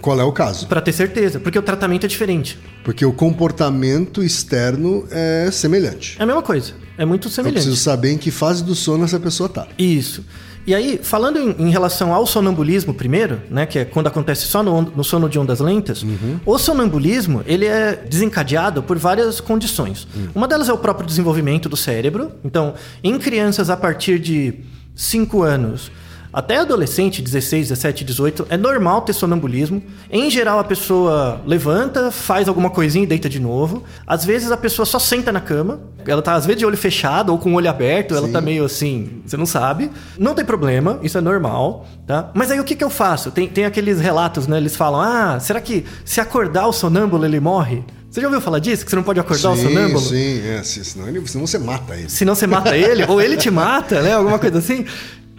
qual 0.00 0.18
é 0.20 0.24
o 0.24 0.32
caso. 0.32 0.66
Pra 0.66 0.80
ter 0.80 0.92
certeza, 0.92 1.38
porque 1.38 1.58
o 1.58 1.62
tratamento 1.62 2.04
é 2.04 2.08
diferente. 2.08 2.58
Porque 2.82 3.04
o 3.06 3.12
comportamento 3.12 4.22
externo 4.24 5.06
é 5.10 5.48
semelhante. 5.52 6.16
É 6.18 6.22
a 6.24 6.26
mesma 6.26 6.42
coisa, 6.42 6.72
é 6.96 7.04
muito 7.04 7.28
Eu 7.28 7.32
semelhante. 7.32 7.54
preciso 7.62 7.76
saber 7.76 8.10
em 8.10 8.18
que 8.18 8.30
fase 8.32 8.64
do 8.64 8.74
sono 8.74 9.04
essa 9.04 9.20
pessoa 9.20 9.48
tá. 9.48 9.68
Isso. 9.78 10.24
E 10.68 10.74
aí, 10.74 11.00
falando 11.02 11.38
em, 11.38 11.68
em 11.68 11.70
relação 11.70 12.12
ao 12.12 12.26
sonambulismo 12.26 12.92
primeiro, 12.92 13.40
né, 13.48 13.64
que 13.64 13.78
é 13.78 13.84
quando 13.86 14.06
acontece 14.06 14.44
só 14.44 14.62
no, 14.62 14.82
no 14.82 15.02
sono 15.02 15.26
de 15.26 15.38
ondas 15.38 15.60
lentas, 15.60 16.04
o 16.44 16.58
sonambulismo 16.58 17.42
ele 17.46 17.64
é 17.64 17.96
desencadeado 17.96 18.82
por 18.82 18.98
várias 18.98 19.40
condições. 19.40 20.06
Uma 20.34 20.46
delas 20.46 20.68
é 20.68 20.72
o 20.74 20.76
próprio 20.76 21.06
desenvolvimento 21.06 21.70
do 21.70 21.76
cérebro. 21.76 22.32
Então, 22.44 22.74
em 23.02 23.18
crianças 23.18 23.70
a 23.70 23.78
partir 23.78 24.18
de 24.18 24.56
5 24.94 25.42
anos 25.42 25.90
até 26.32 26.58
adolescente, 26.58 27.22
16, 27.22 27.68
17, 27.68 28.04
18, 28.04 28.46
é 28.50 28.56
normal 28.56 29.02
ter 29.02 29.12
sonambulismo. 29.12 29.82
Em 30.10 30.30
geral, 30.30 30.58
a 30.58 30.64
pessoa 30.64 31.40
levanta, 31.46 32.10
faz 32.10 32.48
alguma 32.48 32.70
coisinha 32.70 33.04
e 33.04 33.06
deita 33.06 33.28
de 33.28 33.40
novo. 33.40 33.82
Às 34.06 34.24
vezes, 34.24 34.50
a 34.52 34.56
pessoa 34.56 34.84
só 34.84 34.98
senta 34.98 35.32
na 35.32 35.40
cama. 35.40 35.80
Ela 36.06 36.22
tá, 36.22 36.34
às 36.34 36.46
vezes, 36.46 36.58
de 36.60 36.66
olho 36.66 36.76
fechado 36.76 37.30
ou 37.32 37.38
com 37.38 37.52
o 37.52 37.54
olho 37.56 37.68
aberto. 37.68 38.14
Ela 38.14 38.28
tá 38.28 38.40
meio 38.40 38.64
assim, 38.64 39.20
você 39.26 39.36
não 39.36 39.46
sabe. 39.46 39.90
Não 40.18 40.34
tem 40.34 40.44
problema, 40.44 40.98
isso 41.02 41.18
é 41.18 41.20
normal, 41.20 41.86
tá? 42.06 42.30
Mas 42.34 42.50
aí, 42.50 42.58
o 42.60 42.64
que, 42.64 42.74
que 42.76 42.84
eu 42.84 42.90
faço? 42.90 43.30
Tem, 43.30 43.48
tem 43.48 43.64
aqueles 43.64 44.00
relatos, 44.00 44.46
né? 44.46 44.56
Eles 44.56 44.74
falam, 44.76 45.00
ah, 45.00 45.38
será 45.40 45.60
que 45.60 45.84
se 46.04 46.20
acordar 46.20 46.66
o 46.66 46.72
sonâmbulo, 46.72 47.24
ele 47.24 47.40
morre? 47.40 47.82
Você 48.10 48.22
já 48.22 48.26
ouviu 48.26 48.40
falar 48.40 48.58
disso? 48.58 48.84
Que 48.86 48.90
você 48.90 48.96
não 48.96 49.02
pode 49.02 49.20
acordar 49.20 49.50
o 49.50 49.56
sim, 49.56 49.64
sonâmbulo? 49.64 50.00
sim, 50.00 50.40
é, 50.48 50.62
se- 50.62 50.82
senão, 50.82 51.08
ele- 51.08 51.28
senão 51.28 51.46
você 51.46 51.58
mata 51.58 51.94
ele. 51.94 52.08
Senão 52.08 52.34
você 52.34 52.46
mata 52.46 52.74
ele, 52.74 53.04
ou 53.04 53.20
ele 53.20 53.36
te 53.36 53.50
mata, 53.50 54.00
né? 54.00 54.14
Alguma 54.14 54.38
coisa 54.38 54.58
assim. 54.58 54.86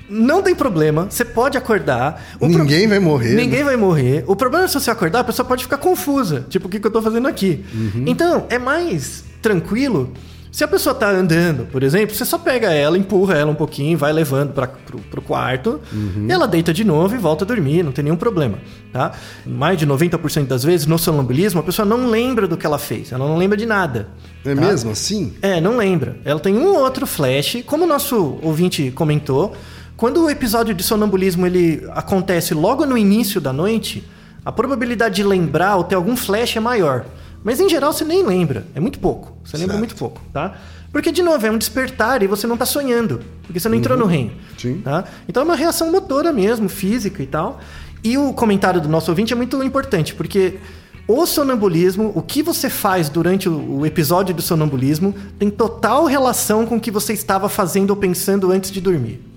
Não 0.10 0.42
tem 0.42 0.56
problema, 0.56 1.08
você 1.10 1.24
pode 1.24 1.58
acordar. 1.58 2.24
O 2.40 2.50
pro- 2.50 2.60
Ninguém 2.60 2.88
vai 2.88 3.00
morrer. 3.00 3.30
né? 3.30 3.36
Ninguém 3.44 3.64
vai 3.64 3.78
morrer. 3.78 4.24
O 4.28 4.36
problema 4.36 4.66
é 4.66 4.68
se 4.68 4.74
você 4.80 4.90
acordar, 4.92 5.20
a 5.20 5.24
pessoa 5.24 5.46
pode 5.46 5.64
ficar 5.64 5.78
confusa. 5.78 6.46
Tipo, 6.50 6.68
o 6.68 6.70
que, 6.70 6.80
que 6.80 6.88
eu 6.88 6.92
tô 6.92 7.02
fazendo 7.02 7.28
aqui? 7.28 7.64
Uhum. 7.74 8.04
Então, 8.08 8.46
é 8.50 8.58
mais 8.58 9.24
tranquilo. 9.42 10.12
Se 10.52 10.64
a 10.64 10.68
pessoa 10.68 10.96
tá 10.96 11.08
andando, 11.12 11.68
por 11.72 11.84
exemplo, 11.84 12.16
você 12.16 12.26
só 12.26 12.36
pega 12.40 12.74
ela, 12.74 12.98
empurra 12.98 13.36
ela 13.36 13.52
um 13.52 13.56
pouquinho, 13.56 13.96
vai 13.96 14.12
levando 14.12 14.52
para 14.52 14.66
pro, 14.66 14.98
pro 14.98 15.22
quarto, 15.22 15.80
Uhum. 15.94 16.26
ela 16.28 16.48
deita 16.48 16.74
de 16.74 16.84
novo 16.84 17.14
e 17.14 17.20
volta 17.20 17.46
a 17.46 17.48
dormir, 17.48 17.84
não 17.84 17.92
tem 17.92 18.04
nenhum 18.04 18.16
problema, 18.18 18.58
tá? 18.92 19.12
Mais 19.46 19.78
de 19.78 19.86
90% 19.86 20.48
das 20.48 20.64
vezes, 20.64 20.88
no 20.88 20.98
sonambulismo, 20.98 21.60
a 21.60 21.64
pessoa 21.64 21.86
não 21.86 22.08
lembra 22.10 22.48
do 22.48 22.58
que 22.58 22.66
ela 22.66 22.80
fez, 22.80 23.12
ela 23.12 23.28
não 23.28 23.38
lembra 23.38 23.56
de 23.56 23.68
nada. 23.68 24.10
É 24.44 24.56
tá? 24.56 24.60
mesmo 24.62 24.90
assim? 24.90 25.34
É, 25.40 25.62
não 25.62 25.78
lembra. 25.78 26.18
Ela 26.26 26.40
tem 26.40 26.58
um 26.58 26.66
ou 26.66 26.80
outro 26.80 27.06
flash. 27.06 27.58
Como 27.68 27.84
o 27.84 27.88
nosso 27.88 28.40
ouvinte 28.42 28.90
comentou, 28.90 29.54
quando 30.00 30.24
o 30.24 30.30
episódio 30.30 30.74
de 30.74 30.82
sonambulismo 30.82 31.46
ele 31.46 31.86
acontece 31.90 32.54
logo 32.54 32.86
no 32.86 32.98
início 32.98 33.42
da 33.42 33.52
noite, 33.52 34.02
a 34.46 34.50
probabilidade 34.50 35.16
de 35.18 35.24
lembrar 35.26 35.76
ou 35.76 35.84
ter 35.84 35.96
algum 35.96 36.16
flash 36.16 36.56
é 36.56 36.60
maior. 36.62 37.06
Mas 37.44 37.60
em 37.60 37.68
geral 37.68 37.92
você 37.92 38.06
nem 38.06 38.26
lembra. 38.26 38.66
É 38.74 38.80
muito 38.80 38.98
pouco. 38.98 39.34
Você 39.44 39.58
lembra 39.58 39.74
Certo. 39.74 39.80
muito 39.80 39.96
pouco, 39.96 40.22
tá? 40.32 40.56
Porque, 40.90 41.12
de 41.12 41.22
novo, 41.22 41.46
é 41.46 41.52
um 41.52 41.58
despertar 41.58 42.24
e 42.24 42.28
você 42.28 42.48
não 42.48 42.56
tá 42.56 42.66
sonhando. 42.66 43.20
Porque 43.44 43.60
você 43.60 43.68
não 43.68 43.76
entrou 43.76 43.98
no 43.98 44.06
REM. 44.06 44.32
Sim. 44.58 44.80
Tá? 44.80 45.04
Então 45.28 45.44
é 45.44 45.46
uma 45.46 45.56
reação 45.56 45.92
motora 45.92 46.32
mesmo, 46.32 46.70
física 46.70 47.22
e 47.22 47.28
tal. 47.28 47.60
E 48.02 48.18
o 48.18 48.32
comentário 48.32 48.80
do 48.80 48.88
nosso 48.88 49.12
ouvinte 49.12 49.34
é 49.34 49.36
muito 49.36 49.62
importante, 49.62 50.16
porque 50.16 50.60
o 51.06 51.26
sonambulismo, 51.26 52.14
o 52.16 52.22
que 52.22 52.42
você 52.42 52.70
faz 52.70 53.10
durante 53.10 53.50
o 53.50 53.80
o 53.80 53.86
episódio 53.86 54.34
do 54.34 54.42
sonambulismo, 54.42 55.14
tem 55.38 55.50
total 55.50 56.06
relação 56.06 56.66
com 56.66 56.78
o 56.78 56.80
que 56.80 56.90
você 56.90 57.12
estava 57.12 57.50
fazendo 57.50 57.90
ou 57.90 57.98
pensando 57.98 58.50
antes 58.50 58.72
de 58.72 58.80
dormir. 58.80 59.29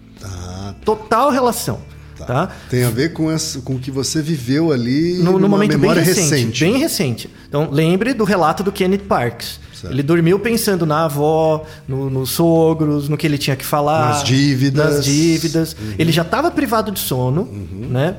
Tá, 0.85 0.85
Total 0.85 1.31
relação. 1.31 1.81
Tá? 2.27 2.51
Tem 2.71 2.85
a 2.85 2.90
ver 2.90 3.12
com, 3.12 3.29
essa, 3.31 3.61
com 3.62 3.75
o 3.75 3.79
que 3.81 3.90
você 3.90 4.23
viveu 4.23 4.71
ali 4.71 5.14
No, 5.14 5.40
no 5.40 5.49
momento 5.49 5.71
bem 5.71 5.79
memória 5.79 6.01
recente, 6.03 6.31
recente. 6.31 6.64
Bem 6.64 6.79
recente. 6.79 7.31
Então, 7.49 7.68
lembre 7.71 8.14
do 8.14 8.23
relato 8.23 8.62
do 8.62 8.71
Kenneth 8.71 9.01
Parks. 9.09 9.59
Certo. 9.75 9.92
Ele 9.92 10.05
dormiu 10.05 10.38
pensando 10.38 10.87
na 10.87 11.07
avó, 11.07 11.64
no- 11.88 12.09
nos 12.09 12.31
sogros, 12.31 13.09
no 13.09 13.16
que 13.16 13.27
ele 13.27 13.38
tinha 13.38 13.57
que 13.57 13.64
falar. 13.64 14.11
Nas 14.11 14.23
dívidas. 14.23 14.87
Uhum. 14.88 14.95
Nas 14.99 15.05
dívidas. 15.05 15.77
Ele 15.99 16.12
já 16.12 16.23
estava 16.23 16.49
privado 16.53 16.92
de 16.92 17.01
sono, 17.01 17.49
né? 17.90 18.14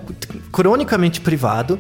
Cronicamente 0.52 1.22
privado. 1.22 1.80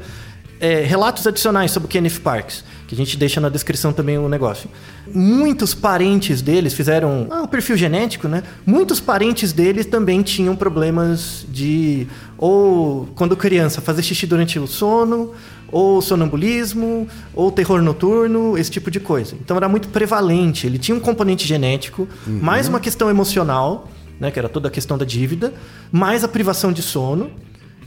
É, 0.61 0.81
relatos 0.85 1.27
adicionais 1.27 1.71
sobre 1.71 1.87
o 1.87 1.89
Kenneth 1.89 2.21
Parks, 2.23 2.63
que 2.93 3.01
a 3.01 3.05
gente 3.05 3.17
deixa 3.17 3.41
na 3.41 3.49
descrição 3.49 3.91
também 3.91 4.17
o 4.17 4.29
negócio. 4.29 4.69
Muitos 5.11 5.73
parentes 5.73 6.41
deles 6.41 6.73
fizeram 6.73 7.27
ah, 7.29 7.41
um 7.41 7.47
perfil 7.47 7.75
genético, 7.75 8.27
né? 8.27 8.43
Muitos 8.65 8.99
parentes 8.99 9.51
deles 9.51 9.85
também 9.85 10.21
tinham 10.21 10.55
problemas 10.55 11.45
de 11.49 12.07
ou 12.37 13.07
quando 13.15 13.35
criança 13.35 13.81
fazer 13.81 14.03
xixi 14.03 14.27
durante 14.27 14.59
o 14.59 14.67
sono, 14.67 15.31
ou 15.71 16.01
sonambulismo, 16.01 17.07
ou 17.33 17.51
terror 17.51 17.81
noturno, 17.81 18.57
esse 18.57 18.69
tipo 18.69 18.91
de 18.91 18.99
coisa. 18.99 19.35
Então 19.41 19.57
era 19.57 19.67
muito 19.67 19.87
prevalente. 19.89 20.67
Ele 20.67 20.77
tinha 20.77 20.95
um 20.95 20.99
componente 20.99 21.47
genético, 21.47 22.07
mais 22.27 22.67
uma 22.67 22.79
questão 22.79 23.09
emocional, 23.09 23.89
né, 24.19 24.29
que 24.29 24.37
era 24.37 24.47
toda 24.47 24.67
a 24.67 24.71
questão 24.71 24.97
da 24.97 25.05
dívida, 25.05 25.53
mais 25.91 26.23
a 26.23 26.27
privação 26.27 26.71
de 26.71 26.81
sono. 26.81 27.31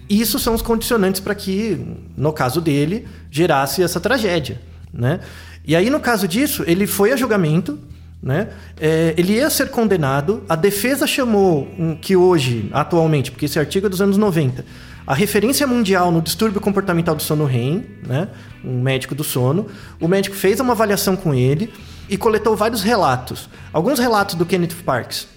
Isso 0.09 0.39
são 0.39 0.55
os 0.55 0.63
condicionantes 0.63 1.21
para 1.21 1.35
que, 1.35 1.79
no 2.17 2.33
caso 2.33 2.61
dele, 2.61 3.07
gerasse 3.31 3.83
essa 3.83 4.01
tragédia, 4.01 4.61
né? 4.97 5.21
E 5.65 5.75
aí, 5.75 5.91
no 5.91 6.01
caso 6.01 6.27
disso, 6.27 6.65
ele 6.67 6.87
foi 6.87 7.13
a 7.13 7.17
julgamento, 7.17 7.79
né? 8.23 8.49
É, 8.81 9.15
ele 9.17 9.35
ia 9.35 9.51
ser 9.51 9.71
condenado. 9.71 10.43
A 10.49 10.57
defesa 10.57 11.07
chamou 11.07 11.69
um, 11.79 11.95
que 11.95 12.17
hoje, 12.17 12.69
atualmente, 12.73 13.31
porque 13.31 13.47
esse 13.47 13.59
artigo 13.59 13.87
é 13.87 13.89
dos 13.89 14.01
anos 14.01 14.17
90, 14.17 14.65
a 15.07 15.15
referência 15.15 15.67
mundial 15.67 16.11
no 16.11 16.21
distúrbio 16.21 16.61
comportamental 16.61 17.15
do 17.15 17.23
sono 17.23 17.45
REM, 17.45 17.85
né? 18.07 18.29
Um 18.65 18.81
médico 18.81 19.15
do 19.15 19.23
sono. 19.23 19.67
O 20.01 20.09
médico 20.09 20.35
fez 20.35 20.59
uma 20.59 20.73
avaliação 20.73 21.15
com 21.15 21.33
ele 21.33 21.73
e 22.09 22.17
coletou 22.17 22.57
vários 22.57 22.83
relatos. 22.83 23.49
Alguns 23.73 23.99
relatos 23.99 24.35
do 24.35 24.45
Kenneth 24.45 24.75
Parks, 24.85 25.29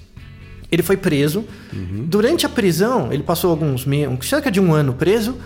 ele 0.72 0.84
foi 0.84 0.98
preso. 0.98 1.46
Durante 2.06 2.46
a 2.46 2.50
prisão, 2.50 3.12
ele 3.12 3.24
passou 3.24 3.52
alguns 3.52 3.86
me- 3.86 4.08
um- 4.08 4.22
cerca 4.22 4.52
de 4.52 4.60
um 4.60 4.74
ano 4.74 4.94
preso. 4.94 5.38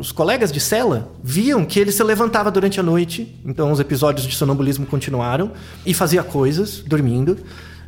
Os 0.00 0.12
colegas 0.12 0.52
de 0.52 0.60
cela 0.60 1.10
viam 1.22 1.64
que 1.64 1.80
ele 1.80 1.90
se 1.90 2.02
levantava 2.04 2.50
durante 2.50 2.78
a 2.78 2.82
noite, 2.82 3.34
então 3.44 3.72
os 3.72 3.80
episódios 3.80 4.26
de 4.26 4.34
sonambulismo 4.36 4.84
continuaram 4.86 5.52
e 5.86 5.94
fazia 5.94 6.22
coisas 6.22 6.80
dormindo. 6.86 7.38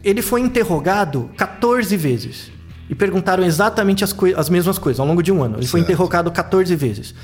Ele 0.02 0.22
foi 0.22 0.40
interrogado 0.40 1.28
14 1.36 1.94
vezes 1.96 2.50
e 2.88 2.94
perguntaram 2.94 3.44
exatamente 3.44 4.02
as, 4.02 4.14
as 4.36 4.48
mesmas 4.48 4.78
coisas 4.78 4.98
ao 4.98 5.06
longo 5.06 5.22
de 5.22 5.30
um 5.30 5.42
ano. 5.42 5.58
Ele 5.58 5.66
foi 5.66 5.80
Certo. 5.80 5.90
interrogado 5.92 6.30
14 6.30 6.74
vezes. 6.74 7.14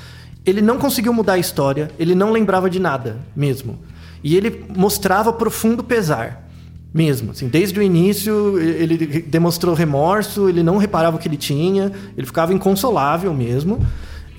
Ele 0.45 0.61
não 0.61 0.77
conseguiu 0.77 1.11
mudar 1.11 1.33
a 1.33 1.37
história, 1.39 1.89
ele 1.99 2.13
não 2.15 2.31
lembrava 2.31 2.69
de 2.69 2.79
nada 2.79 3.17
mesmo. 3.35 3.79
E 4.23 4.37
ele 4.37 4.63
mostrava 4.75 5.33
profundo 5.33 5.83
pesar. 5.83 6.46
Mesmo, 6.93 7.31
assim, 7.31 7.47
desde 7.47 7.79
o 7.79 7.83
início 7.83 8.57
ele 8.59 9.21
demonstrou 9.23 9.75
remorso, 9.75 10.47
ele 10.49 10.63
não 10.63 10.77
reparava 10.77 11.17
o 11.17 11.19
que 11.19 11.27
ele 11.27 11.37
tinha, 11.37 11.91
ele 12.17 12.25
ficava 12.25 12.53
inconsolável 12.53 13.33
mesmo. 13.33 13.85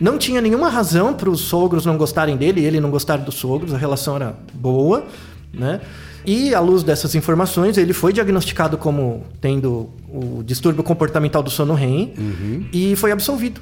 Não 0.00 0.16
tinha 0.16 0.40
nenhuma 0.40 0.68
razão 0.68 1.12
para 1.12 1.28
os 1.28 1.40
sogros 1.40 1.84
não 1.84 1.96
gostarem 1.96 2.36
dele 2.36 2.60
e 2.60 2.64
ele 2.64 2.80
não 2.80 2.90
gostar 2.90 3.16
dos 3.18 3.34
sogros, 3.34 3.74
a 3.74 3.78
relação 3.78 4.16
era 4.16 4.36
boa, 4.54 5.06
né? 5.52 5.80
E 6.24 6.54
à 6.54 6.60
luz 6.60 6.82
dessas 6.82 7.14
informações, 7.14 7.78
ele 7.78 7.92
foi 7.92 8.12
diagnosticado 8.12 8.76
como 8.76 9.24
tendo 9.40 9.88
o 10.08 10.42
distúrbio 10.44 10.82
comportamental 10.82 11.42
do 11.42 11.50
sono 11.50 11.74
REM 11.74 12.12
e 12.72 12.96
foi 12.96 13.12
absolvido. 13.12 13.60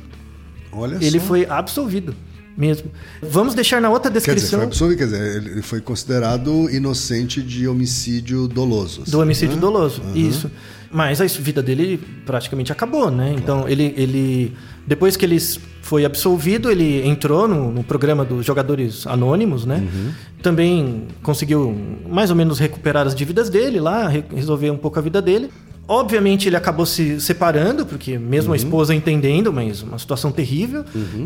Olha 0.72 0.96
Ele 1.00 1.20
só. 1.20 1.26
foi 1.26 1.46
absolvido 1.46 2.14
mesmo. 2.56 2.90
Vamos 3.22 3.54
deixar 3.54 3.80
na 3.80 3.90
outra 3.90 4.10
Quer 4.10 4.18
dizer, 4.18 4.34
descrição 4.34 4.58
foi 4.60 4.66
absolvido, 4.66 4.98
quer 4.98 5.04
dizer, 5.04 5.36
ele 5.52 5.62
foi 5.62 5.80
considerado 5.80 6.70
inocente 6.70 7.42
de 7.42 7.68
homicídio 7.68 8.48
doloso. 8.48 9.02
do 9.10 9.20
homicídio 9.20 9.56
né? 9.56 9.60
doloso. 9.60 10.02
Uhum. 10.02 10.14
Isso. 10.16 10.50
Mas 10.90 11.20
a 11.20 11.26
vida 11.26 11.62
dele 11.62 12.00
praticamente 12.24 12.70
acabou, 12.72 13.10
né? 13.10 13.34
Então 13.36 13.68
ele, 13.68 13.92
ele 13.96 14.56
depois 14.86 15.16
que 15.16 15.24
ele 15.24 15.36
foi 15.82 16.04
absolvido, 16.04 16.70
ele 16.70 17.06
entrou 17.06 17.46
no, 17.46 17.70
no 17.72 17.84
programa 17.84 18.24
dos 18.24 18.46
jogadores 18.46 19.06
anônimos, 19.06 19.64
né? 19.66 19.76
Uhum. 19.82 20.10
Também 20.42 21.06
conseguiu 21.22 21.76
mais 22.08 22.30
ou 22.30 22.36
menos 22.36 22.58
recuperar 22.58 23.06
as 23.06 23.14
dívidas 23.14 23.50
dele 23.50 23.80
lá, 23.80 24.08
re- 24.08 24.24
resolver 24.34 24.70
um 24.70 24.76
pouco 24.76 24.98
a 24.98 25.02
vida 25.02 25.20
dele. 25.20 25.50
Obviamente 25.88 26.48
ele 26.48 26.56
acabou 26.56 26.84
se 26.84 27.20
separando, 27.20 27.86
porque 27.86 28.18
mesmo 28.18 28.48
Uhum. 28.48 28.54
a 28.54 28.56
esposa 28.56 28.94
entendendo, 28.94 29.52
mas 29.52 29.82
uma 29.82 29.98
situação 29.98 30.32
terrível. 30.32 30.84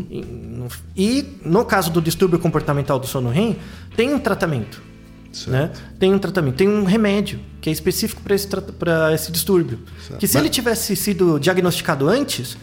E, 0.09 0.21
no, 0.23 0.67
e 0.95 1.25
no 1.43 1.65
caso 1.65 1.89
do 1.91 2.01
distúrbio 2.01 2.37
comportamental 2.37 2.99
do 2.99 3.07
sono 3.07 3.29
REM, 3.29 3.55
tem 3.95 4.13
um 4.13 4.19
tratamento. 4.19 4.81
Né? 5.47 5.71
Tem 5.97 6.13
um 6.13 6.19
tratamento, 6.19 6.55
tem 6.55 6.67
um 6.67 6.83
remédio 6.83 7.39
que 7.61 7.69
é 7.69 7.73
específico 7.73 8.21
para 8.21 8.35
esse, 8.35 8.47
pra 8.47 9.13
esse 9.13 9.31
distúrbio. 9.31 9.79
Certo. 10.05 10.19
Que 10.19 10.27
se 10.27 10.33
Mas- 10.35 10.43
ele 10.43 10.49
tivesse 10.49 10.93
sido 10.95 11.39
diagnosticado 11.39 12.07
antes, 12.09 12.57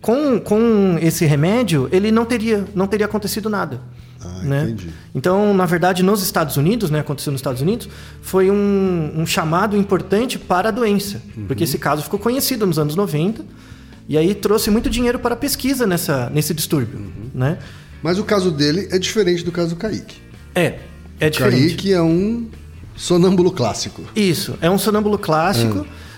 com, 0.00 0.38
com 0.38 0.96
esse 1.02 1.26
remédio, 1.26 1.88
ele 1.92 2.10
não 2.12 2.24
teria, 2.24 2.64
não 2.74 2.86
teria 2.86 3.06
acontecido 3.06 3.50
nada. 3.50 3.80
Ah, 4.22 4.42
né? 4.42 4.62
entendi. 4.64 4.90
Então, 5.14 5.54
na 5.54 5.64
verdade, 5.66 6.02
nos 6.02 6.22
Estados 6.22 6.56
Unidos, 6.56 6.90
né, 6.90 7.00
aconteceu 7.00 7.32
nos 7.32 7.40
Estados 7.40 7.62
Unidos, 7.62 7.88
foi 8.20 8.50
um, 8.50 9.12
um 9.16 9.26
chamado 9.26 9.76
importante 9.76 10.38
para 10.38 10.68
a 10.68 10.72
doença. 10.72 11.22
Uhum. 11.36 11.46
Porque 11.46 11.64
esse 11.64 11.78
caso 11.78 12.02
ficou 12.02 12.18
conhecido 12.18 12.66
nos 12.66 12.78
anos 12.78 12.94
90 12.94 13.44
e 14.08 14.18
aí 14.18 14.34
trouxe 14.34 14.70
muito 14.70 14.90
dinheiro 14.90 15.18
para 15.18 15.34
a 15.34 15.36
pesquisa 15.36 15.86
nessa, 15.86 16.28
nesse 16.30 16.52
distúrbio. 16.52 16.98
Uhum. 16.98 17.30
Né? 17.34 17.58
Mas 18.02 18.18
o 18.18 18.24
caso 18.24 18.50
dele 18.50 18.88
é 18.90 18.98
diferente 18.98 19.44
do 19.44 19.52
caso 19.52 19.70
do 19.70 19.76
Kaique. 19.76 20.16
É, 20.54 20.78
é 21.18 21.30
diferente. 21.30 21.76
Kaique 21.76 21.92
é 21.92 22.02
um 22.02 22.46
sonâmbulo 22.96 23.50
clássico. 23.50 24.02
Isso, 24.14 24.58
é 24.60 24.70
um 24.70 24.78
sonâmbulo 24.78 25.18
clássico. 25.18 25.80
É, 25.80 26.09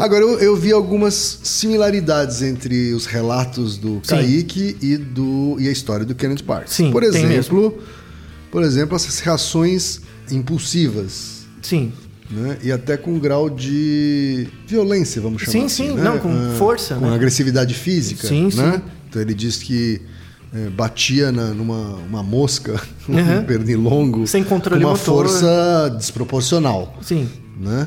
Agora, 0.00 0.22
eu, 0.22 0.38
eu 0.38 0.56
vi 0.56 0.72
algumas 0.72 1.40
similaridades 1.42 2.42
entre 2.42 2.92
os 2.94 3.06
relatos 3.06 3.76
do 3.76 4.00
Sim. 4.02 4.16
Kaique 4.16 4.76
e, 4.80 4.96
do, 4.96 5.56
e 5.58 5.68
a 5.68 5.72
história 5.72 6.04
do 6.06 6.14
Kenneth 6.14 6.42
Parks. 6.44 6.72
Sim, 6.74 6.90
por 6.90 7.02
exemplo, 7.02 7.78
por 8.50 8.62
exemplo, 8.62 8.94
essas 8.96 9.18
reações 9.20 10.00
impulsivas, 10.30 11.46
Sim, 11.62 11.92
né? 12.30 12.58
E 12.62 12.70
até 12.72 12.96
com 12.96 13.12
um 13.14 13.18
grau 13.18 13.48
de 13.50 14.48
violência, 14.66 15.20
vamos 15.20 15.42
chamar 15.42 15.52
Sim, 15.52 15.64
assim. 15.66 15.88
sim, 15.90 15.94
né? 15.94 16.02
não, 16.02 16.18
com 16.18 16.28
Ah, 16.30 16.54
força, 16.58 16.94
Com 16.96 17.06
né? 17.08 17.14
agressividade 17.14 17.74
física, 17.74 18.26
Sim, 18.26 18.44
né? 18.54 18.72
sim. 18.76 18.82
Então 19.08 19.22
ele 19.22 19.34
diz 19.34 19.56
que 19.58 20.00
eh, 20.54 20.68
batia 20.70 21.30
na, 21.32 21.48
numa 21.48 21.94
uma 22.08 22.22
mosca, 22.22 22.80
Uhum. 23.08 23.38
um 23.38 23.44
pernilongo, 23.44 24.26
Sem 24.26 24.42
controle 24.44 24.80
com 24.82 24.88
uma 24.88 24.96
motor. 24.96 25.26
força 25.28 25.94
desproporcional 25.96 26.98
sim. 27.02 27.28
né? 27.60 27.86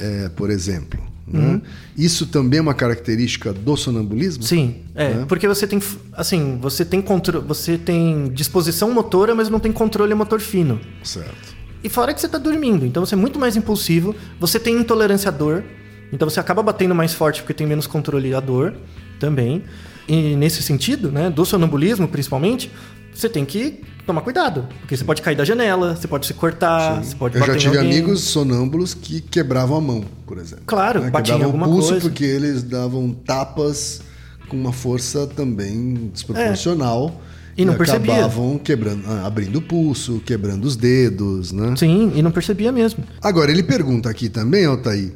É, 0.00 0.28
por 0.30 0.50
exemplo. 0.50 1.00
Uhum. 1.32 1.52
né? 1.54 1.62
Isso 1.96 2.26
também 2.26 2.58
é 2.58 2.62
uma 2.62 2.74
característica 2.74 3.52
do 3.52 3.76
sonambulismo? 3.76 4.42
Sim, 4.42 4.76
é, 4.94 5.14
Né? 5.14 5.24
porque 5.28 5.46
você 5.46 5.66
tem 5.66 5.80
assim, 6.14 6.58
você 6.60 6.84
tem 6.84 7.00
contro 7.00 7.40
você 7.40 7.78
tem 7.78 8.28
disposição 8.32 8.90
motora, 8.92 9.34
mas 9.34 9.48
não 9.48 9.60
tem 9.60 9.70
controle 9.70 10.12
motor 10.14 10.40
fino. 10.40 10.80
Certo. 11.04 11.54
E 11.84 11.88
fora 11.88 12.12
que 12.12 12.20
você 12.20 12.26
está 12.26 12.38
dormindo, 12.38 12.84
então 12.84 13.04
você 13.04 13.14
é 13.14 13.18
muito 13.18 13.38
mais 13.38 13.56
impulsivo, 13.56 14.14
você 14.38 14.58
tem 14.58 14.76
intolerância 14.76 15.28
à 15.28 15.30
dor, 15.30 15.64
então 16.12 16.28
você 16.28 16.40
acaba 16.40 16.62
batendo 16.62 16.94
mais 16.94 17.14
forte 17.14 17.42
porque 17.42 17.54
tem 17.54 17.66
menos 17.66 17.86
controle 17.86 18.34
à 18.34 18.40
dor 18.40 18.74
também. 19.18 19.62
E 20.08 20.34
nesse 20.34 20.62
sentido, 20.62 21.12
né, 21.12 21.30
do 21.30 21.44
sonambulismo 21.44 22.08
principalmente, 22.08 22.70
você 23.14 23.28
tem 23.28 23.44
que 23.44 23.80
tomar 24.06 24.22
cuidado, 24.22 24.66
porque 24.80 24.96
você 24.96 25.04
pode 25.04 25.22
cair 25.22 25.36
da 25.36 25.44
janela, 25.44 25.94
você 25.94 26.08
pode 26.08 26.26
se 26.26 26.34
cortar, 26.34 27.02
você 27.02 27.14
pode 27.14 27.36
Eu 27.36 27.40
bater 27.40 27.54
já 27.54 27.58
tive 27.58 27.78
amigos 27.78 28.20
sonâmbulos 28.22 28.94
que 28.94 29.20
quebravam 29.20 29.76
a 29.76 29.80
mão, 29.80 30.04
por 30.26 30.38
exemplo. 30.38 30.64
Claro, 30.66 31.00
né? 31.00 31.10
batia 31.10 31.34
em 31.34 31.38
Quebravam 31.38 31.60
o 31.60 31.64
alguma 31.64 31.76
pulso 31.76 31.90
coisa. 31.90 32.08
porque 32.08 32.24
eles 32.24 32.62
davam 32.62 33.12
tapas 33.12 34.02
com 34.48 34.56
uma 34.56 34.72
força 34.72 35.26
também 35.26 36.10
desproporcional. 36.12 37.20
É. 37.26 37.30
E 37.56 37.64
não 37.64 37.74
percebia. 37.74 38.14
acabavam 38.14 38.56
quebrando, 38.58 39.02
ah, 39.06 39.26
abrindo 39.26 39.56
o 39.56 39.62
pulso, 39.62 40.22
quebrando 40.24 40.64
os 40.64 40.76
dedos, 40.76 41.52
né? 41.52 41.74
Sim, 41.76 42.12
e 42.14 42.22
não 42.22 42.30
percebia 42.30 42.72
mesmo. 42.72 43.04
Agora, 43.20 43.50
ele 43.50 43.62
pergunta 43.62 44.08
aqui 44.08 44.30
também, 44.30 44.64
Altair, 44.64 45.12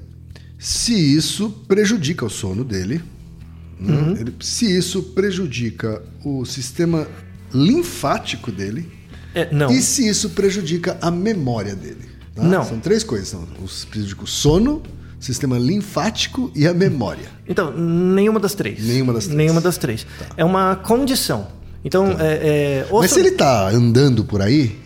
se 0.58 0.92
isso 0.92 1.48
prejudica 1.66 2.24
o 2.24 2.28
sono 2.28 2.62
dele, 2.62 3.00
né? 3.80 3.96
Uhum. 3.96 4.14
Se 4.40 4.66
isso 4.76 5.02
prejudica 5.02 6.02
o 6.24 6.44
sistema 6.44 7.06
linfático 7.54 8.50
dele 8.50 8.90
É, 9.34 9.48
e 9.70 9.80
se 9.80 10.06
isso 10.08 10.30
prejudica 10.30 10.98
a 11.00 11.10
memória 11.10 11.74
dele. 11.74 12.04
tá? 12.34 12.42
Não. 12.42 12.64
São 12.64 12.78
três 12.80 13.02
coisas. 13.04 13.28
São, 13.28 13.46
os 13.62 13.84
prejudica 13.84 14.24
o 14.24 14.26
sono, 14.26 14.82
sistema 15.20 15.58
linfático 15.58 16.50
e 16.54 16.66
a 16.66 16.74
memória. 16.74 17.28
Então, 17.48 17.72
nenhuma 17.76 18.38
das 18.40 18.54
três. 18.54 18.82
Nenhuma 18.84 19.12
das 19.12 19.24
três. 19.24 19.36
Nenhuma 19.36 19.60
das 19.60 19.78
três. 19.78 20.06
É 20.36 20.44
uma 20.44 20.76
condição. 20.76 21.48
Então, 21.84 22.16
é, 22.18 22.84
é, 22.86 22.86
o 22.90 22.98
Mas 23.00 23.10
se 23.10 23.20
ele 23.20 23.32
tá 23.32 23.68
andando 23.68 24.24
por 24.24 24.40
aí, 24.40 24.78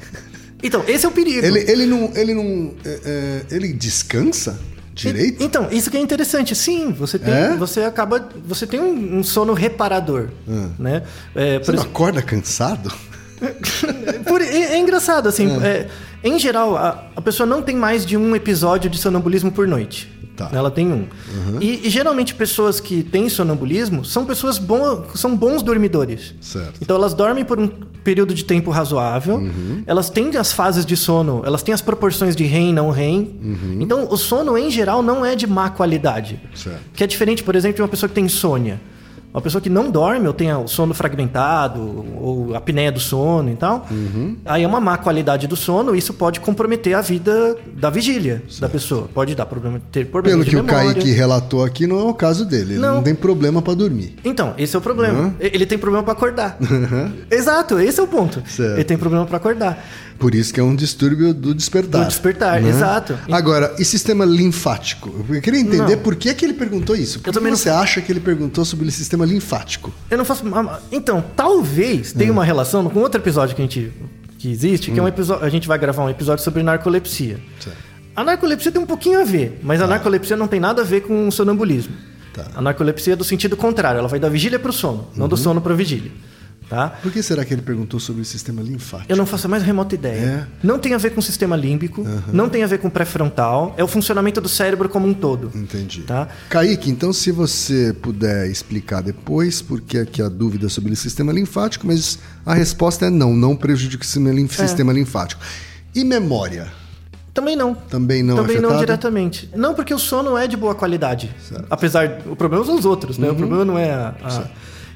então, 0.62 0.82
esse 0.88 1.06
é 1.06 1.08
o 1.08 1.12
perigo. 1.12 1.46
ele, 1.46 1.70
ele 1.70 1.86
não. 1.86 2.10
Ele 2.14 2.34
não. 2.34 2.74
é, 2.84 3.00
é, 3.04 3.54
ele 3.54 3.72
descansa 3.72 4.58
direito? 5.06 5.40
E- 5.40 5.44
Então, 5.44 5.68
isso 5.70 5.90
que 5.90 5.96
é 5.96 6.00
interessante. 6.00 6.54
Sim, 6.54 6.92
você 6.92 7.18
tem, 7.18 7.32
É? 7.34 7.56
você 7.56 7.82
acaba, 7.82 8.28
você 8.46 8.66
tem 8.66 8.80
um, 8.80 9.18
um 9.18 9.22
sono 9.24 9.52
reparador, 9.52 10.28
Ah. 10.48 10.68
né? 10.78 11.02
É, 11.34 11.58
Você 11.58 11.72
não 11.72 11.82
acorda 11.82 12.20
cansado? 12.22 12.92
por- 14.26 14.42
é, 14.42 14.74
é 14.74 14.78
engraçado 14.78 15.28
assim. 15.28 15.48
é, 15.62 15.86
em 16.24 16.38
geral, 16.38 16.76
a, 16.76 17.04
a 17.16 17.22
pessoa 17.22 17.46
não 17.46 17.62
tem 17.62 17.76
mais 17.76 18.04
de 18.04 18.16
um 18.16 18.34
episódio 18.34 18.90
de 18.90 18.98
sonambulismo 18.98 19.52
por 19.52 19.66
noite. 19.68 20.12
Tá. 20.36 20.48
Ela 20.52 20.70
tem 20.70 20.86
um. 20.86 21.06
E, 21.60 21.86
e 21.86 21.90
geralmente 21.90 22.32
pessoas 22.32 22.78
que 22.78 23.02
têm 23.02 23.28
sonambulismo 23.28 24.04
são 24.04 24.24
pessoas 24.24 24.56
bom, 24.56 25.04
são 25.16 25.36
bons 25.36 25.62
dormidores. 25.64 26.32
Certo. 26.40 26.74
Então 26.80 26.94
elas 26.96 27.12
dormem 27.12 27.44
por 27.44 27.58
um 27.58 27.68
período 28.08 28.32
de 28.32 28.42
tempo 28.42 28.70
razoável. 28.70 29.36
Uhum. 29.36 29.82
Elas 29.86 30.08
têm 30.08 30.34
as 30.38 30.50
fases 30.50 30.86
de 30.86 30.96
sono, 30.96 31.42
elas 31.44 31.62
têm 31.62 31.74
as 31.74 31.82
proporções 31.82 32.34
de 32.34 32.42
REM 32.44 32.70
e 32.70 32.72
não 32.72 32.88
REM. 32.88 33.38
Uhum. 33.42 33.76
Então 33.80 34.08
o 34.10 34.16
sono 34.16 34.56
em 34.56 34.70
geral 34.70 35.02
não 35.02 35.26
é 35.26 35.36
de 35.36 35.46
má 35.46 35.68
qualidade. 35.68 36.40
Certo. 36.54 36.80
Que 36.94 37.04
é 37.04 37.06
diferente, 37.06 37.44
por 37.44 37.54
exemplo, 37.54 37.76
de 37.76 37.82
uma 37.82 37.88
pessoa 37.88 38.08
que 38.08 38.14
tem 38.14 38.24
insônia. 38.24 38.80
Uma 39.32 39.42
pessoa 39.42 39.60
que 39.60 39.68
não 39.68 39.90
dorme 39.90 40.26
ou 40.26 40.32
tem 40.32 40.52
o 40.52 40.66
sono 40.66 40.94
fragmentado 40.94 42.04
ou 42.18 42.54
a 42.54 42.58
apneia 42.58 42.90
do 42.90 42.98
sono 42.98 43.50
e 43.50 43.56
tal. 43.56 43.86
Uhum. 43.90 44.36
Aí 44.44 44.62
é 44.62 44.66
uma 44.66 44.80
má 44.80 44.96
qualidade 44.96 45.46
do 45.46 45.54
sono 45.54 45.94
isso 45.94 46.14
pode 46.14 46.40
comprometer 46.40 46.94
a 46.94 47.00
vida 47.00 47.56
da 47.74 47.90
vigília 47.90 48.42
da 48.58 48.68
pessoa. 48.68 49.08
Pode 49.12 49.34
dar 49.34 49.46
problema, 49.46 49.80
ter 49.92 50.06
problema 50.06 50.38
Pelo 50.42 50.50
que 50.50 50.56
o 50.56 50.64
memória. 50.64 50.94
Kaique 50.94 51.10
relatou 51.10 51.64
aqui, 51.64 51.86
não 51.86 51.98
é 52.00 52.04
o 52.04 52.14
caso 52.14 52.44
dele. 52.44 52.72
Ele 52.74 52.78
não, 52.80 52.96
Não. 52.96 53.02
tem 53.02 53.14
problema 53.14 53.60
pra 53.62 53.74
dormir. 53.74 54.16
Então, 54.24 54.54
esse 54.58 54.74
é 54.74 54.78
o 54.78 54.82
problema. 54.82 55.20
Uhum. 55.20 55.34
Ele 55.38 55.66
tem 55.66 55.78
problema 55.78 56.02
pra 56.02 56.12
acordar. 56.14 56.58
Exato, 57.30 57.78
esse 57.78 58.00
é 58.00 58.02
o 58.02 58.06
ponto. 58.06 58.42
Certo. 58.48 58.74
Ele 58.74 58.84
tem 58.84 58.96
problema 58.98 59.26
pra 59.26 59.36
acordar. 59.36 59.84
Por 60.18 60.34
isso 60.34 60.52
que 60.52 60.58
é 60.58 60.62
um 60.62 60.74
distúrbio 60.74 61.32
do 61.32 61.54
despertar. 61.54 62.02
Do 62.02 62.08
despertar, 62.08 62.60
né? 62.60 62.70
exato. 62.70 63.16
Agora, 63.30 63.72
e 63.78 63.84
sistema 63.84 64.24
linfático? 64.24 65.24
Eu 65.30 65.40
queria 65.40 65.60
entender 65.60 65.94
Não. 65.96 66.02
por 66.02 66.16
que, 66.16 66.34
que 66.34 66.44
ele 66.44 66.54
perguntou 66.54 66.96
isso. 66.96 67.20
Por 67.20 67.28
Eu 67.28 67.32
que 67.32 67.38
também 67.38 67.52
não 67.52 67.56
você 67.56 67.70
acha 67.70 68.00
que 68.00 68.10
ele 68.10 68.18
perguntou 68.18 68.64
sobre 68.64 68.88
o 68.88 68.90
sistema 68.90 69.17
linfático? 69.24 69.92
Eu 70.10 70.18
não 70.18 70.24
faço. 70.24 70.44
Então, 70.90 71.24
talvez 71.34 72.12
tenha 72.12 72.32
uma 72.32 72.44
relação 72.44 72.88
com 72.88 73.00
outro 73.00 73.20
episódio 73.20 73.54
que 73.54 73.62
a 73.62 73.64
gente 73.64 73.92
que 74.38 74.50
existe, 74.50 74.90
que 74.90 74.98
é 74.98 75.02
um 75.02 75.08
episódio. 75.08 75.44
A 75.44 75.48
gente 75.48 75.66
vai 75.66 75.78
gravar 75.78 76.04
um 76.04 76.10
episódio 76.10 76.44
sobre 76.44 76.62
narcolepsia. 76.62 77.40
Certo. 77.58 77.76
A 78.14 78.24
narcolepsia 78.24 78.72
tem 78.72 78.80
um 78.80 78.86
pouquinho 78.86 79.20
a 79.20 79.24
ver, 79.24 79.60
mas 79.62 79.80
a 79.80 79.86
narcolepsia 79.86 80.36
não 80.36 80.48
tem 80.48 80.58
nada 80.58 80.82
a 80.82 80.84
ver 80.84 81.02
com 81.02 81.28
o 81.28 81.32
sonambulismo. 81.32 81.94
Tá. 82.32 82.46
A 82.54 82.62
narcolepsia 82.62 83.12
é 83.12 83.16
do 83.16 83.24
sentido 83.24 83.56
contrário, 83.56 83.98
ela 83.98 84.08
vai 84.08 84.18
da 84.18 84.28
vigília 84.28 84.58
para 84.58 84.70
o 84.70 84.72
sono, 84.72 85.08
não 85.14 85.28
do 85.28 85.36
sono 85.36 85.60
para 85.60 85.72
a 85.72 85.76
vigília. 85.76 86.10
Tá? 86.68 86.88
Por 87.02 87.10
que 87.10 87.22
será 87.22 87.46
que 87.46 87.54
ele 87.54 87.62
perguntou 87.62 87.98
sobre 87.98 88.20
o 88.20 88.24
sistema 88.26 88.60
linfático? 88.60 89.10
Eu 89.10 89.16
não 89.16 89.24
faço 89.24 89.46
a 89.46 89.50
mais 89.50 89.62
remota 89.62 89.94
ideia. 89.94 90.20
É? 90.20 90.46
Não 90.66 90.78
tem 90.78 90.92
a 90.92 90.98
ver 90.98 91.10
com 91.10 91.20
o 91.20 91.22
sistema 91.22 91.56
límbico, 91.56 92.04
não 92.30 92.48
tem 92.50 92.62
a 92.62 92.66
ver 92.66 92.76
com 92.78 92.88
o 92.88 92.90
pré-frontal, 92.90 93.74
é 93.78 93.82
o 93.82 93.88
funcionamento 93.88 94.38
do 94.38 94.48
cérebro 94.50 94.86
como 94.88 95.06
um 95.08 95.14
todo. 95.14 95.50
Entendi. 95.54 96.02
Tá? 96.02 96.28
Kaique, 96.50 96.90
então 96.90 97.10
se 97.12 97.32
você 97.32 97.94
puder 98.02 98.50
explicar 98.50 99.02
depois, 99.02 99.62
porque 99.62 99.96
aqui 99.98 100.20
a 100.20 100.28
dúvida 100.28 100.66
é 100.66 100.68
sobre 100.68 100.92
o 100.92 100.96
sistema 100.96 101.32
linfático, 101.32 101.86
mas 101.86 102.18
a 102.44 102.52
resposta 102.52 103.06
é 103.06 103.10
não, 103.10 103.32
não 103.32 103.56
prejudica 103.56 104.02
o 104.02 104.06
sistema, 104.06 104.28
É. 104.92 104.94
linfático. 104.94 105.40
E 105.94 106.04
memória? 106.04 106.68
Também 107.32 107.56
não. 107.56 107.72
Também 107.74 108.22
não 108.22 108.36
Também 108.36 108.56
não 108.56 108.68
afetado? 108.70 108.86
diretamente. 108.86 109.48
Não, 109.56 109.72
porque 109.72 109.94
o 109.94 109.98
sono 109.98 110.36
é 110.36 110.46
de 110.46 110.56
boa 110.56 110.74
qualidade. 110.74 111.34
Apesar. 111.70 112.20
O 112.26 112.36
problema 112.36 112.64
são 112.64 112.74
os 112.74 112.84
outros, 112.84 113.16
Uhum. 113.16 113.24
né? 113.24 113.30
O 113.30 113.34
problema 113.34 113.64
não 113.64 113.78
é 113.78 113.90
a. 113.90 114.14
a- 114.22 114.44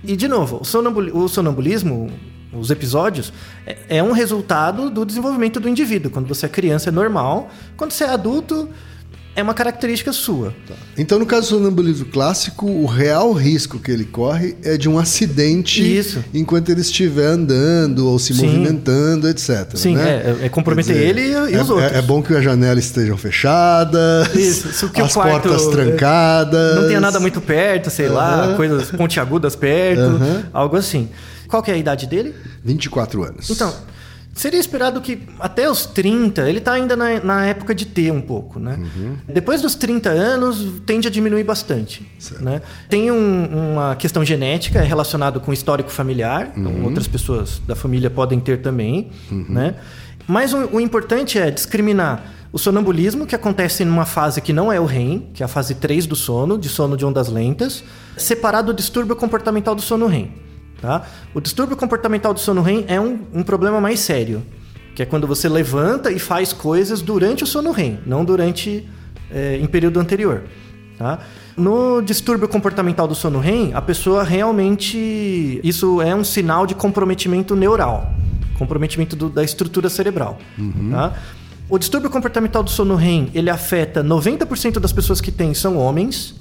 E, 0.05 0.17
de 0.17 0.27
novo, 0.29 0.59
o, 0.61 0.65
sonambuli- 0.65 1.13
o 1.13 1.29
sonambulismo, 1.29 2.11
os 2.53 2.71
episódios, 2.71 3.33
é, 3.67 3.99
é 3.99 4.03
um 4.03 4.13
resultado 4.13 4.91
do 4.91 5.05
desenvolvimento 5.05 5.61
do 5.61 5.69
indivíduo. 5.69 6.11
Quando 6.11 6.27
você 6.27 6.47
é 6.47 6.49
criança 6.49 6.89
é 6.89 6.93
normal, 6.93 7.51
quando 7.77 7.93
você 7.93 8.05
é 8.05 8.11
adulto, 8.11 8.69
é 9.35 9.43
uma 9.43 9.55
característica 9.55 10.13
sua. 10.13 10.55
Então, 10.97 11.19
no 11.19 11.25
caso 11.25 11.49
do 11.51 11.57
sonambulismo 11.59 12.05
clássico, 12.07 12.67
o 12.67 12.85
real 12.87 13.33
risco 13.33 13.79
que 13.79 13.91
ele 13.91 14.05
corre 14.05 14.55
é 14.63 14.77
de 14.77 14.89
um 14.89 14.99
acidente 14.99 15.81
Isso. 15.83 16.23
enquanto 16.35 16.69
ele 16.71 16.83
estiver 16.83 17.27
andando 17.27 18.07
ou 18.09 18.19
se 18.19 18.35
Sim. 18.35 18.47
movimentando, 18.47 19.29
etc. 19.29 19.75
Sim, 19.75 19.97
né? 19.97 20.37
é- 20.43 20.47
é 20.47 20.49
comprometer 20.49 20.95
Quer 20.95 21.03
ele 21.03 21.21
e- 21.31 21.55
é, 21.55 21.63
os 21.63 21.71
outros. 21.71 21.93
É, 21.93 21.99
é 21.99 22.03
bom 22.03 22.23
que 22.23 22.35
as 22.35 22.45
janelas 22.45 22.85
estejam 22.85 23.17
fechadas, 23.17 24.35
Isso, 24.35 24.89
que 24.91 25.01
o 25.01 25.05
as 25.07 25.15
quarto, 25.15 25.49
portas 25.49 25.67
é, 25.67 25.71
trancadas. 25.71 26.77
Não 26.77 26.87
tenha 26.89 27.01
nada 27.01 27.19
muito 27.19 27.41
perto, 27.41 27.91
sei 27.91 28.09
lá, 28.09 28.55
coisas 28.57 28.91
pontiagudas 28.91 29.57
perto, 29.57 30.21
algo 30.53 30.77
assim. 30.77 31.09
Qual 31.49 31.63
que 31.63 31.71
é 31.71 31.75
a 31.75 31.77
idade 31.79 32.07
dele? 32.07 32.35
24 32.65 33.23
anos. 33.25 33.51
Então, 33.51 33.73
seria 34.35 34.59
esperado 34.59 35.01
que 35.01 35.21
até 35.39 35.71
os 35.71 35.85
30, 35.87 36.49
ele 36.49 36.61
tá 36.61 36.73
ainda 36.73 36.97
na, 36.97 37.21
na 37.21 37.47
época 37.47 37.75
de 37.75 37.85
ter 37.87 38.11
um 38.13 38.21
pouco, 38.21 38.59
né? 38.59 38.79
Depois 39.29 39.61
dos 39.63 39.75
30 39.75 40.09
anos, 40.11 40.81
tende 40.87 41.07
a 41.07 41.11
diminuir 41.11 41.45
bastante. 41.45 42.07
Né? 42.41 42.63
Tem 42.89 43.11
um- 43.11 43.73
uma 43.75 43.95
questão 43.97 44.25
genética 44.25 44.79
é 44.81 44.85
relacionado 44.85 45.41
com 45.41 45.53
histórico 45.53 45.91
familiar, 45.91 46.53
então 46.57 46.85
outras 46.85 47.07
pessoas 47.07 47.61
da 47.67 47.75
família 47.77 48.09
podem 48.11 48.41
ter 48.41 48.63
também, 48.63 49.11
né? 49.31 49.75
Mas 50.27 50.53
o, 50.55 50.77
o 50.77 50.81
importante 50.81 51.39
é 51.39 51.51
discriminar 51.51 52.25
o 52.53 52.59
sonambulismo, 52.59 53.27
que 53.27 53.35
acontece 53.35 53.85
numa 53.85 54.05
fase 54.05 54.41
que 54.41 54.53
não 54.53 54.71
é 54.73 54.79
o 54.79 54.85
REM, 54.85 55.29
que 55.35 55.43
é 55.43 55.47
a 55.47 55.49
fase 55.49 55.75
3 55.75 56.07
do 56.07 56.15
sono, 56.15 56.59
de 56.59 56.69
sono 56.69 56.97
de 56.97 57.05
ondas 57.05 57.29
lentas, 57.29 57.83
separado 58.17 58.73
do 58.73 58.77
distúrbio 58.77 59.17
comportamental 59.17 59.75
do 59.75 59.81
sono 59.83 60.07
REM. 60.07 60.31
Tá? 60.83 61.03
O 61.33 61.41
distúrbio 61.41 61.77
comportamental 61.77 62.35
do 62.35 62.41
sono 62.41 62.61
REM 62.61 62.85
é 62.89 63.01
um, 63.01 63.21
um 63.33 63.43
problema 63.45 63.81
mais 63.81 64.01
sério, 64.01 64.43
que 64.97 65.03
é 65.03 65.07
quando 65.07 65.27
você 65.29 65.49
levanta 65.49 66.11
e 66.11 66.19
faz 66.19 66.53
coisas 66.53 67.01
durante 67.01 67.45
o 67.45 67.47
sono 67.47 67.71
REM, 67.71 68.01
não 68.05 68.25
durante 68.25 68.87
é, 69.31 69.57
em 69.59 69.67
período 69.67 70.01
anterior. 70.01 70.43
Tá? 70.99 71.21
No 71.57 72.03
distúrbio 72.03 72.49
comportamental 72.49 73.07
do 73.07 73.15
sono 73.15 73.39
REM, 73.39 73.71
a 73.75 73.81
pessoa 73.81 74.25
realmente 74.25 75.61
isso 75.63 76.03
é 76.03 76.15
um 76.15 76.25
sinal 76.25 76.67
de 76.67 76.75
comprometimento 76.75 77.55
neural, 77.55 78.13
comprometimento 78.59 79.15
do- 79.15 79.31
da 79.31 79.43
estrutura 79.45 79.89
cerebral. 79.89 80.39
Tá? 80.91 81.13
O 81.69 81.79
distúrbio 81.79 82.11
comportamental 82.11 82.63
do 82.63 82.71
sono 82.71 82.97
REM 82.97 83.31
ele 83.35 83.49
afeta 83.51 84.03
90% 84.03 84.81
das 84.81 84.93
pessoas 84.93 85.21
que 85.21 85.31
têm 85.31 85.55
são 85.55 85.77
homens, 85.79 86.35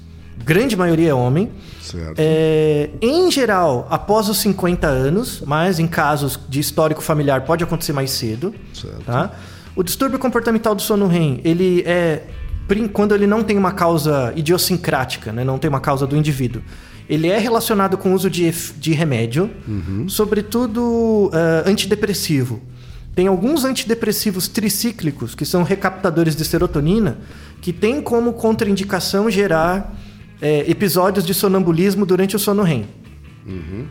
grande 0.43 0.75
maioria 0.75 1.11
é 1.11 1.13
homem. 1.13 1.49
Certo. 1.81 2.15
É, 2.17 2.89
em 3.01 3.29
geral, 3.31 3.87
após 3.89 4.29
os 4.29 4.37
50 4.39 4.87
anos, 4.87 5.41
mas 5.45 5.79
em 5.79 5.87
casos 5.87 6.39
de 6.47 6.59
histórico 6.59 7.01
familiar 7.01 7.41
pode 7.41 7.63
acontecer 7.63 7.93
mais 7.93 8.11
cedo. 8.11 8.53
Certo. 8.73 9.03
Tá? 9.05 9.31
O 9.75 9.83
distúrbio 9.83 10.19
comportamental 10.19 10.75
do 10.75 10.81
sono 10.81 11.07
REM, 11.07 11.41
ele 11.43 11.83
é 11.85 12.23
quando 12.93 13.13
ele 13.13 13.27
não 13.27 13.43
tem 13.43 13.57
uma 13.57 13.73
causa 13.73 14.31
idiosincrática, 14.33 15.33
né? 15.33 15.43
não 15.43 15.57
tem 15.57 15.67
uma 15.67 15.81
causa 15.81 16.07
do 16.07 16.15
indivíduo. 16.15 16.61
Ele 17.09 17.27
é 17.27 17.37
relacionado 17.37 17.97
com 17.97 18.11
o 18.11 18.13
uso 18.13 18.29
de, 18.29 18.49
de 18.77 18.93
remédio, 18.93 19.51
sobretudo 20.07 21.29
ah, 21.33 21.69
antidepressivo. 21.69 22.61
Tem 23.13 23.27
alguns 23.27 23.65
antidepressivos 23.65 24.47
tricíclicos, 24.47 25.35
que 25.35 25.45
são 25.45 25.63
recaptadores 25.63 26.35
de 26.35 26.45
serotonina, 26.45 27.17
que 27.59 27.73
têm 27.73 28.01
como 28.01 28.31
contraindicação 28.33 29.29
gerar 29.29 29.93
eh, 30.41 30.65
episódios 30.69 31.25
de 31.25 31.33
sonambulismo 31.33 32.05
durante 32.05 32.35
o 32.35 32.39
sono 32.39 32.63
REM. 32.63 32.85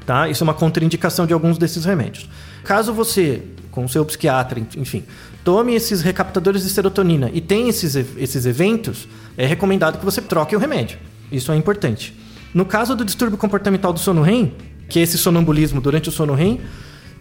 Tá? 0.06 0.28
Isso 0.28 0.42
é 0.42 0.44
uma 0.44 0.54
contraindicação 0.54 1.26
de 1.26 1.32
alguns 1.32 1.58
desses 1.58 1.84
remédios. 1.84 2.28
Caso 2.64 2.92
você, 2.92 3.42
com 3.70 3.84
o 3.84 3.88
seu 3.88 4.04
psiquiatra, 4.04 4.60
enfim, 4.76 5.04
tome 5.44 5.74
esses 5.74 6.02
recaptadores 6.02 6.62
de 6.62 6.70
serotonina 6.70 7.30
e 7.32 7.40
tenha 7.40 7.68
esses, 7.68 7.94
esses 7.94 8.46
eventos, 8.46 9.08
é 9.36 9.46
recomendado 9.46 9.98
que 9.98 10.04
você 10.04 10.20
troque 10.20 10.54
o 10.54 10.58
remédio. 10.58 10.98
Isso 11.30 11.50
é 11.52 11.56
importante. 11.56 12.14
No 12.52 12.64
caso 12.64 12.96
do 12.96 13.04
distúrbio 13.04 13.38
comportamental 13.38 13.92
do 13.92 14.00
sono 14.00 14.22
REM, 14.22 14.52
que 14.88 14.98
é 14.98 15.02
esse 15.02 15.16
sonambulismo 15.16 15.80
durante 15.80 16.08
o 16.08 16.12
sono 16.12 16.34
REM, 16.34 16.60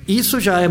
isso 0.07 0.39
já 0.39 0.61
é, 0.61 0.67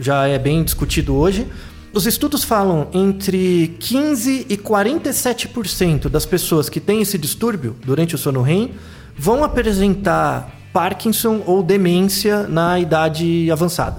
já 0.00 0.26
é 0.26 0.38
bem 0.38 0.64
discutido 0.64 1.14
hoje. 1.14 1.46
Os 1.94 2.06
estudos 2.06 2.42
falam 2.42 2.88
entre 2.92 3.76
15 3.78 4.46
e 4.48 4.56
47% 4.56 6.08
das 6.08 6.26
pessoas 6.26 6.68
que 6.68 6.80
têm 6.80 7.00
esse 7.00 7.16
distúrbio 7.16 7.76
durante 7.84 8.14
o 8.16 8.18
sono 8.18 8.42
REM 8.42 8.72
vão 9.16 9.44
apresentar 9.44 10.50
Parkinson 10.72 11.42
ou 11.46 11.62
demência 11.62 12.48
na 12.48 12.80
idade 12.80 13.48
avançada. 13.50 13.98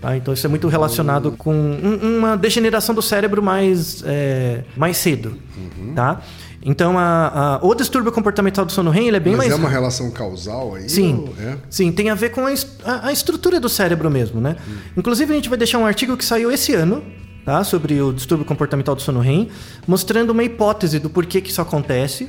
Tá? 0.00 0.16
Então 0.16 0.34
isso 0.34 0.44
é 0.44 0.50
muito 0.50 0.66
relacionado 0.66 1.30
com 1.32 1.54
um- 1.54 2.18
uma 2.18 2.36
degeneração 2.36 2.92
do 2.92 3.00
cérebro 3.00 3.40
mais, 3.40 4.02
é, 4.04 4.64
mais 4.76 4.96
cedo. 4.96 5.34
Tá? 5.94 6.20
Então 6.68 6.98
a- 6.98 7.58
a- 7.62 7.64
o 7.64 7.72
distúrbio 7.76 8.10
comportamental 8.10 8.64
do 8.64 8.72
sono 8.72 8.90
REM 8.90 9.06
ele 9.06 9.16
é 9.16 9.20
bem 9.20 9.36
Mas 9.36 9.46
mais 9.46 9.52
é 9.52 9.54
uma 9.54 9.68
relação 9.70 10.10
causal 10.10 10.74
aí? 10.74 10.88
Sim, 10.88 11.28
é? 11.38 11.56
sim, 11.70 11.92
tem 11.92 12.10
a 12.10 12.14
ver 12.16 12.30
com 12.30 12.44
a, 12.44 12.52
a- 13.06 13.12
estrutura 13.12 13.60
do 13.60 13.68
cérebro 13.68 14.10
mesmo, 14.10 14.40
né? 14.40 14.56
Inclusive 14.96 15.32
a 15.32 15.36
gente 15.36 15.48
vai 15.48 15.56
deixar 15.56 15.78
um 15.78 15.86
artigo 15.86 16.16
que 16.16 16.24
saiu 16.24 16.50
esse 16.50 16.74
ano, 16.74 17.04
tá? 17.44 17.62
Sobre 17.62 18.02
o 18.02 18.12
distúrbio 18.12 18.44
comportamental 18.44 18.96
do 18.96 19.00
sono 19.00 19.20
REM, 19.20 19.48
mostrando 19.86 20.30
uma 20.30 20.42
hipótese 20.42 20.98
do 20.98 21.08
porquê 21.08 21.40
que 21.40 21.50
isso 21.50 21.60
acontece, 21.62 22.28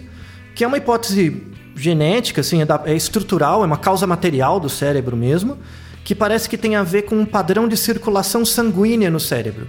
que 0.54 0.64
é 0.64 0.68
uma 0.68 0.78
hipótese 0.78 1.42
genética, 1.76 2.42
assim, 2.42 2.62
é, 2.62 2.66
da- 2.66 2.84
é 2.86 2.96
estrutural, 2.96 3.64
é 3.64 3.66
uma 3.66 3.78
causa 3.78 4.06
material 4.06 4.60
do 4.60 4.70
cérebro 4.70 5.18
mesmo, 5.18 5.58
que 6.04 6.14
parece 6.14 6.48
que 6.48 6.58
tem 6.60 6.76
a 6.76 6.84
ver 6.84 7.04
com 7.04 7.16
um 7.18 7.26
padrão 7.26 7.68
de 7.68 7.76
circulação 7.76 8.46
sanguínea 8.46 9.10
no 9.10 9.20
cérebro. 9.20 9.68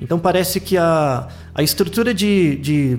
Então 0.00 0.18
parece 0.18 0.60
que 0.60 0.78
a, 0.78 1.28
a 1.54 1.62
estrutura 1.62 2.14
de, 2.14 2.56
de 2.56 2.98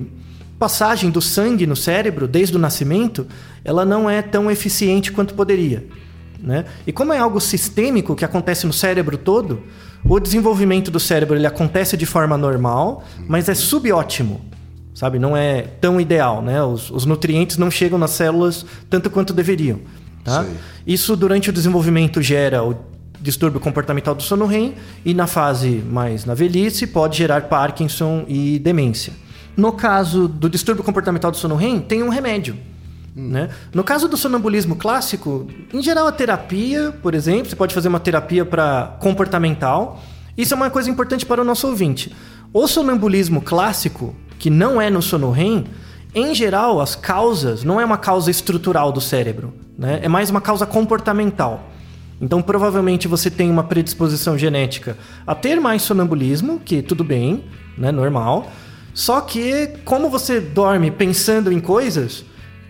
passagem 0.60 1.10
do 1.10 1.22
sangue 1.22 1.66
no 1.66 1.74
cérebro 1.74 2.28
desde 2.28 2.54
o 2.54 2.58
nascimento, 2.58 3.26
ela 3.64 3.82
não 3.86 4.10
é 4.10 4.20
tão 4.20 4.50
eficiente 4.50 5.10
quanto 5.10 5.32
poderia. 5.32 5.86
Né? 6.38 6.66
E 6.86 6.92
como 6.92 7.14
é 7.14 7.18
algo 7.18 7.40
sistêmico 7.40 8.14
que 8.14 8.26
acontece 8.26 8.66
no 8.66 8.72
cérebro 8.72 9.16
todo, 9.16 9.62
o 10.04 10.20
desenvolvimento 10.20 10.90
do 10.90 11.00
cérebro 11.00 11.34
ele 11.34 11.46
acontece 11.46 11.96
de 11.96 12.04
forma 12.04 12.36
normal, 12.36 13.02
mas 13.26 13.48
é 13.48 13.54
subótimo, 13.54 14.42
sabe? 14.94 15.18
Não 15.18 15.34
é 15.34 15.62
tão 15.62 15.98
ideal, 15.98 16.42
né? 16.42 16.62
Os, 16.62 16.90
os 16.90 17.06
nutrientes 17.06 17.56
não 17.56 17.70
chegam 17.70 17.98
nas 17.98 18.10
células 18.10 18.66
tanto 18.88 19.08
quanto 19.08 19.32
deveriam. 19.32 19.80
Tá? 20.22 20.44
Sei. 20.44 20.52
Isso 20.86 21.16
durante 21.16 21.48
o 21.48 21.52
desenvolvimento 21.52 22.20
gera 22.20 22.62
o 22.62 22.76
distúrbio 23.18 23.60
comportamental 23.60 24.14
do 24.14 24.22
sono 24.22 24.44
REM 24.44 24.74
e 25.04 25.14
na 25.14 25.26
fase 25.26 25.82
mais 25.90 26.24
na 26.26 26.34
velhice 26.34 26.86
pode 26.86 27.16
gerar 27.16 27.42
Parkinson 27.42 28.24
e 28.28 28.58
demência. 28.58 29.12
No 29.60 29.72
caso 29.72 30.26
do 30.26 30.48
distúrbio 30.48 30.82
comportamental 30.82 31.30
do 31.30 31.36
sono 31.36 31.54
REM, 31.54 31.80
tem 31.80 32.02
um 32.02 32.08
remédio. 32.08 32.56
Né? 33.14 33.50
No 33.74 33.84
caso 33.84 34.08
do 34.08 34.16
sonambulismo 34.16 34.74
clássico, 34.74 35.48
em 35.70 35.82
geral 35.82 36.06
a 36.06 36.12
terapia, 36.12 36.96
por 37.02 37.14
exemplo, 37.14 37.50
você 37.50 37.56
pode 37.56 37.74
fazer 37.74 37.88
uma 37.88 38.00
terapia 38.00 38.42
para 38.46 38.96
comportamental. 39.00 40.00
Isso 40.34 40.54
é 40.54 40.56
uma 40.56 40.70
coisa 40.70 40.88
importante 40.88 41.26
para 41.26 41.42
o 41.42 41.44
nosso 41.44 41.66
ouvinte. 41.66 42.10
O 42.54 42.66
sonambulismo 42.66 43.42
clássico, 43.42 44.16
que 44.38 44.48
não 44.48 44.80
é 44.80 44.88
no 44.88 45.02
sono 45.02 45.30
REM, 45.30 45.66
em 46.14 46.34
geral 46.34 46.80
as 46.80 46.96
causas 46.96 47.62
não 47.62 47.78
é 47.78 47.84
uma 47.84 47.98
causa 47.98 48.30
estrutural 48.30 48.90
do 48.90 49.00
cérebro, 49.00 49.52
né? 49.76 50.00
é 50.02 50.08
mais 50.08 50.30
uma 50.30 50.40
causa 50.40 50.64
comportamental. 50.64 51.68
Então, 52.18 52.40
provavelmente 52.40 53.06
você 53.06 53.30
tem 53.30 53.50
uma 53.50 53.64
predisposição 53.64 54.38
genética 54.38 54.96
a 55.26 55.34
ter 55.34 55.60
mais 55.60 55.82
sonambulismo, 55.82 56.60
que 56.60 56.80
tudo 56.80 57.04
bem, 57.04 57.44
né, 57.76 57.92
normal. 57.92 58.50
Só 58.94 59.20
que 59.20 59.68
como 59.84 60.08
você 60.10 60.40
dorme 60.40 60.90
pensando 60.90 61.52
em 61.52 61.60
coisas, 61.60 62.24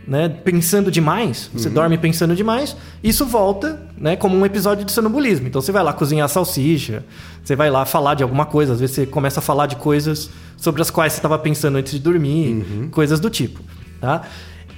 né, 0.07 0.29
pensando 0.29 0.91
demais, 0.91 1.51
você 1.53 1.69
dorme 1.69 1.97
pensando 1.97 2.35
demais, 2.35 2.77
isso 3.03 3.25
volta, 3.25 3.81
né, 3.97 4.17
como 4.17 4.37
um 4.37 4.45
episódio 4.45 4.85
de 4.85 4.91
sonambulismo. 4.91 5.47
Então 5.47 5.61
você 5.61 5.71
vai 5.71 5.83
lá 5.83 5.93
cozinhar 5.93 6.29
salsicha, 6.29 7.05
você 7.45 7.55
vai 7.55 7.71
lá 7.71 7.85
falar 7.85 8.15
de 8.15 8.23
alguma 8.23 8.45
coisa, 8.45 8.73
às 8.73 8.81
vezes 8.81 8.97
você 8.97 9.07
começa 9.07 9.41
a 9.41 9.43
falar 9.43 9.67
de 9.67 9.77
coisas 9.77 10.29
sobre 10.57 10.83
as 10.83 10.91
quais 10.91 11.13
você 11.13 11.19
estava 11.19 11.39
pensando 11.39 11.79
antes 11.79 11.93
de 11.93 12.01
dormir, 12.01 12.65
coisas 12.91 13.21
do 13.21 13.31
tipo, 13.31 13.61
tá? 14.01 14.23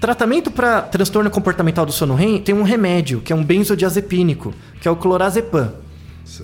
Tratamento 0.01 0.51
para 0.51 0.83
transtorno 0.83 1.31
comportamental 1.31 1.87
do 1.87 1.93
sono 1.93 2.15
REM 2.15 2.39
tem 2.41 2.55
um 2.55 2.65
remédio, 2.65 3.21
que 3.21 3.33
é 3.33 3.37
um 3.37 3.45
benzodiazepínico, 3.45 4.53
que 4.81 4.89
é 4.89 4.91
o 4.91 4.97
clorazepam. 4.97 5.73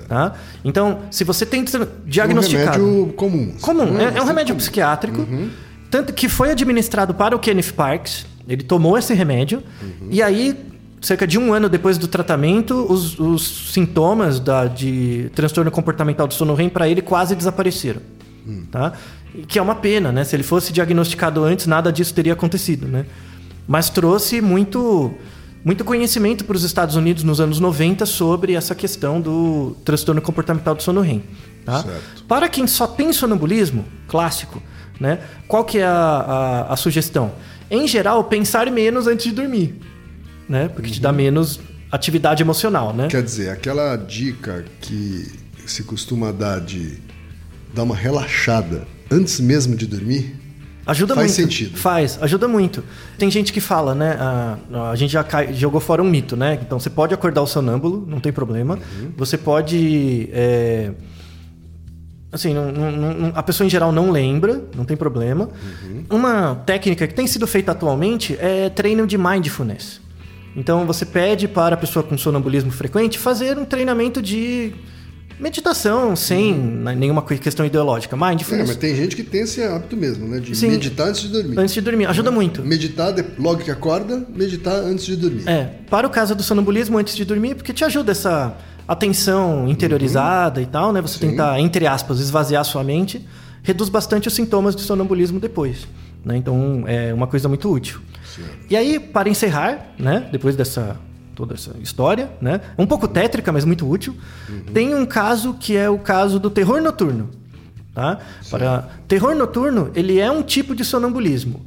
Tá? 0.09 0.35
Então, 0.65 1.01
se 1.11 1.25
você 1.25 1.47
tem 1.47 1.65
diagnosticado... 2.05 2.83
Um 2.83 2.87
remédio 2.91 3.15
comum. 3.15 3.55
Comum, 3.61 3.99
é, 3.99 4.19
é 4.19 4.23
um 4.23 4.27
remédio 4.27 4.55
comum. 4.55 4.59
psiquiátrico, 4.59 5.27
tanto 5.91 6.13
que 6.13 6.29
foi 6.29 6.51
administrado 6.51 7.15
para 7.15 7.35
o 7.35 7.39
Kenneth 7.39 7.73
Parks, 7.75 8.27
ele 8.47 8.63
tomou 8.63 8.97
esse 8.99 9.15
remédio, 9.15 9.63
e 10.11 10.23
aí, 10.23 10.57
cerca 11.01 11.27
de 11.27 11.39
um 11.39 11.53
ano 11.53 11.69
depois 11.69 11.97
do 11.99 12.09
tratamento, 12.09 12.87
os, 12.91 13.19
os 13.19 13.73
sintomas 13.73 14.41
da, 14.41 14.67
de 14.67 15.31
transtorno 15.35 15.71
comportamental 15.71 16.27
do 16.27 16.35
sono 16.35 16.55
REM 16.55 16.69
para 16.69 16.89
ele 16.89 17.03
quase 17.03 17.35
desapareceram. 17.35 18.01
tá? 18.71 18.93
E 19.35 19.43
Que 19.43 19.59
é 19.59 19.63
uma 19.63 19.75
pena, 19.75 20.11
né? 20.11 20.25
Se 20.25 20.35
ele 20.35 20.43
fosse 20.43 20.73
diagnosticado 20.73 21.45
antes, 21.45 21.67
nada 21.67 21.93
disso 21.93 22.15
teria 22.15 22.33
acontecido, 22.33 22.87
né? 22.89 23.05
Mas 23.67 23.91
trouxe 23.91 24.41
muito, 24.41 25.13
muito 25.65 25.85
conhecimento 25.85 26.45
para 26.45 26.57
os 26.57 26.63
Estados 26.63 26.97
Unidos 26.97 27.23
nos 27.25 27.41
anos 27.41 27.61
90 27.61 28.07
sobre 28.07 28.55
essa 28.55 28.75
questão 28.75 29.21
do 29.21 29.77
transtorno 29.85 30.21
comportamental 30.23 30.75
do 30.75 30.83
sono 30.83 31.01
REM. 31.01 31.23
Tá? 31.65 31.85
Para 32.27 32.49
quem 32.49 32.67
só 32.67 32.87
tem 32.87 33.13
sonambulismo 33.13 33.85
clássico, 34.07 34.63
né? 34.99 35.21
Qual 35.47 35.65
que 35.65 35.79
é 35.79 35.85
a, 35.85 35.91
a, 36.69 36.73
a 36.73 36.77
sugestão? 36.77 37.33
Em 37.71 37.87
geral, 37.87 38.25
pensar 38.25 38.71
menos 38.71 39.07
antes 39.07 39.27
de 39.27 39.33
dormir, 39.33 39.79
né? 40.49 40.69
Porque 40.69 40.91
te 40.91 41.01
dá 41.01 41.13
menos 41.13 41.61
atividade 41.91 42.43
emocional, 42.43 42.95
né? 42.95 43.09
Quer 43.09 43.23
dizer, 43.23 43.51
aquela 43.51 43.97
dica 43.97 44.65
que 44.81 45.31
se 45.67 45.83
costuma 45.83 46.33
dar 46.33 46.61
de 46.61 46.99
dar 47.75 47.83
uma 47.83 47.95
relaxada 47.95 48.87
antes 49.11 49.41
mesmo 49.41 49.77
de 49.77 49.87
dormir, 49.87 50.35
Ajuda 50.89 51.15
Faz 51.15 51.37
muito. 51.37 51.53
sentido. 51.53 51.77
Faz, 51.77 52.19
ajuda 52.23 52.49
muito. 52.49 52.83
Tem 53.19 53.31
gente 53.31 53.53
que 53.53 53.61
fala, 53.61 53.95
né? 53.95 54.17
A, 54.19 54.57
a 54.91 54.97
gente 54.97 55.13
já 55.13 55.23
cai- 55.23 55.53
jogou 55.53 55.81
fora 55.81 56.03
um 56.03 56.09
mito, 56.09 56.35
né? 56.35 56.59
Então 56.63 56.81
você 56.81 56.89
pode 56.89 57.13
acordar 57.13 57.43
o 57.43 57.47
sonâmbulo, 57.47 58.07
não 58.09 58.19
tem 58.21 58.33
problema. 58.33 58.75
Uhum. 59.01 59.13
Você 59.17 59.37
pode. 59.37 60.31
é, 60.33 60.91
assim, 62.33 62.55
não- 62.55 62.73
não- 62.73 63.33
a 63.35 63.43
pessoa 63.43 63.67
em 63.67 63.71
geral 63.71 63.93
não 63.93 64.11
lembra, 64.11 64.63
não 64.75 64.85
tem 64.87 64.97
problema. 64.97 65.51
Uhum. 65.85 66.05
Uma 66.11 66.55
técnica 66.67 67.07
que 67.07 67.13
tem 67.15 67.27
sido 67.27 67.47
feita 67.47 67.73
atualmente 67.73 68.37
é 68.41 68.71
treino 68.71 69.07
de 69.07 69.19
mindfulness. 69.19 70.01
Então 70.57 70.87
você 70.87 71.05
pede 71.05 71.47
para 71.47 71.75
a 71.75 71.79
pessoa 71.79 72.03
com 72.03 72.17
sonambulismo 72.17 72.71
frequente 72.71 73.19
fazer 73.19 73.59
um 73.59 73.65
treinamento 73.67 74.21
de 74.23 74.73
meditação 75.39 76.15
sem 76.17 76.55
né, 76.55 76.95
nenhuma 76.95 77.23
que- 77.23 77.39
questão 77.39 77.65
ideológica. 77.65 78.17
É, 78.17 78.19
Mindfulness. 78.19 78.69
mas 78.69 78.77
tem 78.77 78.95
gente 78.97 79.15
que 79.17 79.23
tem 79.23 79.43
esse 79.43 79.63
hábito 79.63 79.97
mesmo, 79.97 80.27
né? 80.27 80.41
De 80.41 80.55
Sim. 80.57 80.71
meditar 80.71 81.09
antes 81.09 81.23
de 81.23 81.29
dormir. 81.29 81.59
Antes 81.59 81.75
de 81.75 81.81
dormir. 81.81 82.07
Ajuda 82.07 82.31
muito. 82.31 82.63
Meditar 82.63 83.15
logo 83.39 83.63
que 83.63 83.71
acorda, 83.71 84.27
meditar 84.35 84.75
antes 84.75 85.05
de 85.07 85.17
dormir. 85.17 85.49
É, 85.49 85.65
para 85.89 86.07
o 86.07 86.11
caso 86.11 86.35
do 86.35 86.43
sonambulismo 86.43 86.99
antes 86.99 87.15
de 87.17 87.25
dormir, 87.25 87.55
porque 87.55 87.73
te 87.73 87.85
ajuda 87.85 88.13
essa 88.13 88.57
atenção 88.87 89.69
interiorizada 89.69 90.61
e 90.61 90.67
tal, 90.67 90.93
né? 90.93 91.01
Você 91.01 91.19
Sim. 91.19 91.31
tentar, 91.31 91.61
entre 91.61 91.87
aspas, 91.87 92.19
esvaziar 92.21 92.65
sua 92.65 92.83
mente, 92.83 93.25
reduz 93.63 93.89
bastante 93.89 94.29
os 94.29 94.35
sintomas 94.35 94.75
de 94.75 94.83
sonambulismo 94.83 95.39
depois. 95.39 95.87
Né? 96.25 96.37
Então, 96.37 96.85
é 96.87 97.13
uma 97.15 97.27
coisa 97.27 97.49
muito 97.49 97.71
útil. 97.71 98.01
E 98.71 98.77
aí, 98.77 98.99
para 99.01 99.29
encerrar, 99.29 99.93
né? 99.99 100.29
Depois 100.33 100.55
dessa 100.57 100.97
toda 101.39 101.55
essa 101.55 101.77
história, 101.81 102.29
né? 102.41 102.61
Um 102.77 102.85
pouco 102.85 103.07
tétrica, 103.07 103.53
mas 103.53 103.65
muito 103.65 103.89
útil. 103.89 104.17
Tem 104.75 104.93
um 104.93 105.07
caso 105.07 105.55
que 105.55 105.77
é 105.77 105.89
o 105.89 105.97
caso 105.97 106.41
do 106.41 106.51
terror 106.51 106.83
noturno. 106.83 107.31
Tá? 107.95 108.19
Para 108.51 108.89
terror 109.07 109.37
noturno, 109.37 109.93
ele 109.95 110.19
é 110.19 110.29
um 110.29 110.43
tipo 110.43 110.75
de 110.75 110.85
sonambulismo 110.85 111.65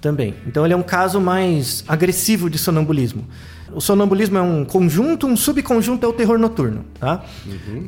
também. 0.00 0.36
Então 0.46 0.64
ele 0.64 0.74
é 0.74 0.76
um 0.76 0.82
caso 0.82 1.20
mais 1.20 1.82
agressivo 1.88 2.48
de 2.48 2.56
sonambulismo. 2.56 3.26
O 3.74 3.80
sonambulismo 3.80 4.38
é 4.38 4.42
um 4.42 4.64
conjunto, 4.64 5.26
um 5.26 5.36
subconjunto 5.36 6.06
é 6.06 6.08
o 6.08 6.12
terror 6.12 6.38
noturno, 6.38 6.84
tá? 7.00 7.24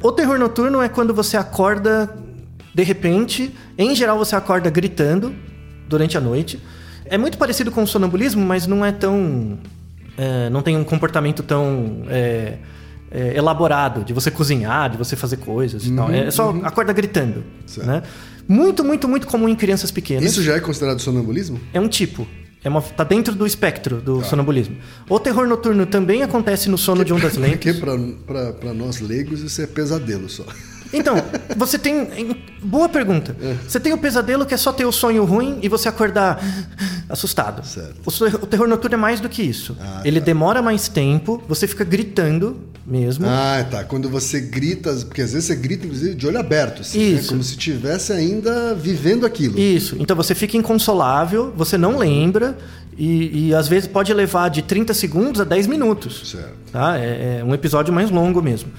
O 0.03 0.11
terror 0.11 0.41
noturno 0.41 0.83
é 0.83 0.89
quando 0.89 1.15
você 1.15 1.37
acorda 1.37 2.13
de 2.75 2.83
repente, 2.83 3.55
em 3.79 3.95
geral 3.95 4.19
você 4.19 4.35
acorda 4.35 4.69
gritando 4.71 5.33
durante 5.89 6.19
a 6.19 6.21
noite. 6.21 6.59
É 7.05 7.17
muito 7.17 7.39
parecido 7.39 7.71
com 7.71 7.85
o 7.85 7.87
sonambulismo, 7.87 8.45
mas 8.45 8.67
não 8.67 8.85
é 8.85 8.91
tão 8.91 9.59
é, 10.17 10.51
não 10.51 10.63
tem 10.63 10.77
um 10.77 10.85
comportamento 10.85 11.43
tão 11.43 12.05
é, 12.09 12.59
é, 13.11 13.37
elaborado 13.37 14.05
de 14.05 14.13
você 14.13 14.31
cozinhar, 14.31 14.91
de 14.91 14.97
você 14.97 15.17
fazer 15.17 15.37
coisas 15.39 15.87
e 15.87 15.93
tal. 15.95 16.11
É 16.11 16.31
só 16.31 16.51
acorda 16.63 16.93
gritando, 16.93 17.45
Certo. 17.67 17.87
né? 17.87 18.03
Muito, 18.49 18.83
muito, 18.85 19.09
muito 19.09 19.27
comum 19.27 19.49
em 19.49 19.55
crianças 19.55 19.91
pequenas. 19.91 20.25
Isso 20.25 20.43
já 20.43 20.55
é 20.57 20.61
considerado 20.61 21.01
sonambulismo? 21.01 21.61
É 21.73 21.81
um 21.81 21.89
tipo. 21.89 22.27
É 22.65 22.69
uma, 22.69 22.81
tá 22.81 23.03
dentro 23.03 23.35
do 23.35 23.45
espectro 23.47 23.97
do 24.01 24.23
sonambulismo. 24.25 24.77
O 25.09 25.19
terror 25.19 25.49
noturno 25.49 25.85
também 25.85 26.23
acontece 26.23 26.69
no 26.71 26.79
sono 26.79 27.05
de 27.05 27.13
ondas 27.13 27.37
Porque 27.37 27.73
lentas. 27.73 28.17
pra, 28.25 28.53
pra 28.53 28.73
nós 28.73 29.01
leigos 29.01 29.41
isso 29.41 29.61
é 29.63 29.67
pesadelo 29.67 30.29
só. 30.29 30.45
Então, 30.93 31.17
você 31.57 31.79
tem. 31.79 32.03
em- 32.17 32.37
Boa 32.63 32.89
pergunta. 32.89 33.35
Você 33.67 33.81
tem 33.81 33.93
o 33.93 33.99
pesadelo 33.99 34.45
que 34.47 34.55
é 34.55 34.57
só 34.57 34.73
ter 34.73 34.85
o 34.85 34.93
sonho 34.93 35.25
ruim 35.25 35.59
e 35.63 35.69
você 35.69 35.89
acordar 35.89 36.39
assustado. 37.13 37.65
Certo. 37.65 37.97
O, 38.05 38.25
o 38.43 38.47
terror 38.47 38.67
noturno 38.67 38.95
é 38.95 38.99
mais 38.99 39.21
do 39.21 39.29
que 39.29 39.43
isso. 39.43 39.77
Ah, 39.79 40.01
Ele 40.05 40.19
demora 40.19 40.63
mais 40.63 40.89
tempo, 40.89 41.43
você 41.47 41.69
fica 41.69 41.85
gritando 41.85 42.57
mesmo. 42.87 43.27
Ah, 43.29 43.65
tá. 43.71 43.85
Quando 43.85 44.09
você 44.09 44.41
grita, 44.41 44.93
porque 45.05 45.23
às 45.23 45.33
vezes 45.33 45.47
você 45.47 45.55
grita, 45.55 45.85
inclusive, 45.87 46.15
de 46.15 46.27
olho 46.27 46.39
aberto, 46.41 46.81
assim, 46.81 46.99
né? 46.99 47.21
Isso. 47.21 47.29
Como 47.29 47.43
se 47.43 47.51
estivesse 47.53 48.13
ainda 48.13 48.75
vivendo 48.75 49.27
aquilo. 49.27 49.59
Isso. 49.59 49.97
Então 50.01 50.17
você 50.17 50.35
fica 50.35 50.57
inconsolável, 50.57 51.53
você 51.55 51.77
não 51.77 51.99
lembra, 51.99 52.57
e, 52.97 53.49
e 53.49 53.55
às 53.55 53.69
vezes 53.69 53.89
pode 53.89 54.13
levar 54.13 54.49
de 54.49 54.63
30 54.63 54.93
segundos 54.95 55.41
a 55.41 55.45
10 55.45 55.67
minutos. 55.67 56.31
Certo. 56.31 56.55
Tá? 56.71 56.99
É, 56.99 57.39
é 57.41 57.45
um 57.45 57.55
episódio 57.55 57.93
mais 57.93 58.11
longo 58.11 58.43
mesmo. 58.43 58.71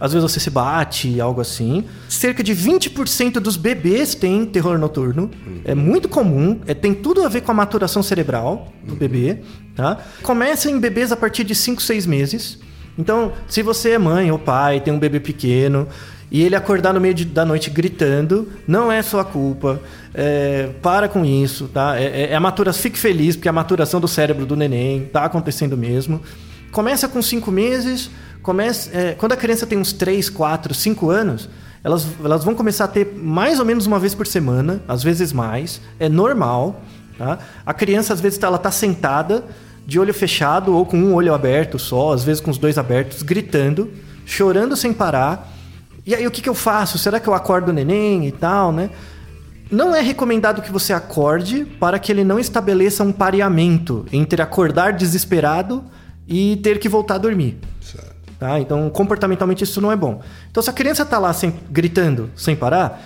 Às 0.00 0.12
vezes 0.12 0.30
você 0.30 0.40
se 0.40 0.50
bate, 0.50 1.20
algo 1.20 1.40
assim. 1.40 1.84
Cerca 2.08 2.42
de 2.42 2.54
20% 2.54 3.34
dos 3.34 3.56
bebês 3.56 4.14
têm 4.14 4.46
terror 4.46 4.78
noturno. 4.78 5.30
É 5.64 5.74
muito 5.74 6.08
comum. 6.08 6.60
É, 6.66 6.74
tem 6.74 6.94
tudo 6.94 7.24
a 7.24 7.28
ver 7.28 7.42
com 7.42 7.50
a 7.50 7.54
maturação 7.54 8.02
cerebral 8.02 8.72
do 8.82 8.94
bebê. 8.94 9.38
Tá? 9.74 9.98
Começa 10.22 10.70
em 10.70 10.78
bebês 10.78 11.12
a 11.12 11.16
partir 11.16 11.44
de 11.44 11.54
5, 11.54 11.82
6 11.82 12.06
meses. 12.06 12.58
Então, 12.98 13.32
se 13.46 13.62
você 13.62 13.90
é 13.90 13.98
mãe 13.98 14.30
ou 14.30 14.38
pai, 14.38 14.80
tem 14.80 14.92
um 14.92 14.98
bebê 14.98 15.20
pequeno 15.20 15.86
e 16.30 16.42
ele 16.42 16.54
acordar 16.54 16.92
no 16.92 17.00
meio 17.00 17.14
de- 17.14 17.24
da 17.24 17.44
noite 17.44 17.70
gritando, 17.70 18.48
não 18.66 18.90
é 18.92 19.00
sua 19.02 19.24
culpa. 19.24 19.80
É, 20.14 20.70
para 20.82 21.08
com 21.08 21.24
isso, 21.24 21.68
tá? 21.68 21.98
É, 21.98 22.04
é- 22.04 22.30
é 22.32 22.34
a 22.34 22.40
maturação, 22.40 22.82
fique 22.82 22.98
feliz 22.98 23.36
porque 23.36 23.48
a 23.48 23.52
maturação 23.52 24.00
do 24.00 24.08
cérebro 24.08 24.44
do 24.44 24.54
neném 24.56 25.06
tá 25.12 25.24
acontecendo 25.24 25.76
mesmo. 25.76 26.20
Começa 26.72 27.08
com 27.08 27.22
5 27.22 27.50
meses, 27.50 28.10
começa, 28.42 28.90
é, 28.92 29.12
quando 29.12 29.32
a 29.32 29.36
criança 29.36 29.66
tem 29.66 29.78
uns 29.78 29.92
3, 29.92 30.28
4, 30.28 30.74
5 30.74 31.08
anos, 31.10 31.48
elas, 31.82 32.06
elas 32.22 32.44
vão 32.44 32.54
começar 32.54 32.84
a 32.84 32.88
ter 32.88 33.14
mais 33.16 33.58
ou 33.58 33.64
menos 33.64 33.86
uma 33.86 33.98
vez 33.98 34.14
por 34.14 34.26
semana, 34.26 34.82
às 34.88 35.02
vezes 35.02 35.32
mais. 35.32 35.80
É 35.98 36.08
normal, 36.08 36.82
tá? 37.16 37.38
A 37.64 37.72
criança 37.72 38.12
às 38.12 38.20
vezes 38.20 38.36
tá- 38.38 38.48
ela 38.48 38.58
tá 38.58 38.70
sentada 38.70 39.44
de 39.86 39.98
olho 39.98 40.12
fechado 40.12 40.74
ou 40.76 40.84
com 40.84 40.98
um 40.98 41.14
olho 41.14 41.32
aberto 41.32 41.78
só, 41.78 42.12
às 42.12 42.22
vezes 42.24 42.40
com 42.42 42.50
os 42.50 42.58
dois 42.58 42.76
abertos, 42.76 43.22
gritando, 43.22 43.90
chorando 44.26 44.76
sem 44.76 44.92
parar. 44.92 45.54
E 46.08 46.14
aí 46.14 46.26
o 46.26 46.30
que, 46.30 46.40
que 46.40 46.48
eu 46.48 46.54
faço? 46.54 46.96
Será 46.96 47.20
que 47.20 47.28
eu 47.28 47.34
acordo 47.34 47.68
o 47.68 47.72
neném 47.72 48.26
e 48.26 48.32
tal, 48.32 48.72
né? 48.72 48.88
Não 49.70 49.94
é 49.94 50.00
recomendado 50.00 50.62
que 50.62 50.72
você 50.72 50.94
acorde 50.94 51.66
para 51.78 51.98
que 51.98 52.10
ele 52.10 52.24
não 52.24 52.38
estabeleça 52.38 53.04
um 53.04 53.12
pareamento 53.12 54.06
entre 54.10 54.40
acordar 54.40 54.94
desesperado 54.94 55.84
e 56.26 56.56
ter 56.62 56.78
que 56.78 56.88
voltar 56.88 57.16
a 57.16 57.18
dormir. 57.18 57.58
Certo. 57.82 58.14
Tá? 58.38 58.58
Então, 58.58 58.88
comportamentalmente, 58.88 59.64
isso 59.64 59.82
não 59.82 59.92
é 59.92 59.96
bom. 59.96 60.22
Então, 60.50 60.62
se 60.62 60.70
a 60.70 60.72
criança 60.72 61.04
tá 61.04 61.18
lá 61.18 61.30
sem, 61.34 61.52
gritando 61.70 62.30
sem 62.34 62.56
parar, 62.56 63.02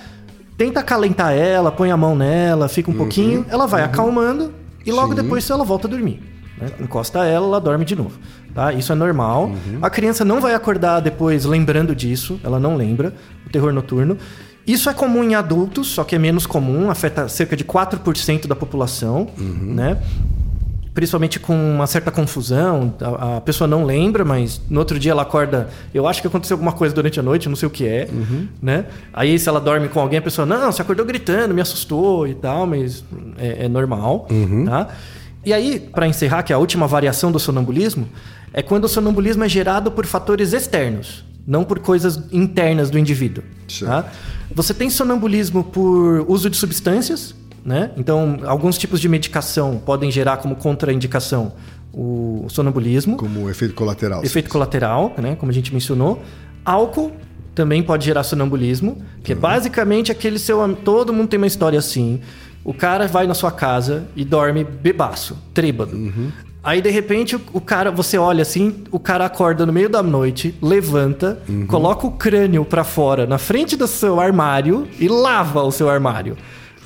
tenta 0.57 0.79
acalentar 0.79 1.33
ela, 1.33 1.73
põe 1.73 1.91
a 1.91 1.97
mão 1.97 2.15
nela, 2.15 2.69
fica 2.69 2.89
um 2.89 2.95
pouquinho, 2.95 3.45
ela 3.49 3.67
vai 3.67 3.83
acalmando 3.83 4.55
e 4.87 4.93
logo 4.93 5.17
Sim. 5.17 5.23
depois 5.23 5.51
ela 5.51 5.65
volta 5.65 5.89
a 5.89 5.91
dormir. 5.91 6.23
né? 6.57 6.69
Encosta 6.79 7.25
ela, 7.25 7.47
ela 7.49 7.61
dorme 7.61 7.85
de 7.85 7.97
novo. 7.97 8.17
Tá? 8.55 8.73
Isso 8.73 8.93
é 8.93 8.95
normal. 8.95 9.53
A 9.81 9.89
criança 9.89 10.25
não 10.25 10.41
vai 10.41 10.55
acordar 10.55 11.01
depois 11.01 11.45
lembrando 11.45 11.95
disso, 11.95 12.39
ela 12.45 12.59
não 12.61 12.77
lembra, 12.77 13.15
o 13.47 13.51
terror 13.51 13.73
noturno. 13.73 14.17
Isso 14.67 14.89
é 14.89 14.95
comum 14.95 15.25
em 15.25 15.35
adultos, 15.35 15.89
só 15.89 16.05
que 16.05 16.15
é 16.15 16.19
menos 16.19 16.47
comum, 16.47 16.91
afeta 16.91 17.29
cerca 17.29 17.57
de 17.57 17.65
4% 17.65 18.47
da 18.47 18.55
população, 18.55 19.29
né? 19.37 19.99
principalmente 20.95 21.41
com 21.41 21.55
uma 21.55 21.87
certa 21.87 22.11
confusão. 22.11 22.95
A, 23.01 23.39
a 23.39 23.41
pessoa 23.41 23.67
não 23.67 23.85
lembra, 23.85 24.25
mas 24.25 24.61
no 24.69 24.79
outro 24.79 24.99
dia 24.99 25.13
ela 25.13 25.23
acorda. 25.23 25.69
Eu 25.93 26.07
acho 26.07 26.21
que 26.21 26.29
aconteceu 26.29 26.55
alguma 26.55 26.73
coisa 26.73 26.95
durante 26.95 27.19
a 27.19 27.23
noite, 27.23 27.49
não 27.49 27.57
sei 27.57 27.67
o 27.67 27.71
que 27.71 27.87
é, 27.87 28.09
né? 28.61 28.85
Aí 29.13 29.39
se 29.39 29.49
ela 29.49 29.61
dorme 29.61 29.89
com 29.89 29.99
alguém, 30.01 30.19
a 30.19 30.23
pessoa 30.23 30.45
não, 30.47 30.71
você 30.71 30.83
acordou 30.83 31.05
gritando, 31.07 31.55
me 31.55 31.61
assustou 31.63 32.27
e 32.27 32.35
tal, 32.35 32.67
mas 32.67 33.03
é, 33.39 33.65
é 33.65 33.69
normal, 33.69 34.29
tá? 34.67 34.89
E 35.45 35.53
aí, 35.53 35.81
para 35.81 36.07
encerrar, 36.07 36.45
que 36.45 36.53
é 36.53 36.57
a 36.57 36.59
última 36.59 36.87
variação 36.87 37.33
do 37.33 37.39
sonambulismo, 37.41 38.07
é 38.53 38.63
quando 38.63 38.85
o 38.85 38.89
sonambulismo 38.89 39.45
é 39.45 39.49
gerado 39.49 39.91
por 39.91 40.07
fatores 40.07 40.53
externos, 40.53 41.25
não 41.47 41.65
por 41.65 41.79
coisas 41.79 42.23
internas 42.33 42.91
do 42.91 42.99
indivíduo. 42.99 43.43
Tá? 43.81 44.13
Você 44.55 44.75
tem 44.75 44.91
sonambulismo 44.91 45.65
por 45.65 46.25
uso 46.29 46.49
de 46.51 46.57
substâncias, 46.57 47.35
né? 47.65 47.91
Então, 47.97 48.41
alguns 48.45 48.77
tipos 48.77 49.01
de 49.01 49.09
medicação 49.09 49.81
podem 49.85 50.11
gerar 50.11 50.39
como 50.39 50.57
contraindicação 50.57 51.53
o 51.95 52.47
sonambulismo, 52.49 53.17
Como 53.17 53.49
efeito 53.51 53.75
colateral. 53.75 54.25
efeito 54.25 54.49
colateral, 54.49 55.15
né? 55.19 55.37
Como 55.37 55.51
a 55.51 55.55
gente 55.55 55.73
mencionou. 55.73 56.23
Álcool 56.65 57.13
também 57.55 57.83
pode 57.83 58.05
gerar 58.05 58.23
sonambulismo, 58.25 59.03
que 59.23 59.33
é 59.33 59.35
basicamente 59.35 60.11
aquele 60.11 60.39
seu. 60.39 60.59
Todo 60.77 61.13
mundo 61.13 61.29
tem 61.29 61.39
uma 61.39 61.47
história 61.47 61.79
assim. 61.79 62.21
O 62.65 62.73
cara 62.73 63.07
vai 63.07 63.27
na 63.27 63.35
sua 63.35 63.51
casa 63.51 64.05
e 64.17 64.25
dorme 64.25 64.65
bebaço, 64.65 65.37
trêbado. 65.53 65.97
Aí, 66.65 66.81
de 66.81 66.91
repente, 66.91 67.35
o, 67.53 67.61
cara, 67.61 67.91
você 67.91 68.17
olha 68.17 68.43
assim, 68.43 68.85
o 68.93 68.99
cara 69.01 69.27
acorda 69.27 69.67
no 69.67 69.73
meio 69.73 69.89
da 69.89 70.01
noite, 70.03 70.55
levanta, 70.63 71.41
Uhum. 71.49 71.67
coloca 71.67 72.07
o 72.07 72.13
crânio 72.13 72.65
pra 72.65 72.85
fora, 72.85 73.27
na 73.27 73.37
frente 73.37 73.77
do 73.77 73.87
seu 73.89 74.21
armário 74.21 74.87
e 75.01 75.09
lava 75.09 75.63
o 75.63 75.73
seu 75.73 75.91
armário. 75.91 76.37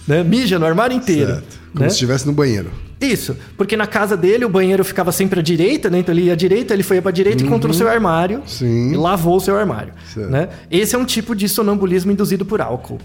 Né? 0.09 0.22
Mija 0.24 0.59
no 0.59 0.64
armário 0.64 0.97
inteiro. 0.97 1.35
Certo. 1.35 1.61
Como 1.72 1.83
né? 1.85 1.89
se 1.91 1.95
estivesse 1.97 2.27
no 2.27 2.33
banheiro. 2.33 2.70
Isso, 3.07 3.36
porque 3.57 3.76
na 3.76 3.86
casa 3.86 4.16
dele 4.16 4.44
o 4.44 4.48
banheiro 4.48 4.84
ficava 4.84 5.12
sempre 5.12 5.40
à 5.40 5.42
direita, 5.42 5.88
né? 5.90 5.98
Então 6.00 6.14
ele 6.14 6.22
ia 6.24 6.32
à 6.32 6.36
direita, 6.36 6.74
ele 6.74 6.82
foi 6.82 7.00
pra 7.00 7.11
direita 7.11 7.42
e 7.42 7.46
encontrou 7.46 7.70
o 7.70 7.74
seu 7.74 7.88
armário 7.88 8.38
Uhum. 8.38 8.46
Sim. 8.46 8.92
e 8.92 8.96
lavou 8.96 9.36
o 9.36 9.40
seu 9.40 9.57
armário. 9.57 9.92
Certo. 10.12 10.30
Né? 10.30 10.48
Esse 10.70 10.94
é 10.96 10.98
um 10.98 11.04
tipo 11.04 11.34
de 11.34 11.48
sonambulismo 11.48 12.11
induzido 12.12 12.44
por 12.44 12.61
álcool 12.61 12.98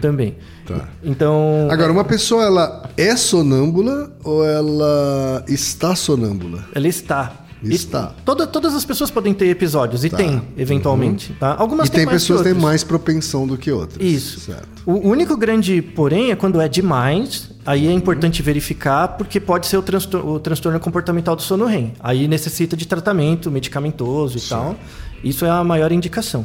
também. 0.00 0.36
Tá. 0.66 0.88
Então. 1.02 1.68
Agora, 1.70 1.90
uma 1.92 2.04
pessoa, 2.04 2.44
ela 2.44 2.90
é 2.96 3.16
sonâmbula 3.16 4.12
ou 4.22 4.44
ela 4.44 5.44
está 5.48 5.94
sonâmbula? 5.94 6.64
Ela 6.74 6.88
está. 6.88 7.32
Está. 7.70 8.14
E 8.18 8.22
toda- 8.22 8.46
todas 8.46 8.74
as 8.74 8.84
pessoas 8.84 9.10
podem 9.10 9.32
ter 9.32 9.46
episódios, 9.46 10.04
e 10.04 10.10
Tá. 10.10 10.16
tem, 10.16 10.42
eventualmente. 10.56 11.32
Tá? 11.38 11.54
Algumas 11.58 11.88
e 11.88 11.92
tem 11.92 12.04
mais 12.06 12.22
pessoas 12.22 12.42
que 12.42 12.48
têm 12.52 12.60
mais 12.60 12.82
propensão 12.82 13.46
do 13.46 13.56
que 13.56 13.70
outras. 13.70 14.04
Isso. 14.04 14.40
Certo. 14.40 14.68
O 14.84 15.08
único 15.08 15.36
grande 15.36 15.80
porém 15.80 16.30
é 16.30 16.36
quando 16.36 16.60
é 16.60 16.68
demais, 16.68 17.50
aí 17.64 17.86
é 17.86 17.92
importante 17.92 18.42
verificar, 18.42 19.08
porque 19.16 19.38
pode 19.38 19.66
ser 19.66 19.76
o, 19.76 19.82
transtor- 19.82 20.26
o 20.26 20.40
transtorno 20.40 20.80
comportamental 20.80 21.36
do 21.36 21.42
sono 21.42 21.66
REM. 21.66 21.92
Aí 22.00 22.26
necessita 22.26 22.76
de 22.76 22.86
tratamento 22.86 23.50
medicamentoso 23.50 24.38
e 24.38 24.40
tal. 24.40 24.74
Isso 25.22 25.44
é 25.44 25.50
a 25.50 25.62
maior 25.62 25.92
indicação, 25.92 26.44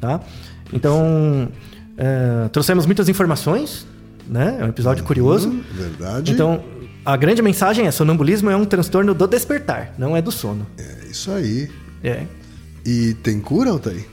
tá? 0.00 0.20
Então, 0.72 1.48
é, 1.96 2.48
trouxemos 2.48 2.84
muitas 2.84 3.08
informações, 3.08 3.86
né? 4.28 4.58
É 4.60 4.64
um 4.64 4.68
episódio 4.68 5.02
curioso. 5.04 5.50
Verdade. 5.72 6.32
Então, 6.32 6.60
a 7.12 7.16
grande 7.16 7.40
mensagem 7.42 7.86
é: 7.86 7.90
sonambulismo 7.90 8.50
é 8.50 8.56
um 8.56 8.64
transtorno 8.64 9.14
do 9.14 9.26
despertar, 9.26 9.94
não 9.98 10.16
é 10.16 10.20
do 10.22 10.30
sono. 10.30 10.66
É 10.76 11.06
isso 11.10 11.30
aí. 11.30 11.70
É. 12.04 12.24
E 12.84 13.14
tem 13.22 13.40
cura, 13.40 13.70
Altair? 13.70 14.04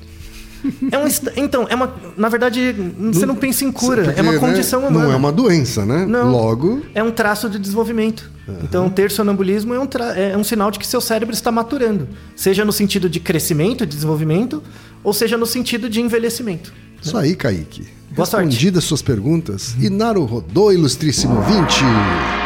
É 0.92 0.98
um 0.98 1.06
então, 1.38 1.68
é 1.70 1.76
uma. 1.76 1.94
Na 2.18 2.28
verdade, 2.30 2.74
você 3.14 3.26
não 3.26 3.36
pensa 3.36 3.64
em 3.64 3.72
cura, 3.72 4.06
Porque, 4.06 4.20
é 4.20 4.24
uma 4.24 4.32
né, 4.32 4.40
condição 4.40 4.80
humana. 4.80 5.06
Não 5.06 5.12
é 5.14 5.16
uma 5.16 5.32
doença, 5.32 5.86
né? 5.86 6.06
Não. 6.08 6.32
Logo, 6.32 6.82
É 6.96 7.04
um 7.04 7.12
traço 7.12 7.50
de 7.50 7.60
desenvolvimento. 7.60 8.32
Então, 8.64 8.90
ter 8.90 9.12
sonambulismo 9.12 9.74
é 9.74 9.80
um, 9.80 9.86
tra- 9.86 10.18
é 10.18 10.36
um 10.38 10.44
sinal 10.44 10.72
de 10.72 10.80
que 10.80 10.88
seu 10.88 11.02
cérebro 11.02 11.34
está 11.36 11.52
maturando. 11.52 12.08
Seja 12.36 12.64
no 12.66 12.72
sentido 12.72 13.08
de 13.10 13.20
crescimento, 13.20 13.86
de 13.86 13.94
desenvolvimento, 13.96 14.64
ou 15.04 15.14
seja 15.14 15.38
no 15.38 15.46
sentido 15.46 15.88
de 15.90 16.02
envelhecimento. 16.02 16.74
isso 17.02 17.16
aí, 17.18 17.36
Kaique. 17.36 17.88
Boa 18.12 18.26
sorte. 18.26 18.46
Respondidas 18.46 18.84
suas 18.86 19.02
perguntas. 19.02 19.76
E 19.80 19.90
Naru 19.90 20.26
Rodô, 20.26 20.72
ilustríssimo 20.72 21.42
20. 21.42 22.45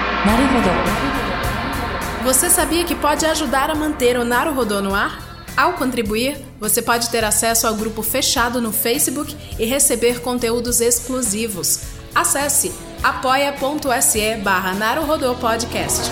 Você 2.24 2.50
sabia 2.50 2.84
que 2.84 2.96
pode 2.96 3.26
ajudar 3.26 3.70
a 3.70 3.76
manter 3.76 4.18
o 4.18 4.26
Naruhodô 4.26 4.82
no 4.82 4.94
ar? 4.94 5.46
Ao 5.56 5.74
contribuir, 5.74 6.38
você 6.60 6.82
pode 6.82 7.10
ter 7.10 7.24
acesso 7.24 7.68
ao 7.68 7.76
grupo 7.76 8.02
fechado 8.02 8.62
no 8.62 8.72
Facebook 8.72 9.36
e 9.58 9.66
receber 9.66 10.22
conteúdos 10.22 10.82
exclusivos. 10.82 11.82
Acesse 12.14 12.74
apoia.se 13.04 14.36
barra 14.44 14.74
Podcast. 15.40 16.12